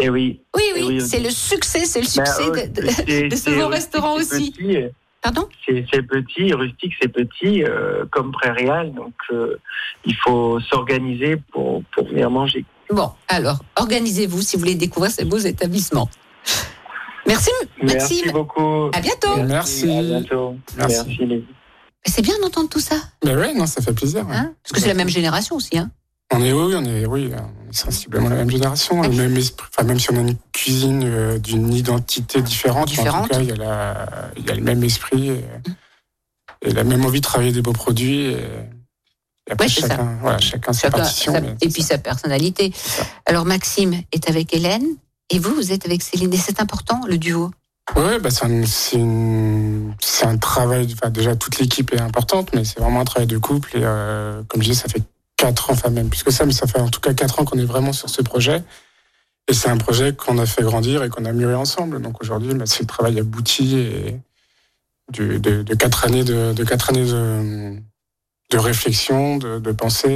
Eh 0.00 0.08
oui. 0.08 0.40
Oui, 0.56 0.62
Eh 0.74 0.80
oui, 0.80 0.86
oui, 0.88 1.00
c'est 1.06 1.18
oui. 1.18 1.24
le 1.24 1.30
succès, 1.30 1.84
c'est 1.84 2.00
le 2.00 2.06
Bah, 2.16 2.24
succès 2.24 2.48
ouais, 2.48 2.66
de, 2.68 2.80
de- 2.80 2.88
c'est- 2.90 3.28
de 3.28 3.36
ce 3.36 3.50
beau 3.50 3.68
restaurant 3.68 4.14
aussi. 4.14 4.50
petit, 4.52 4.76
euh, 4.78 4.88
Pardon 5.22 5.48
C'est 5.66 6.02
petit, 6.02 6.52
rustique, 6.52 6.92
c'est 7.00 7.08
petit, 7.08 7.62
euh, 7.62 8.04
comme 8.10 8.32
Prairial. 8.32 8.92
Donc, 8.92 9.14
euh, 9.30 9.56
il 10.04 10.16
faut 10.16 10.58
s'organiser 10.60 11.36
pour, 11.52 11.82
pour 11.94 12.08
venir 12.08 12.28
manger. 12.28 12.64
Bon, 12.90 13.10
alors, 13.28 13.58
organisez-vous 13.76 14.42
si 14.42 14.56
vous 14.56 14.60
voulez 14.60 14.74
découvrir 14.74 15.12
ces 15.12 15.24
beaux 15.24 15.38
établissements. 15.38 16.10
Merci 17.26 17.50
Merci 17.80 17.96
Maxime. 18.16 18.32
beaucoup. 18.32 18.90
À 18.92 19.00
bientôt. 19.00 19.36
Merci. 19.44 19.90
À 19.90 20.02
bientôt. 20.02 20.56
Merci. 20.76 21.16
Merci, 21.20 21.44
C'est 22.04 22.22
bien 22.22 22.34
d'entendre 22.42 22.68
tout 22.68 22.80
ça, 22.80 22.96
Mais 23.24 23.34
ouais, 23.36 23.54
non, 23.54 23.66
ça 23.66 23.80
fait 23.80 23.92
plaisir. 23.94 24.26
hein 24.28 24.52
parce 24.62 24.72
que 24.72 24.80
c'est 24.80 24.88
la 24.88 24.94
même 24.94 25.08
génération 25.08 25.54
aussi. 25.54 25.78
Hein 25.78 25.90
On 26.34 26.42
est 26.42 26.52
oui, 26.52 26.74
on 26.76 26.84
est 26.84 27.06
oui, 27.06 27.30
on 27.34 27.70
est 27.70 27.74
sensiblement 27.74 28.28
la 28.28 28.36
même 28.36 28.50
génération, 28.50 29.02
le 29.02 29.08
même 29.10 29.36
esprit. 29.36 29.66
Enfin, 29.76 29.86
même 29.86 29.98
si 30.00 30.10
on 30.10 30.16
a 30.16 30.20
une 30.20 30.36
cuisine 30.52 31.02
euh, 31.04 31.38
d'une 31.38 31.72
identité 31.72 32.40
différente, 32.42 32.82
en 32.82 32.90
Différente. 32.90 33.28
tout 33.28 33.34
cas, 33.36 33.40
il 33.40 33.48
y 33.48 33.52
a 33.52 33.56
la, 33.56 34.08
il 34.36 34.46
y 34.46 34.50
a 34.50 34.54
le 34.54 34.62
même 34.62 34.82
esprit 34.84 35.30
et, 35.30 35.44
et 36.62 36.72
la 36.72 36.84
même 36.84 37.04
envie 37.04 37.20
de 37.20 37.24
travailler 37.24 37.52
des 37.52 37.62
beaux 37.62 37.72
produits. 37.72 38.26
Et, 38.26 38.36
et 39.48 39.52
après, 39.52 39.66
Ouais, 39.66 39.70
c'est 39.74 39.80
ça. 39.82 39.88
chacun, 39.88 40.18
voilà, 40.22 40.38
chacun 40.38 40.72
sa 40.72 40.80
Chacun- 40.88 40.98
partition. 40.98 41.32
sa- 41.32 41.38
et 41.40 41.68
puis 41.68 41.82
ça. 41.82 41.88
sa 41.94 41.98
personnalité. 41.98 42.72
Alors 43.26 43.44
Maxime 43.44 44.00
est 44.12 44.28
avec 44.30 44.54
Hélène 44.54 44.86
et 45.30 45.38
vous, 45.38 45.54
vous 45.54 45.72
êtes 45.72 45.84
avec 45.86 46.02
Céline. 46.02 46.32
Et 46.32 46.36
c'est 46.38 46.60
important, 46.60 47.00
le 47.06 47.18
duo. 47.18 47.50
Ouais, 47.96 48.18
bah 48.20 48.30
c'est 48.30 48.46
un, 48.96 50.36
travail. 50.38 50.94
Enfin, 50.94 51.10
déjà, 51.10 51.34
toute 51.36 51.58
l'équipe 51.58 51.92
est 51.92 52.00
importante, 52.00 52.50
mais 52.54 52.64
c'est 52.64 52.78
vraiment 52.78 53.00
un 53.00 53.04
travail 53.04 53.26
de 53.26 53.38
couple. 53.38 53.76
Et 53.76 53.80
euh, 53.82 54.42
comme 54.48 54.62
je 54.62 54.68
disais, 54.70 54.82
ça 54.82 54.88
fait 54.88 55.02
quatre 55.42 55.70
ans, 55.70 55.74
enfin 55.74 55.90
même 55.90 56.08
plus 56.08 56.22
que 56.22 56.30
ça, 56.30 56.44
mais 56.46 56.52
ça 56.52 56.66
fait 56.66 56.80
en 56.80 56.88
tout 56.88 57.00
cas 57.00 57.12
quatre 57.14 57.40
ans 57.40 57.44
qu'on 57.44 57.58
est 57.58 57.64
vraiment 57.74 57.92
sur 57.92 58.08
ce 58.08 58.22
projet. 58.22 58.62
Et 59.48 59.54
c'est 59.54 59.68
un 59.68 59.76
projet 59.76 60.14
qu'on 60.14 60.38
a 60.38 60.46
fait 60.46 60.62
grandir 60.62 61.02
et 61.02 61.08
qu'on 61.08 61.24
a 61.24 61.32
mûri 61.32 61.54
ensemble. 61.54 62.00
Donc 62.00 62.22
aujourd'hui, 62.22 62.54
bah, 62.54 62.64
c'est 62.66 62.80
le 62.80 62.86
travail 62.86 63.18
abouti 63.18 63.76
et 63.76 64.20
de, 65.12 65.38
de, 65.38 65.62
de 65.62 65.74
quatre 65.74 66.04
années 66.06 66.22
de, 66.24 66.52
de 66.52 66.64
quatre 66.64 66.90
années 66.90 67.04
de, 67.04 67.76
de 68.52 68.58
réflexion, 68.58 69.38
de, 69.38 69.58
de 69.58 69.72
pensée. 69.72 70.12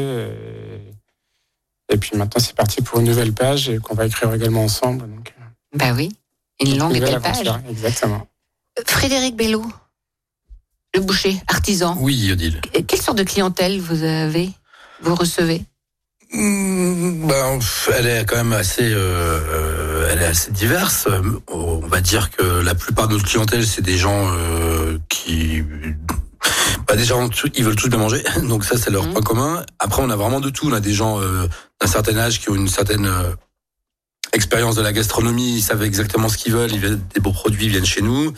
Et, 1.90 1.94
et 1.94 1.96
puis 1.98 2.16
maintenant, 2.16 2.40
c'est 2.40 2.54
parti 2.54 2.82
pour 2.82 3.00
une 3.00 3.06
nouvelle 3.06 3.32
page 3.32 3.68
et 3.68 3.78
qu'on 3.78 3.94
va 3.94 4.06
écrire 4.06 4.32
également 4.32 4.62
ensemble. 4.64 5.00
Donc, 5.08 5.34
Bah 5.74 5.92
oui, 5.96 6.08
une 6.64 6.78
longue 6.78 6.94
et 6.94 7.00
nouvelle 7.00 7.20
belle 7.20 7.32
page. 7.32 7.50
exactement. 7.68 8.28
Euh, 8.78 8.82
Frédéric 8.86 9.34
Bello, 9.36 9.64
le 10.94 11.00
boucher, 11.00 11.36
artisan. 11.48 11.96
Oui, 11.98 12.30
Odile. 12.30 12.60
Quelle 12.86 13.02
sorte 13.02 13.18
de 13.18 13.24
clientèle 13.24 13.80
vous 13.80 14.02
avez? 14.04 14.50
Vous 15.02 15.14
recevez 15.14 15.62
Mm, 16.32 17.28
Ben, 17.28 17.60
elle 17.96 18.06
est 18.08 18.24
quand 18.26 18.36
même 18.36 18.52
assez, 18.52 18.82
euh, 18.82 18.96
euh, 18.98 20.08
elle 20.10 20.22
est 20.22 20.26
assez 20.26 20.50
diverse. 20.50 21.06
On 21.46 21.78
va 21.78 22.00
dire 22.00 22.30
que 22.30 22.42
la 22.42 22.74
plupart 22.74 23.06
de 23.06 23.12
notre 23.14 23.26
clientèle, 23.28 23.64
c'est 23.64 23.80
des 23.82 23.96
gens 23.96 24.28
euh, 24.34 24.98
qui, 25.08 25.62
bah 26.88 26.96
déjà, 26.96 27.14
ils 27.54 27.64
veulent 27.64 27.76
tous 27.76 27.88
bien 27.88 27.98
manger, 27.98 28.24
donc 28.42 28.64
ça 28.64 28.76
c'est 28.76 28.90
leur 28.90 29.04
Mhm. 29.06 29.12
point 29.12 29.22
commun. 29.22 29.64
Après, 29.78 30.02
on 30.02 30.10
a 30.10 30.16
vraiment 30.16 30.40
de 30.40 30.50
tout. 30.50 30.66
On 30.68 30.72
a 30.72 30.80
des 30.80 30.92
gens 30.94 31.20
euh, 31.20 31.46
d'un 31.80 31.86
certain 31.86 32.16
âge 32.18 32.40
qui 32.40 32.50
ont 32.50 32.56
une 32.56 32.68
certaine 32.68 33.06
euh, 33.06 33.30
expérience 34.32 34.74
de 34.74 34.82
la 34.82 34.92
gastronomie, 34.92 35.58
ils 35.58 35.62
savent 35.62 35.84
exactement 35.84 36.28
ce 36.28 36.36
qu'ils 36.38 36.52
veulent, 36.52 36.72
ils 36.72 36.80
veulent 36.80 37.00
des 37.14 37.20
beaux 37.20 37.32
produits, 37.32 37.66
ils 37.66 37.70
viennent 37.70 37.86
chez 37.86 38.02
nous. 38.02 38.32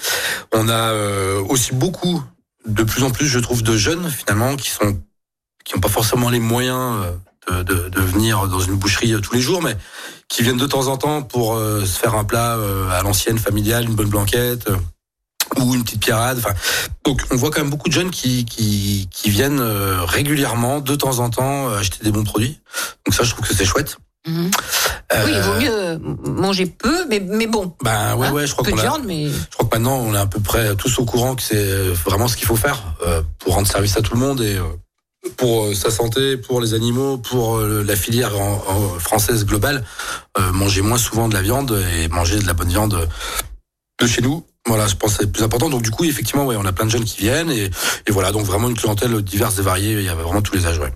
On 0.53 0.69
a 0.69 0.93
euh, 0.93 1.41
aussi 1.49 1.73
beaucoup, 1.73 2.23
de 2.67 2.83
plus 2.85 3.03
en 3.03 3.11
plus, 3.11 3.27
je 3.27 3.39
trouve, 3.39 3.63
de 3.63 3.77
jeunes 3.79 4.11
finalement 4.11 4.57
qui 4.57 4.69
sont 4.69 5.01
qui 5.69 5.75
n'ont 5.75 5.81
pas 5.81 5.91
forcément 5.91 6.31
les 6.31 6.41
moyens 6.41 7.05
euh, 7.51 7.63
de, 7.63 7.75
de, 7.75 7.89
de 7.91 8.01
venir 8.01 8.47
dans 8.49 8.61
une 8.61 8.77
boucherie 8.77 9.13
euh, 9.13 9.21
tous 9.21 9.35
les 9.35 9.41
jours, 9.43 9.61
mais 9.63 9.77
qui 10.29 10.43
viennent 10.43 10.57
de 10.57 10.67
temps 10.67 10.87
en 10.89 10.97
temps 10.97 11.23
pour 11.23 11.55
euh, 11.57 11.85
se 11.85 11.99
faire 11.99 12.15
un 12.15 12.25
plat 12.25 12.57
euh, 12.57 12.89
à 12.91 13.03
l'ancienne 13.03 13.39
familiale, 13.39 13.85
une 13.85 13.95
bonne 13.95 14.09
blanquette 14.09 14.67
ou 15.59 15.75
une 15.75 15.85
petite 15.85 16.01
pierrade. 16.01 16.39
Enfin, 16.39 16.55
donc 17.05 17.21
on 17.31 17.37
voit 17.37 17.51
quand 17.51 17.61
même 17.61 17.71
beaucoup 17.71 17.89
de 17.89 17.95
jeunes 17.95 18.11
qui 18.11 18.45
qui, 18.47 19.09
qui 19.11 19.29
viennent 19.31 19.61
régulièrement, 19.61 20.81
de 20.81 20.95
temps 20.95 21.19
en 21.21 21.29
temps, 21.31 21.69
acheter 21.71 22.03
des 22.05 22.11
bons 22.13 22.25
produits. 22.25 22.59
Donc 23.07 23.15
ça, 23.15 23.25
je 23.25 23.33
trouve 23.35 23.47
que 23.47 23.55
c'est 23.55 23.65
chouette. 23.65 23.97
Mhm. 24.27 24.51
Oui, 25.25 25.33
il 25.35 25.41
vaut 25.41 25.55
mieux 25.59 25.99
manger 26.31 26.67
peu, 26.67 27.07
mais, 27.09 27.21
mais 27.21 27.47
bon. 27.47 27.75
Ben 27.83 28.15
ouais, 28.17 28.27
Hein, 28.27 28.33
ouais, 28.33 28.47
je 28.47 28.53
crois 28.53 28.65
peu 28.65 28.73
qu'on 28.73 28.77
de 28.77 28.83
a. 28.83 28.85
viande, 28.85 29.03
mais 29.07 29.29
Je 29.29 29.55
crois 29.57 29.67
que 29.69 29.75
maintenant, 29.77 29.97
on 29.97 30.15
est 30.15 30.19
à 30.19 30.27
peu 30.27 30.41
près 30.41 30.75
tous 30.77 30.99
au 30.99 31.05
courant 31.07 31.35
que 31.35 31.43
c'est 31.43 31.89
vraiment 32.05 32.29
ce 32.29 32.37
qu'il 32.37 32.47
faut 32.47 32.57
faire 32.57 32.83
pour 33.39 33.55
rendre 33.55 33.67
service 33.67 33.97
à 33.97 34.03
tout 34.03 34.13
le 34.15 34.21
monde 34.21 34.43
et 34.43 34.59
pour 35.39 35.65
euh, 35.67 35.75
sa 35.75 35.91
santé, 35.91 36.37
pour 36.37 36.61
les 36.61 36.75
animaux, 36.75 37.17
pour 37.17 37.57
euh, 37.57 37.83
la 37.83 37.97
filière 37.97 38.39
en- 38.39 38.63
en 38.69 38.99
française 38.99 39.47
globale. 39.47 39.83
Euh, 40.39 40.53
manger 40.53 40.83
moins 40.83 40.99
souvent 40.99 41.29
de 41.29 41.35
la 41.35 41.41
viande 41.43 41.83
et 41.97 42.09
manger 42.09 42.39
de 42.39 42.47
la 42.47 42.53
bonne 42.53 42.69
viande 42.69 43.09
de 44.01 44.07
chez 44.07 44.21
nous. 44.21 44.45
Voilà, 44.67 44.87
je 44.87 44.95
pense 44.97 45.13
que 45.13 45.17
c'est 45.19 45.25
le 45.25 45.33
plus 45.33 45.43
important. 45.43 45.71
Donc 45.71 45.83
du 45.83 45.91
coup, 45.91 46.05
effectivement, 46.05 46.45
ouais, 46.45 46.57
on 46.57 46.67
a 46.67 46.73
plein 46.73 46.85
de 46.85 46.91
jeunes 46.91 47.05
qui 47.05 47.23
viennent 47.23 47.51
et, 47.51 47.71
et 48.07 48.11
voilà, 48.13 48.33
donc 48.33 48.45
vraiment 48.45 48.69
une 48.69 48.77
clientèle 48.77 49.23
diverse 49.23 49.59
et 49.59 49.63
variée. 49.63 49.93
Il 49.93 50.03
y 50.03 50.09
a 50.11 50.15
vraiment 50.15 50.43
tous 50.43 50.55
les 50.55 50.67
âges. 50.67 50.79
Ouais. 50.79 50.93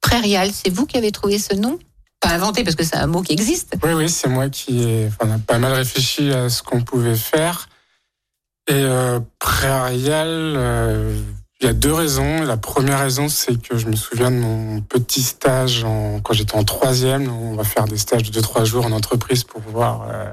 Prairial, 0.00 0.50
c'est 0.52 0.70
vous 0.70 0.86
qui 0.86 0.96
avez 0.96 1.10
trouvé 1.10 1.38
ce 1.38 1.54
nom? 1.54 1.78
Pas 2.20 2.30
inventé 2.30 2.62
parce 2.62 2.76
que 2.76 2.84
c'est 2.84 2.96
un 2.96 3.08
mot 3.08 3.22
qui 3.22 3.32
existe. 3.32 3.74
Oui, 3.82 3.92
oui, 3.94 4.08
c'est 4.08 4.28
moi 4.28 4.48
qui 4.48 4.82
ai 4.82 5.08
enfin, 5.08 5.38
pas 5.40 5.58
mal 5.58 5.72
réfléchi 5.72 6.30
à 6.32 6.48
ce 6.50 6.62
qu'on 6.62 6.82
pouvait 6.82 7.16
faire. 7.16 7.68
Et 8.68 8.74
euh, 8.74 9.18
Prairial, 9.40 10.28
euh, 10.28 11.20
il 11.62 11.66
y 11.66 11.68
a 11.68 11.74
deux 11.74 11.92
raisons. 11.92 12.42
La 12.42 12.56
première 12.56 12.98
raison, 12.98 13.28
c'est 13.28 13.60
que 13.60 13.78
je 13.78 13.86
me 13.86 13.94
souviens 13.94 14.32
de 14.32 14.36
mon 14.36 14.80
petit 14.80 15.22
stage 15.22 15.84
en, 15.84 16.18
quand 16.20 16.34
j'étais 16.34 16.56
en 16.56 16.64
troisième. 16.64 17.30
On 17.30 17.54
va 17.54 17.62
faire 17.62 17.84
des 17.84 17.98
stages 17.98 18.24
de 18.24 18.30
deux, 18.32 18.42
trois 18.42 18.64
jours 18.64 18.84
en 18.84 18.90
entreprise 18.90 19.44
pour 19.44 19.60
voir, 19.60 20.08
euh, 20.10 20.24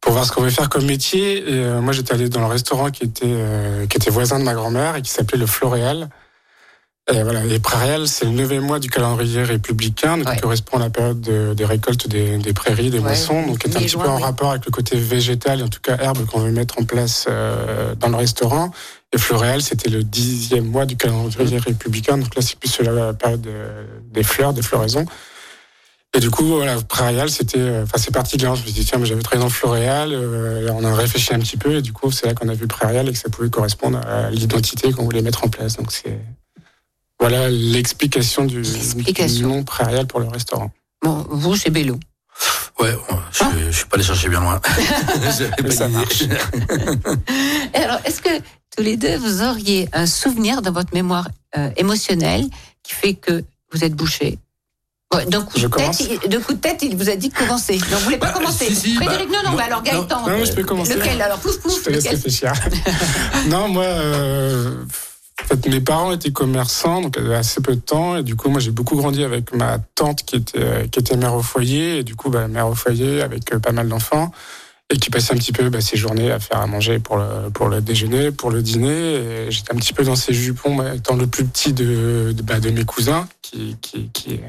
pour 0.00 0.12
voir 0.12 0.24
ce 0.24 0.30
qu'on 0.30 0.42
veut 0.42 0.50
faire 0.50 0.68
comme 0.68 0.86
métier. 0.86 1.38
Et 1.38 1.44
euh, 1.54 1.80
moi, 1.80 1.92
j'étais 1.92 2.14
allé 2.14 2.28
dans 2.28 2.40
le 2.40 2.46
restaurant 2.46 2.90
qui 2.92 3.02
était, 3.02 3.24
euh, 3.26 3.86
qui 3.88 3.96
était 3.96 4.10
voisin 4.10 4.38
de 4.38 4.44
ma 4.44 4.54
grand-mère 4.54 4.94
et 4.94 5.02
qui 5.02 5.10
s'appelait 5.10 5.38
le 5.38 5.46
Floréal. 5.46 6.08
Et 7.12 7.22
voilà, 7.22 7.44
et 7.44 7.58
Prairial, 7.58 8.08
c'est 8.08 8.24
le 8.24 8.30
neuvième 8.30 8.64
mois 8.64 8.78
du 8.78 8.88
calendrier 8.88 9.42
républicain, 9.42 10.16
donc 10.16 10.26
Ouais. 10.26 10.36
qui 10.36 10.40
correspond 10.40 10.78
à 10.78 10.80
la 10.80 10.88
période 10.90 11.20
de- 11.20 11.52
des 11.52 11.66
récoltes 11.66 12.08
des, 12.08 12.38
des 12.38 12.52
prairies, 12.54 12.88
des 12.88 12.96
Ouais, 12.96 13.04
moissons, 13.04 13.46
donc 13.46 13.58
qui 13.58 13.68
est 13.68 13.76
un 13.76 13.80
petit 13.80 13.94
peu 13.96 14.08
en 14.08 14.16
oui. 14.16 14.22
rapport 14.22 14.50
avec 14.52 14.64
le 14.64 14.70
côté 14.70 14.96
végétal, 14.96 15.60
et 15.60 15.62
en 15.62 15.68
tout 15.68 15.80
cas 15.82 15.98
herbe 15.98 16.24
qu'on 16.24 16.40
veut 16.40 16.50
mettre 16.50 16.78
en 16.78 16.84
place 16.84 17.26
euh, 17.28 17.94
dans 17.96 18.08
le 18.08 18.16
restaurant. 18.16 18.70
Et 19.12 19.18
Floréal, 19.18 19.60
c'était 19.60 19.90
le 19.90 20.02
dixième 20.02 20.64
mois 20.64 20.86
du 20.86 20.96
calendrier 20.96 21.58
républicain, 21.58 22.16
donc 22.16 22.34
là 22.34 22.40
c'est 22.40 22.58
plus 22.58 22.80
la 22.80 23.12
période 23.12 23.46
euh, 23.48 23.84
des 24.10 24.22
fleurs, 24.22 24.54
des 24.54 24.62
floraisons. 24.62 25.04
Et 26.16 26.20
du 26.20 26.30
coup, 26.30 26.44
voilà, 26.46 26.80
Prairial, 26.80 27.28
c'était, 27.28 27.58
euh, 27.58 27.82
enfin, 27.82 27.98
c'est 27.98 28.14
parti 28.14 28.38
de 28.38 28.44
là. 28.46 28.54
Je 28.54 28.60
me 28.60 28.66
suis 28.66 28.72
dit, 28.72 28.84
tiens, 28.86 28.98
mais 28.98 29.04
j'avais 29.04 29.20
travaillé 29.20 29.40
dans 29.40 29.48
le 29.48 29.52
Floréal, 29.52 30.10
euh, 30.12 30.68
on 30.72 30.84
a 30.84 30.94
réfléchi 30.94 31.34
un 31.34 31.40
petit 31.40 31.56
peu, 31.58 31.74
et 31.74 31.82
du 31.82 31.92
coup, 31.92 32.10
c'est 32.12 32.26
là 32.26 32.34
qu'on 32.34 32.48
a 32.48 32.54
vu 32.54 32.66
Prairial 32.66 33.08
et 33.08 33.12
que 33.12 33.18
ça 33.18 33.28
pouvait 33.28 33.50
correspondre 33.50 33.98
à 34.06 34.30
l'identité 34.30 34.90
qu'on 34.92 35.02
voulait 35.04 35.22
mettre 35.22 35.44
en 35.44 35.48
place. 35.48 35.76
Donc, 35.76 35.90
c'est, 35.92 36.18
Voilà 37.20 37.48
l'explication 37.48 38.44
du, 38.44 38.62
du 38.62 39.42
nom 39.42 39.62
prairial 39.62 40.06
pour 40.06 40.20
le 40.20 40.28
restaurant. 40.28 40.70
Bon, 41.02 41.24
vous, 41.30 41.56
c'est 41.56 41.70
Bello. 41.70 41.98
Ouais, 42.80 42.92
je, 43.30 43.44
je 43.70 43.76
suis 43.76 43.86
pas 43.86 43.94
allé 43.96 44.04
chercher 44.04 44.28
bien 44.28 44.40
loin. 44.40 44.60
Ça 45.70 45.88
marche. 45.88 46.24
Alors, 47.72 47.98
est-ce 48.04 48.20
que 48.20 48.30
tous 48.76 48.82
les 48.82 48.96
deux, 48.96 49.16
vous 49.16 49.42
auriez 49.42 49.88
un 49.92 50.06
souvenir 50.06 50.60
dans 50.60 50.72
votre 50.72 50.92
mémoire 50.92 51.28
euh, 51.56 51.70
émotionnelle 51.76 52.44
qui 52.82 52.94
fait 52.94 53.14
que 53.14 53.44
vous 53.72 53.84
êtes 53.84 53.94
bouché? 53.94 54.38
D'un 55.28 55.42
coup, 55.42 55.56
Je 55.60 55.68
de 55.68 55.72
tête, 55.76 56.28
de 56.28 56.38
coup 56.38 56.54
de 56.54 56.58
tête, 56.58 56.82
il 56.82 56.96
vous 56.96 57.08
a 57.08 57.14
dit 57.14 57.28
de 57.28 57.34
commencer. 57.34 57.78
Donc, 57.78 57.88
vous 57.90 57.98
voulez 58.00 58.16
pas 58.18 58.32
Bah, 58.32 58.32
commencer 58.32 58.64
si, 58.66 58.74
si, 58.74 58.94
Frédéric, 58.96 59.30
bah, 59.30 59.36
non, 59.44 59.50
non, 59.52 59.56
bah 59.56 59.62
alors 59.66 59.78
non, 59.84 60.00
Gaëtan. 60.00 60.26
non, 60.28 60.44
je 60.44 60.52
peux 60.52 60.64
commencer. 60.64 60.96
Lequel? 60.96 61.22
Alors, 61.22 61.38
pouf, 61.38 61.52
Je 61.54 61.58
pouf, 61.60 61.82
te 61.84 61.90
laisse 61.90 62.02
lequel? 62.02 62.16
réfléchir. 62.16 62.52
non, 63.48 63.68
moi, 63.68 63.84
euh, 63.84 64.74
en 65.44 65.46
fait, 65.46 65.68
mes 65.68 65.80
parents 65.80 66.12
étaient 66.12 66.32
commerçants, 66.32 67.02
donc 67.02 67.18
avait 67.18 67.34
assez 67.34 67.60
peu 67.60 67.74
de 67.74 67.80
temps. 67.80 68.16
Et 68.16 68.22
du 68.22 68.34
coup, 68.34 68.48
moi, 68.48 68.60
j'ai 68.60 68.70
beaucoup 68.70 68.96
grandi 68.96 69.22
avec 69.22 69.54
ma 69.54 69.78
tante 69.94 70.24
qui 70.24 70.36
était, 70.36 70.58
euh, 70.58 70.86
qui 70.86 70.98
était 70.98 71.16
mère 71.16 71.34
au 71.34 71.42
foyer. 71.42 71.98
Et 71.98 72.02
du 72.02 72.16
coup, 72.16 72.30
bah, 72.30 72.48
mère 72.48 72.68
au 72.68 72.74
foyer 72.74 73.20
avec 73.20 73.52
euh, 73.52 73.58
pas 73.58 73.72
mal 73.72 73.88
d'enfants. 73.88 74.32
Et 74.90 74.98
qui 74.98 75.10
passait 75.10 75.32
un 75.32 75.36
petit 75.36 75.52
peu 75.52 75.68
bah, 75.70 75.80
ses 75.80 75.96
journées 75.96 76.30
à 76.30 76.38
faire 76.38 76.60
à 76.60 76.66
manger 76.66 76.98
pour 76.98 77.16
le, 77.16 77.50
pour 77.52 77.68
le 77.68 77.80
déjeuner, 77.80 78.30
pour 78.30 78.50
le 78.50 78.62
dîner. 78.62 79.46
J'étais 79.50 79.72
un 79.72 79.76
petit 79.76 79.92
peu 79.92 80.04
dans 80.04 80.16
ces 80.16 80.34
jupons, 80.34 80.76
bah, 80.76 80.94
étant 80.94 81.16
le 81.16 81.26
plus 81.26 81.44
petit 81.44 81.72
de, 81.72 82.32
de, 82.36 82.42
bah, 82.42 82.60
de 82.60 82.70
mes 82.70 82.84
cousins, 82.84 83.26
qui, 83.42 83.76
qui, 83.80 84.10
qui, 84.12 84.40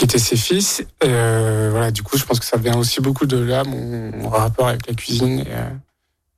qui 0.00 0.04
étaient 0.04 0.18
ses 0.18 0.36
fils. 0.36 0.80
Et, 0.80 0.84
euh, 1.04 1.68
voilà, 1.70 1.90
du 1.90 2.02
coup, 2.02 2.16
je 2.16 2.24
pense 2.24 2.40
que 2.40 2.46
ça 2.46 2.56
vient 2.56 2.76
aussi 2.78 3.02
beaucoup 3.02 3.26
de 3.26 3.36
là, 3.36 3.64
mon, 3.64 4.30
rapport 4.30 4.68
avec 4.68 4.86
la 4.86 4.94
cuisine. 4.94 5.44
Euh, 5.46 5.70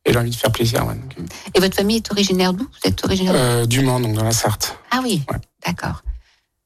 et 0.04 0.12
l'envie 0.12 0.30
de 0.30 0.36
faire 0.36 0.52
plaisir. 0.52 0.86
Ouais, 0.86 0.94
donc, 0.94 1.28
Et 1.54 1.60
votre 1.60 1.74
famille 1.76 1.96
est 1.98 2.10
originaire 2.12 2.52
d'où? 2.52 2.64
Vous 2.64 2.88
êtes 2.88 3.04
originaire 3.04 3.34
euh, 3.36 3.66
du 3.66 3.80
Mans, 3.82 4.00
donc 4.00 4.14
dans 4.14 4.24
la 4.24 4.32
Sarthe. 4.32 4.76
Ah 4.90 5.00
oui, 5.02 5.22
Ouais. 5.30 5.38
d'accord. 5.66 6.02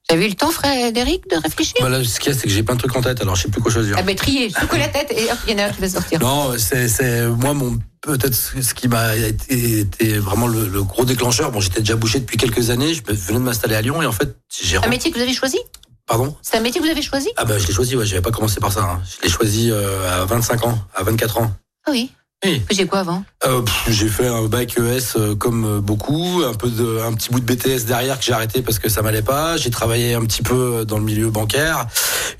Vous 0.08 0.14
avez 0.14 0.26
eu 0.26 0.28
le 0.28 0.34
temps, 0.36 0.52
Frédéric, 0.52 1.28
de 1.28 1.36
réfléchir? 1.36 1.74
Bah 1.80 1.88
là, 1.88 2.04
ce 2.04 2.20
qu'il 2.20 2.32
y 2.32 2.36
a, 2.36 2.38
c'est 2.38 2.44
que 2.46 2.52
j'ai 2.52 2.62
plein 2.62 2.76
de 2.76 2.78
trucs 2.80 2.94
en 2.94 3.02
tête, 3.02 3.20
alors 3.20 3.34
je 3.34 3.42
sais 3.42 3.48
plus 3.48 3.60
quoi 3.60 3.72
choisir. 3.72 3.96
Ah 3.98 4.02
ben, 4.02 4.14
triez, 4.14 4.50
secouez 4.50 4.78
la 4.78 4.86
tête 4.88 5.10
et 5.10 5.24
hop, 5.32 5.38
il 5.48 5.52
y 5.52 5.56
en 5.56 5.64
a 5.64 5.66
un 5.66 5.70
qui 5.72 5.80
va 5.80 5.88
sortir. 5.88 6.20
Non, 6.20 6.52
c'est, 6.58 6.86
c'est 6.88 7.26
moi 7.26 7.54
mon 7.54 7.76
peut-être 8.02 8.34
ce 8.36 8.72
qui 8.72 8.86
m'a 8.86 9.16
été, 9.16 9.80
été 9.80 10.18
vraiment 10.18 10.46
le, 10.46 10.68
le 10.68 10.84
gros 10.84 11.04
déclencheur. 11.04 11.50
Bon, 11.50 11.58
j'étais 11.60 11.80
déjà 11.80 11.96
bouché 11.96 12.20
depuis 12.20 12.36
quelques 12.36 12.70
années. 12.70 12.94
Je 12.94 13.02
venais 13.02 13.40
de 13.40 13.44
m'installer 13.44 13.74
à 13.74 13.82
Lyon 13.82 14.00
et 14.00 14.06
en 14.06 14.12
fait, 14.12 14.36
j'ai 14.62 14.76
Un 14.76 14.86
métier 14.86 15.10
que 15.10 15.16
vous 15.16 15.22
avez 15.24 15.34
choisi? 15.34 15.58
Pardon? 16.06 16.36
C'est 16.40 16.56
un 16.56 16.60
métier 16.60 16.80
que 16.80 16.86
vous 16.86 16.92
avez 16.92 17.02
choisi? 17.02 17.28
Ah 17.36 17.44
bah 17.44 17.58
je 17.58 17.66
l'ai 17.66 17.72
choisi. 17.72 17.96
Ouais, 17.96 18.06
j'avais 18.06 18.22
pas 18.22 18.30
commencé 18.30 18.60
par 18.60 18.70
ça. 18.70 18.84
hein. 18.84 19.02
Je 19.18 19.24
l'ai 19.24 19.28
choisi 19.28 19.72
euh, 19.72 20.22
à 20.22 20.24
25 20.24 20.64
ans, 20.66 20.78
à 20.94 21.02
24 21.02 21.38
ans. 21.38 21.50
Ah 21.84 21.90
oui. 21.90 22.12
Oui. 22.46 22.62
Faisiez 22.68 22.86
quoi 22.86 23.00
avant 23.00 23.24
Euh, 23.44 23.62
j'ai 23.88 24.08
fait 24.08 24.28
un 24.28 24.44
bac 24.44 24.78
ES 24.78 25.16
euh, 25.16 25.34
comme 25.34 25.64
euh, 25.64 25.80
beaucoup, 25.80 26.42
un 26.46 26.54
peu 26.54 26.70
de, 26.70 27.00
un 27.00 27.12
petit 27.12 27.30
bout 27.30 27.40
de 27.40 27.44
BTS 27.44 27.86
derrière 27.86 28.18
que 28.18 28.24
j'ai 28.24 28.32
arrêté 28.32 28.62
parce 28.62 28.78
que 28.78 28.88
ça 28.88 29.02
m'allait 29.02 29.22
pas. 29.22 29.56
J'ai 29.56 29.70
travaillé 29.70 30.14
un 30.14 30.24
petit 30.24 30.42
peu 30.42 30.84
dans 30.84 30.98
le 30.98 31.04
milieu 31.04 31.30
bancaire 31.30 31.86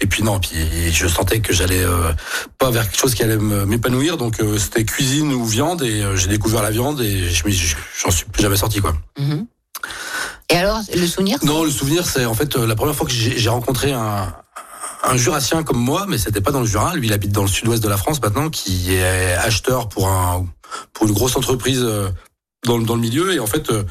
et 0.00 0.06
puis 0.06 0.22
non, 0.22 0.38
puis 0.38 0.92
je 0.92 1.08
sentais 1.08 1.40
que 1.40 1.52
j'allais 1.52 1.82
euh, 1.82 2.12
pas 2.58 2.70
vers 2.70 2.84
quelque 2.84 3.00
chose 3.00 3.14
qui 3.14 3.24
allait 3.24 3.36
m'épanouir. 3.36 4.16
Donc 4.16 4.40
euh, 4.40 4.58
c'était 4.58 4.84
cuisine 4.84 5.32
ou 5.32 5.44
viande 5.44 5.82
et 5.82 6.04
j'ai 6.14 6.28
découvert 6.28 6.62
la 6.62 6.70
viande 6.70 7.00
et 7.00 7.28
j'en 7.30 8.10
suis 8.10 8.26
plus 8.26 8.42
jamais 8.42 8.56
sorti 8.56 8.80
quoi. 8.80 8.94
Mhm. 9.18 9.46
Et 10.50 10.54
alors, 10.54 10.80
le 10.94 11.06
souvenir 11.08 11.38
Non, 11.42 11.64
le 11.64 11.70
souvenir 11.70 12.06
c'est 12.06 12.24
en 12.24 12.34
fait 12.34 12.54
la 12.54 12.76
première 12.76 12.94
fois 12.94 13.06
que 13.06 13.12
j'ai 13.12 13.36
j'ai 13.36 13.48
rencontré 13.48 13.92
un 13.92 14.32
un 15.04 15.16
jurassien 15.16 15.62
comme 15.62 15.78
moi, 15.78 16.06
mais 16.08 16.18
c'était 16.18 16.40
pas 16.40 16.50
dans 16.52 16.60
le 16.60 16.66
Jura. 16.66 16.94
Lui, 16.94 17.06
il 17.08 17.12
habite 17.12 17.32
dans 17.32 17.42
le 17.42 17.48
sud-ouest 17.48 17.82
de 17.82 17.88
la 17.88 17.96
France 17.96 18.20
maintenant, 18.22 18.50
qui 18.50 18.94
est 18.94 19.32
acheteur 19.34 19.88
pour 19.88 20.08
un 20.08 20.46
pour 20.92 21.06
une 21.06 21.14
grosse 21.14 21.36
entreprise 21.36 21.82
euh, 21.82 22.08
dans, 22.64 22.76
le- 22.78 22.96
milieu. 22.96 23.32
Et 23.34 23.38
en 23.38 23.46
fait, 23.46 23.70
euh, 23.70 23.84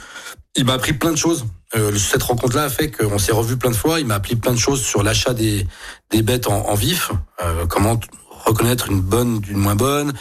il 0.55 0.65
m'a 0.65 0.73
appris 0.73 0.93
plein 0.93 1.11
de 1.11 1.17
choses. 1.17 1.45
Euh, 1.75 1.97
cette 1.97 2.23
rencontre-là 2.23 2.63
a 2.63 2.69
fait 2.69 2.91
qu'on 2.91 3.17
s'est 3.17 3.31
revu 3.31 3.57
plein 3.57 3.71
de 3.71 3.75
fois. 3.75 3.99
Il 3.99 4.05
m'a 4.05 4.15
appris 4.15 4.35
plein 4.35 4.51
de 4.53 4.57
choses 4.59 4.81
sur 4.83 5.03
l'achat 5.03 5.33
des 5.33 5.67
bêtes 6.11 6.47
en, 6.47 6.67
en 6.69 6.75
vif, 6.75 7.11
comment 7.69 7.99
reconnaître 8.45 8.89
une 8.91 9.01
bonne 9.01 9.39
d'une 9.39 9.57
moins 9.57 9.75
bonne 9.75 10.13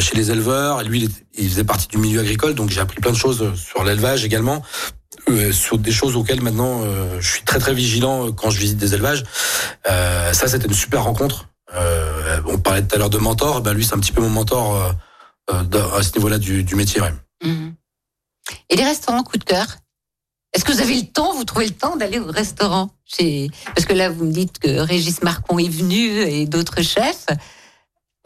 chez 0.00 0.16
les 0.16 0.30
éleveurs. 0.30 0.82
Lui, 0.82 1.08
il 1.34 1.48
faisait 1.50 1.64
partie 1.64 1.88
du 1.88 1.98
milieu 1.98 2.20
agricole, 2.20 2.54
donc 2.54 2.70
j'ai 2.70 2.80
appris 2.80 3.00
plein 3.00 3.12
de 3.12 3.16
choses 3.16 3.54
sur 3.54 3.84
l'élevage 3.84 4.24
également. 4.24 4.62
Euh, 5.28 5.52
sur 5.52 5.78
des 5.78 5.92
choses 5.92 6.16
auxquelles 6.16 6.40
maintenant 6.40 6.82
euh, 6.82 7.20
je 7.20 7.30
suis 7.30 7.42
très 7.42 7.58
très 7.58 7.74
vigilant 7.74 8.26
euh, 8.28 8.32
quand 8.32 8.50
je 8.50 8.58
visite 8.58 8.78
des 8.78 8.94
élevages. 8.94 9.24
Ça, 9.84 10.48
c'était 10.48 10.66
une 10.66 10.74
super 10.74 11.04
rencontre. 11.04 11.48
On 12.46 12.58
parlait 12.58 12.82
tout 12.82 12.94
à 12.94 12.98
l'heure 12.98 13.10
de 13.10 13.18
mentor. 13.18 13.60
Ben 13.60 13.72
lui, 13.72 13.84
c'est 13.84 13.94
un 13.94 13.98
petit 13.98 14.12
peu 14.12 14.20
mon 14.20 14.28
mentor 14.28 14.94
à 15.48 16.02
ce 16.02 16.12
niveau-là 16.16 16.38
du, 16.38 16.74
métier. 16.74 17.00
Mhm. 17.42 17.74
Et 18.70 18.76
les 18.76 18.84
restaurants 18.84 19.22
coup 19.22 19.38
de 19.38 19.44
cœur? 19.44 19.66
Est-ce 20.52 20.64
que 20.64 20.72
vous 20.72 20.80
avez 20.80 20.94
le 20.94 21.06
temps, 21.06 21.34
vous 21.34 21.44
trouvez 21.44 21.66
le 21.66 21.74
temps 21.74 21.96
d'aller 21.96 22.18
au 22.18 22.30
restaurant 22.30 22.90
chez... 23.04 23.50
Parce 23.74 23.84
que 23.86 23.92
là, 23.92 24.08
vous 24.08 24.24
me 24.24 24.32
dites 24.32 24.58
que 24.58 24.78
Régis 24.78 25.22
Marcon 25.22 25.58
est 25.58 25.68
venu 25.68 26.20
et 26.20 26.46
d'autres 26.46 26.82
chefs. 26.82 27.26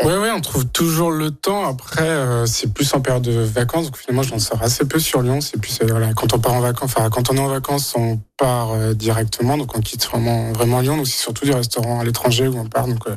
Ouais, 0.03 0.17
ouais, 0.17 0.31
on 0.31 0.41
trouve 0.41 0.67
toujours 0.67 1.11
le 1.11 1.31
temps. 1.31 1.67
Après, 1.67 2.09
euh, 2.09 2.47
c'est 2.47 2.73
plus 2.73 2.93
en 2.95 3.01
période 3.01 3.23
de 3.23 3.41
vacances. 3.41 3.87
Donc 3.87 3.99
finalement, 3.99 4.23
j'en 4.23 4.39
sors 4.39 4.63
assez 4.63 4.87
peu 4.87 4.99
sur 4.99 5.21
Lyon. 5.21 5.41
C'est 5.43 5.61
plus 5.61 5.79
euh, 5.83 5.87
voilà, 5.91 6.15
quand 6.15 6.33
on 6.33 6.39
part 6.39 6.55
en 6.55 6.61
vacances. 6.61 6.93
Enfin, 6.97 7.11
quand 7.11 7.31
on 7.31 7.37
est 7.37 7.41
en 7.41 7.49
vacances, 7.49 7.95
on 7.97 8.19
part 8.39 8.71
euh, 8.73 8.95
directement. 8.95 9.59
Donc 9.59 9.77
on 9.77 9.81
quitte 9.81 10.07
vraiment, 10.07 10.53
vraiment 10.53 10.81
Lyon. 10.81 10.97
Donc 10.97 11.07
c'est 11.07 11.21
surtout 11.21 11.45
des 11.45 11.55
restaurants 11.55 12.01
à 12.01 12.05
l'étranger 12.05 12.49
où 12.49 12.59
on 12.59 12.67
part. 12.67 12.87
Donc 12.87 13.07
euh, 13.09 13.17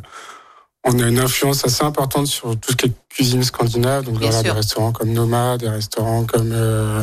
on 0.83 0.99
a 0.99 1.07
une 1.07 1.19
influence 1.19 1.63
assez 1.63 1.83
importante 1.85 2.27
sur 2.27 2.59
tout 2.59 2.71
ce 2.71 2.75
qui 2.75 2.87
est 2.87 2.93
cuisine 3.07 3.43
scandinave. 3.43 4.03
Donc 4.03 4.19
Bien 4.19 4.27
voilà, 4.29 4.43
sûr. 4.43 4.53
des 4.53 4.59
restaurants 4.59 4.91
comme 4.91 5.13
Noma, 5.13 5.57
des 5.57 5.69
restaurants 5.69 6.25
comme 6.25 6.51
euh, 6.51 7.01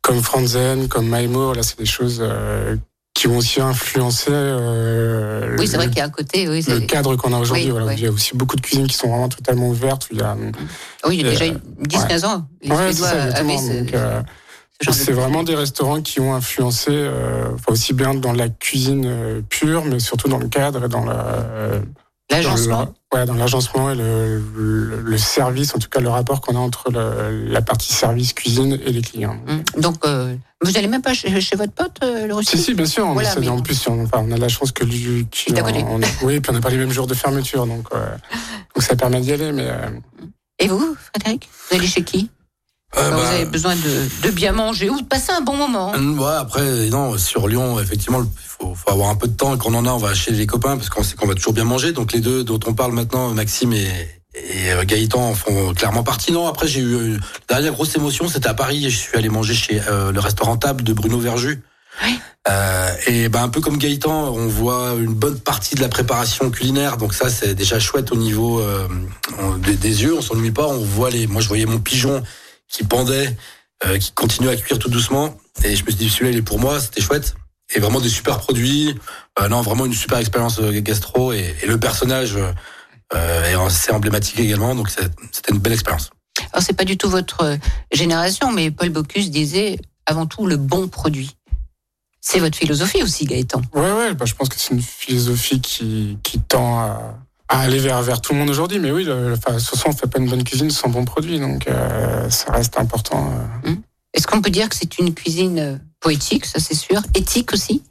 comme 0.00 0.22
Franzen, 0.22 0.86
comme 0.88 1.08
Maimo. 1.08 1.54
Là, 1.54 1.62
c'est 1.64 1.78
des 1.78 1.86
choses 1.86 2.20
euh, 2.22 2.76
qui 3.18 3.26
ont 3.26 3.36
aussi 3.36 3.60
influencé. 3.60 4.30
euh, 4.30 5.56
Oui, 5.58 5.66
c'est 5.66 5.76
vrai 5.76 5.86
le- 5.86 5.90
qu'il 5.90 5.98
y 5.98 6.02
a 6.02 6.04
un 6.04 6.08
côté. 6.10 6.48
Oui, 6.48 6.64
le 6.68 6.78
cadre 6.80 7.16
qu'on 7.16 7.32
a 7.32 7.38
aujourd'hui. 7.38 7.64
Oui, 7.64 7.70
voilà. 7.72 7.92
Il 7.94 8.00
y 8.00 8.06
a 8.06 8.12
aussi 8.12 8.36
beaucoup 8.36 8.54
de 8.54 8.60
cuisines 8.60 8.86
qui 8.86 8.94
sont 8.94 9.08
vraiment 9.08 9.28
totalement 9.28 9.68
ouvertes. 9.68 10.06
Il 10.12 10.18
y 10.18 10.22
a, 10.22 10.36
oui, 11.06 11.16
il 11.18 11.22
y 11.22 11.26
a 11.26 11.30
déjà 11.30 11.46
Euh, 11.46 11.58
10-15 11.82 12.24
ans. 12.24 12.46
Les 12.62 12.70
Ouais, 12.70 12.76
c'est 12.92 12.92
Suédois 12.92 13.08
avaient 13.34 13.56
ce, 13.58 13.94
euh, 13.96 14.22
c'est 14.92 15.10
vraiment 15.12 15.42
des 15.42 15.56
restaurants 15.56 16.00
qui 16.00 16.20
ont 16.20 16.32
influencé, 16.32 16.90
euh, 16.92 17.46
enfin, 17.54 17.72
aussi 17.72 17.92
bien 17.92 18.14
dans 18.14 18.32
la 18.32 18.48
cuisine 18.48 19.04
euh, 19.06 19.40
pure, 19.48 19.84
mais 19.84 19.98
surtout 19.98 20.28
dans 20.28 20.38
le 20.38 20.46
cadre 20.46 20.84
et 20.84 20.88
dans 20.88 21.04
le, 21.04 21.10
euh, 21.12 21.80
L'agencement. 22.30 22.84
dans 22.84 22.92
le- 23.14 23.20
ouais, 23.20 23.26
dans 23.26 23.34
l'agencement 23.34 23.90
et 23.90 23.94
le, 23.94 24.42
le, 24.56 25.00
le 25.02 25.18
service, 25.18 25.74
en 25.74 25.78
tout 25.78 25.88
cas 25.88 26.00
le 26.00 26.08
rapport 26.10 26.40
qu'on 26.42 26.56
a 26.56 26.58
entre 26.58 26.90
le- 26.90 27.46
la 27.48 27.62
partie 27.62 27.92
service 27.92 28.32
cuisine 28.34 28.78
et 28.84 28.92
les 28.92 29.00
clients. 29.00 29.38
Mhm. 29.46 29.80
Donc, 29.82 30.04
euh, 30.04 30.34
vous 30.62 30.72
n'allez 30.72 30.88
même 30.88 31.00
pas 31.02 31.14
chez, 31.14 31.40
chez 31.40 31.56
votre 31.56 31.72
pote, 31.72 31.96
euh, 32.02 32.26
le 32.26 32.42
Si, 32.42 32.58
si, 32.58 32.74
bien 32.74 32.84
sûr. 32.86 33.06
On 33.06 33.14
Voilà, 33.14 33.34
mais- 33.40 33.48
En 33.48 33.60
plus, 33.62 33.86
on, 33.88 34.04
enfin, 34.04 34.22
on 34.26 34.30
a 34.32 34.36
la 34.36 34.48
chance 34.48 34.72
que 34.72 34.84
lui. 34.84 35.26
On- 35.88 36.00
oui, 36.26 36.40
puis 36.40 36.50
on 36.50 36.52
n'a 36.52 36.60
pas 36.60 36.70
les 36.70 36.76
mêmes 36.76 36.90
jours 36.92 37.06
de 37.06 37.14
fermeture, 37.14 37.66
donc, 37.66 37.86
euh, 37.94 38.06
donc 38.74 38.82
ça 38.82 38.94
permet 38.94 39.20
d'y 39.20 39.32
aller. 39.32 39.52
Mais 39.52 39.66
euh, 39.68 39.88
Et 40.58 40.68
vous, 40.68 40.96
Frédéric 41.14 41.48
Vous 41.70 41.76
allez 41.76 41.86
chez 41.86 42.02
qui? 42.02 42.30
Euh, 42.96 43.10
bah, 43.10 43.16
Vous 43.16 43.34
avez 43.34 43.44
besoin 43.44 43.76
de, 43.76 44.26
de 44.26 44.30
bien 44.30 44.52
manger 44.52 44.88
ou 44.88 45.00
de 45.00 45.06
passer 45.06 45.30
un 45.32 45.42
bon 45.42 45.56
moment 45.56 45.92
Ouais, 45.92 46.36
après, 46.38 46.88
non, 46.88 47.18
sur 47.18 47.46
Lyon, 47.46 47.78
effectivement, 47.80 48.22
il 48.22 48.28
faut, 48.42 48.74
faut 48.74 48.90
avoir 48.90 49.10
un 49.10 49.14
peu 49.14 49.28
de 49.28 49.36
temps. 49.36 49.54
Et 49.54 49.58
quand 49.58 49.70
on 49.70 49.74
en 49.74 49.86
a, 49.86 49.90
on 49.90 49.98
va 49.98 50.14
chez 50.14 50.32
les 50.32 50.46
copains 50.46 50.76
parce 50.76 50.88
qu'on 50.88 51.02
sait 51.02 51.14
qu'on 51.14 51.26
va 51.26 51.34
toujours 51.34 51.52
bien 51.52 51.64
manger. 51.64 51.92
Donc 51.92 52.12
les 52.12 52.20
deux 52.20 52.44
dont 52.44 52.60
on 52.66 52.72
parle 52.72 52.92
maintenant, 52.92 53.28
Maxime 53.34 53.72
et, 53.74 53.88
et 54.34 54.72
euh, 54.72 54.84
Gaëtan, 54.84 55.20
en 55.30 55.34
font 55.34 55.74
clairement 55.74 56.02
partie. 56.02 56.32
Non, 56.32 56.46
après, 56.46 56.66
j'ai 56.66 56.80
eu 56.80 56.94
euh, 56.94 57.18
la 57.50 57.56
dernière 57.56 57.72
grosse 57.74 57.94
émotion, 57.94 58.26
c'était 58.26 58.48
à 58.48 58.54
Paris. 58.54 58.88
Je 58.90 58.96
suis 58.96 59.16
allé 59.18 59.28
manger 59.28 59.54
chez 59.54 59.82
euh, 59.88 60.10
le 60.10 60.20
restaurant 60.20 60.56
Table 60.56 60.82
de 60.82 60.92
Bruno 60.94 61.18
Verju. 61.18 61.62
Oui. 62.04 62.18
Euh, 62.48 62.90
et 63.06 63.28
ben 63.28 63.42
un 63.42 63.48
peu 63.48 63.60
comme 63.60 63.76
Gaëtan, 63.76 64.32
on 64.32 64.46
voit 64.46 64.94
une 64.98 65.12
bonne 65.12 65.38
partie 65.38 65.74
de 65.74 65.80
la 65.82 65.88
préparation 65.88 66.48
culinaire, 66.48 66.96
donc 66.96 67.12
ça 67.12 67.28
c'est 67.28 67.54
déjà 67.54 67.78
chouette 67.78 68.10
au 68.12 68.16
niveau 68.16 68.60
euh, 68.60 68.86
des, 69.58 69.74
des 69.74 70.02
yeux. 70.04 70.14
On 70.16 70.22
s'ennuie 70.22 70.52
pas, 70.52 70.66
on 70.66 70.78
voit 70.82 71.10
les. 71.10 71.26
Moi 71.26 71.42
je 71.42 71.48
voyais 71.48 71.66
mon 71.66 71.78
pigeon 71.80 72.22
qui 72.68 72.84
pendait, 72.84 73.36
euh, 73.86 73.98
qui 73.98 74.12
continuait 74.12 74.52
à 74.52 74.56
cuire 74.56 74.78
tout 74.78 74.90
doucement, 74.90 75.36
et 75.64 75.76
je 75.76 75.84
me 75.84 75.90
suis 75.90 75.98
dit 75.98 76.10
celui-là 76.10 76.30
il 76.30 76.38
est 76.38 76.42
pour 76.42 76.58
moi, 76.58 76.80
c'était 76.80 77.00
chouette. 77.00 77.34
Et 77.74 77.80
vraiment 77.80 78.00
des 78.00 78.08
super 78.08 78.38
produits, 78.38 78.98
euh, 79.38 79.48
non 79.48 79.60
vraiment 79.60 79.84
une 79.84 79.92
super 79.92 80.16
expérience 80.18 80.58
euh, 80.58 80.80
gastro 80.80 81.34
et, 81.34 81.54
et 81.62 81.66
le 81.66 81.78
personnage 81.78 82.38
euh, 83.14 83.44
est 83.44 83.54
assez 83.54 83.92
emblématique 83.92 84.38
également, 84.40 84.74
donc 84.74 84.88
c'était 84.88 85.52
une 85.52 85.58
belle 85.58 85.74
expérience. 85.74 86.10
Alors, 86.52 86.62
c'est 86.62 86.72
pas 86.72 86.84
du 86.84 86.96
tout 86.96 87.10
votre 87.10 87.42
euh, 87.42 87.56
génération, 87.92 88.52
mais 88.52 88.70
Paul 88.70 88.88
Bocuse 88.90 89.30
disait 89.30 89.78
avant 90.06 90.26
tout 90.26 90.46
le 90.46 90.56
bon 90.56 90.88
produit. 90.88 91.36
C'est 92.20 92.40
votre 92.40 92.56
philosophie 92.56 93.02
aussi, 93.02 93.26
Gaëtan. 93.26 93.62
ouais, 93.74 93.92
ouais, 93.92 94.14
bah, 94.14 94.24
je 94.24 94.34
pense 94.34 94.48
que 94.48 94.56
c'est 94.58 94.74
une 94.74 94.82
philosophie 94.82 95.60
qui, 95.60 96.18
qui 96.22 96.40
tend 96.40 96.80
à, 96.80 97.18
à 97.48 97.60
aller 97.60 97.78
vers, 97.78 98.02
vers 98.02 98.20
tout 98.20 98.32
le 98.32 98.38
monde 98.38 98.50
aujourd'hui. 98.50 98.78
Mais 98.78 98.90
oui, 98.90 99.04
le, 99.04 99.32
enfin, 99.34 99.54
de 99.54 99.58
toute 99.58 99.68
façon, 99.68 99.88
on 99.88 99.92
fait 99.92 100.06
pas 100.06 100.18
une 100.18 100.28
bonne 100.28 100.44
cuisine 100.44 100.70
sans 100.70 100.88
bon 100.88 101.04
produit, 101.04 101.40
donc 101.40 101.66
euh, 101.68 102.28
ça 102.30 102.52
reste 102.52 102.78
important. 102.78 103.32
euh. 103.66 103.74
Est-ce 104.14 104.26
qu'on 104.26 104.40
peut 104.42 104.50
dire 104.50 104.68
que 104.68 104.76
c'est 104.76 104.98
une 104.98 105.14
cuisine 105.14 105.58
euh, 105.58 105.76
poétique, 106.00 106.44
ça 106.46 106.58
c'est 106.60 106.74
sûr, 106.74 107.00
éthique 107.14 107.52
aussi? 107.52 107.82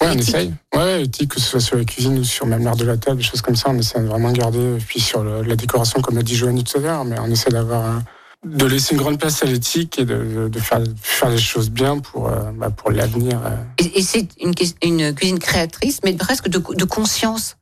Ouais, 0.00 0.08
on 0.08 0.12
Éthique? 0.12 0.28
essaye. 0.28 0.54
Ouais, 0.74 1.04
éthique, 1.04 1.30
que 1.30 1.40
ce 1.40 1.48
soit 1.48 1.60
sur 1.60 1.76
la 1.78 1.84
cuisine 1.84 2.18
ou 2.18 2.24
sur 2.24 2.44
même 2.46 2.62
l'art 2.64 2.76
de 2.76 2.84
la 2.84 2.98
table, 2.98 3.16
des 3.18 3.22
choses 3.22 3.40
comme 3.40 3.56
ça, 3.56 3.70
on 3.70 3.78
essaie 3.78 3.98
de 4.00 4.06
vraiment 4.06 4.30
garder. 4.30 4.58
Et 4.76 4.78
puis 4.78 5.00
sur 5.00 5.22
le- 5.24 5.42
la 5.42 5.56
décoration, 5.56 6.02
comme 6.02 6.16
l'a 6.16 6.22
dit 6.22 6.36
Joanny 6.36 6.64
tout 6.64 6.76
à 6.76 6.80
l'heure, 6.82 7.04
mais 7.06 7.18
on 7.18 7.30
essaie 7.30 7.50
d'avoir 7.50 8.02
de 8.44 8.66
laisser 8.66 8.94
une 8.94 9.00
grande 9.00 9.18
place 9.18 9.42
à 9.42 9.46
l'éthique 9.46 9.98
et 9.98 10.04
de, 10.04 10.48
de 10.48 10.58
faire, 10.60 10.80
faire 11.00 11.30
les 11.30 11.38
choses 11.38 11.70
bien 11.70 11.98
pour, 11.98 12.28
euh, 12.28 12.52
bah, 12.54 12.68
pour 12.70 12.90
l'avenir. 12.90 13.40
euh. 13.44 13.56
Et, 13.78 13.98
et 13.98 14.02
c'est 14.02 14.28
une, 14.40 14.54
cuisine 14.54 15.38
créatrice, 15.38 16.00
mais 16.04 16.12
presque 16.12 16.48
de, 16.48 16.58
de 16.58 16.84
conscience. 16.84 17.56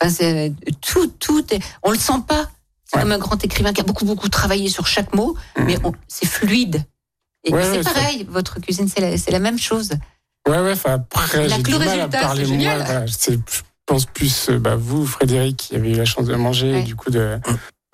Enfin, 0.00 0.10
c'est- 0.12 0.52
tout, 0.80 1.06
tout 1.18 1.44
est, 1.54 1.60
on 1.82 1.90
le 1.90 1.98
sent 1.98 2.12
pas. 2.26 2.48
C'est 2.84 2.96
Ouais. 2.96 3.02
comme 3.02 3.12
un 3.12 3.18
grand 3.18 3.42
écrivain 3.42 3.72
qui 3.72 3.80
a 3.80 3.84
beaucoup, 3.84 4.04
beaucoup 4.04 4.28
travaillé 4.28 4.68
sur 4.68 4.86
chaque 4.86 5.14
mot, 5.14 5.36
Mhm. 5.56 5.64
mais 5.64 5.76
c'est 6.08 6.26
fluide. 6.26 6.84
Et 7.44 7.52
Ouais, 7.52 7.62
c'est 7.62 7.78
ouais, 7.78 7.82
ça- 7.82 7.92
pareil, 7.92 8.26
votre 8.28 8.60
cuisine, 8.60 8.88
c'est 8.88 9.00
la, 9.00 9.16
la 9.32 9.38
même 9.38 9.58
chose. 9.58 9.90
Ouais, 10.48 10.58
ouais, 10.58 10.72
enfin, 10.72 10.94
après, 10.94 11.48
j'ai 11.48 11.62
du 11.62 11.74
mal 11.78 12.00
à 12.00 12.08
parler 12.08 12.46
moi. 12.46 12.56
voilà, 12.76 13.06
je 13.06 13.36
pense 13.86 14.04
plus, 14.06 14.50
euh, 14.50 14.58
bah, 14.58 14.76
vous, 14.76 15.06
Frédéric, 15.06 15.56
qui 15.56 15.76
avez 15.76 15.90
eu 15.92 15.94
la 15.94 16.04
chance 16.04 16.26
de 16.26 16.34
manger, 16.34 16.80
et 16.80 16.82
du 16.82 16.96
coup, 16.96 17.10
de, 17.10 17.38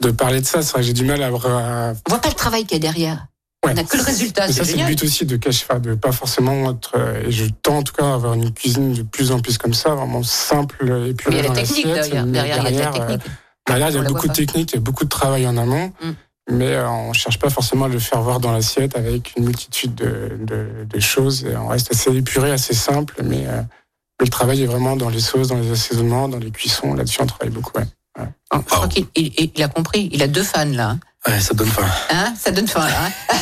de 0.03 0.11
parler 0.11 0.41
de 0.41 0.47
ça. 0.47 0.63
C'est 0.63 0.73
vrai 0.73 0.81
que 0.83 0.87
j'ai 0.87 0.93
du 0.93 1.05
mal 1.05 1.23
à, 1.23 1.27
à- 1.29 1.93
On 1.93 1.95
voit 2.11 2.21
pas 2.21 2.29
le 2.29 2.35
travail 2.35 2.65
qu'il 2.65 2.73
y 2.73 2.77
a 2.77 2.79
derrière. 2.81 3.27
Ouais. 3.65 3.73
On 3.73 3.75
n'a 3.75 3.85
que 3.85 3.97
le 3.99 4.03
résultat, 4.03 4.47
Mais 4.47 4.53
ça, 4.55 4.65
c'est 4.65 4.77
le 4.77 4.87
but 4.87 5.03
aussi 5.05 5.27
de 5.27 5.37
cacher, 5.37 5.67
enfin, 5.69 5.81
de 5.81 5.95
pas 5.95 6.13
forcément 6.13 6.71
être. 6.71 6.93
euh, 6.97 7.25
Et 7.27 7.31
je 7.31 7.45
tends 7.63 7.79
en 7.79 7.83
tout 7.83 7.93
cas 7.93 8.07
à 8.07 8.15
avoir 8.15 8.33
une 8.33 8.51
cuisine 8.55 8.95
de 8.95 9.03
plus 9.03 9.33
en 9.33 9.41
plus 9.41 9.59
comme 9.59 9.75
ça, 9.75 9.95
vraiment 9.95 10.23
simple 10.23 10.77
et 10.89 11.15
Il 11.29 11.37
y 11.37 11.39
a 11.41 11.43
la 11.43 11.51
technique 11.51 11.87
derrière. 11.87 12.25
Derrière, 12.25 12.57
il 12.59 12.65
y 12.65 12.67
a 12.67 12.71
derrière, 12.71 12.95
euh, 12.95 12.99
technique. 13.17 13.23
derrière, 13.67 13.89
il 13.91 13.97
y 13.97 13.99
a 13.99 14.03
beaucoup 14.03 14.29
de 14.29 14.33
techniques, 14.33 14.73
il 14.73 14.77
y 14.77 14.79
a 14.79 14.81
beaucoup 14.81 15.05
de 15.05 15.11
travail 15.11 15.47
en 15.47 15.59
amont, 15.59 15.93
Mm. 16.03 16.11
mais 16.53 16.69
euh, 16.73 16.89
on 16.89 17.13
cherche 17.13 17.39
pas 17.39 17.51
forcément 17.51 17.85
à 17.85 17.89
le 17.89 17.99
faire 17.99 18.23
voir 18.23 18.41
dans 18.41 18.53
l'assiette 18.53 18.97
avec 18.97 19.35
une 19.37 19.45
multitude 19.45 19.95
de, 19.95 20.39
de, 20.41 20.67
de 20.89 21.01
choses. 21.01 21.45
Et 21.45 21.55
on 21.55 21.69
reste 21.69 21.93
assez 21.93 22.11
épuré, 22.17 22.51
assez 22.53 22.73
simple, 22.75 23.17
mais 23.23 23.45
euh, 23.47 23.61
le 24.21 24.29
travail 24.29 24.63
est 24.63 24.67
vraiment 24.67 24.97
dans 24.97 25.11
les 25.11 25.21
sauces, 25.21 25.49
dans 25.49 25.59
les 25.59 25.71
assaisonnements, 25.71 26.29
dans 26.29 26.39
les 26.39 26.51
cuissons. 26.51 26.95
Là-dessus, 26.95 27.19
on 27.21 27.27
travaille 27.27 27.51
beaucoup. 27.53 27.73
Ouais. 27.79 27.85
Je 28.55 28.59
crois 28.61 28.89
qu'il 28.89 29.07
il- 29.17 29.51
il 29.55 29.63
a 29.63 29.69
compris. 29.69 30.09
Il 30.13 30.23
a 30.23 30.29
deux 30.29 30.43
fans 30.43 30.65
là. 30.65 30.97
Ouais, 31.27 31.41
ça 31.41 31.55
donne 31.55 31.69
faim. 31.69 31.87
Hein? 32.11 32.35
Ça 32.39 32.51
donne 32.51 32.67
faim 32.69 32.87
hein? 32.89 33.35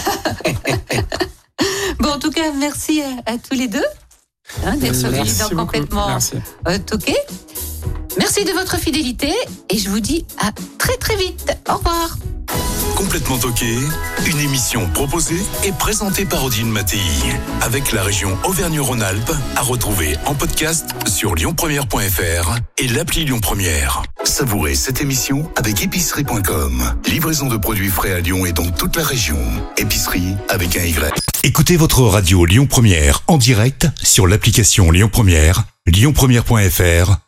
bon, 2.01 2.11
en 2.11 2.19
tout 2.19 2.31
cas, 2.31 2.51
merci 2.59 3.03
à, 3.03 3.33
à 3.33 3.39
tous 3.39 3.55
les 3.55 3.69
deux 3.69 3.85
hein, 4.65 4.77
d'être 4.77 4.97
venus 4.97 5.39
dans 5.39 5.51
complètement 5.51 6.19
euh, 6.67 6.79
toqué. 6.79 7.17
Merci 8.19 8.45
de 8.45 8.53
votre 8.53 8.79
fidélité 8.79 9.33
et 9.69 9.79
je 9.79 9.89
vous 9.89 10.01
dis 10.01 10.25
à 10.39 10.53
très 10.79 10.97
très 10.97 11.17
vite. 11.17 11.57
Au 11.69 11.77
revoir. 11.77 12.17
Complètement 12.97 13.39
toqué, 13.39 13.77
une 14.27 14.41
émission 14.41 14.89
proposée 14.89 15.41
et 15.65 15.71
présentée 15.71 16.25
par 16.25 16.45
Odile 16.45 16.67
Mattei, 16.67 16.99
avec 17.61 17.93
la 17.93 18.03
région 18.03 18.37
Auvergne-Rhône-Alpes, 18.45 19.33
à 19.55 19.63
retrouver 19.63 20.17
en 20.27 20.35
podcast 20.35 20.91
sur 21.07 21.37
lyonpremière.fr 21.37 22.57
et 22.77 22.89
l'appli 22.89 23.25
Lyon 23.25 23.39
Première. 23.41 24.03
Savourez 24.25 24.75
cette 24.75 25.01
émission 25.01 25.49
avec 25.55 25.81
épicerie.com. 25.83 26.83
Livraison 27.07 27.47
de 27.47 27.57
produits 27.57 27.89
frais 27.89 28.13
à 28.13 28.21
Lyon 28.21 28.45
et 28.47 28.53
dans 28.53 28.69
toute 28.71 28.97
la 28.97 29.05
région. 29.05 29.39
Épicerie 29.77 30.35
avec 30.49 30.77
un 30.77 30.83
Y. 30.83 31.15
Écoutez 31.45 31.77
votre 31.77 32.03
radio 32.03 32.45
Lyon 32.45 32.67
Première 32.67 33.23
en 33.29 33.39
direct 33.39 33.87
sur 34.03 34.27
l'application 34.27 34.91
Lyon 34.91 35.09
Première, 35.09 35.65
lyonpremière.fr 35.87 37.28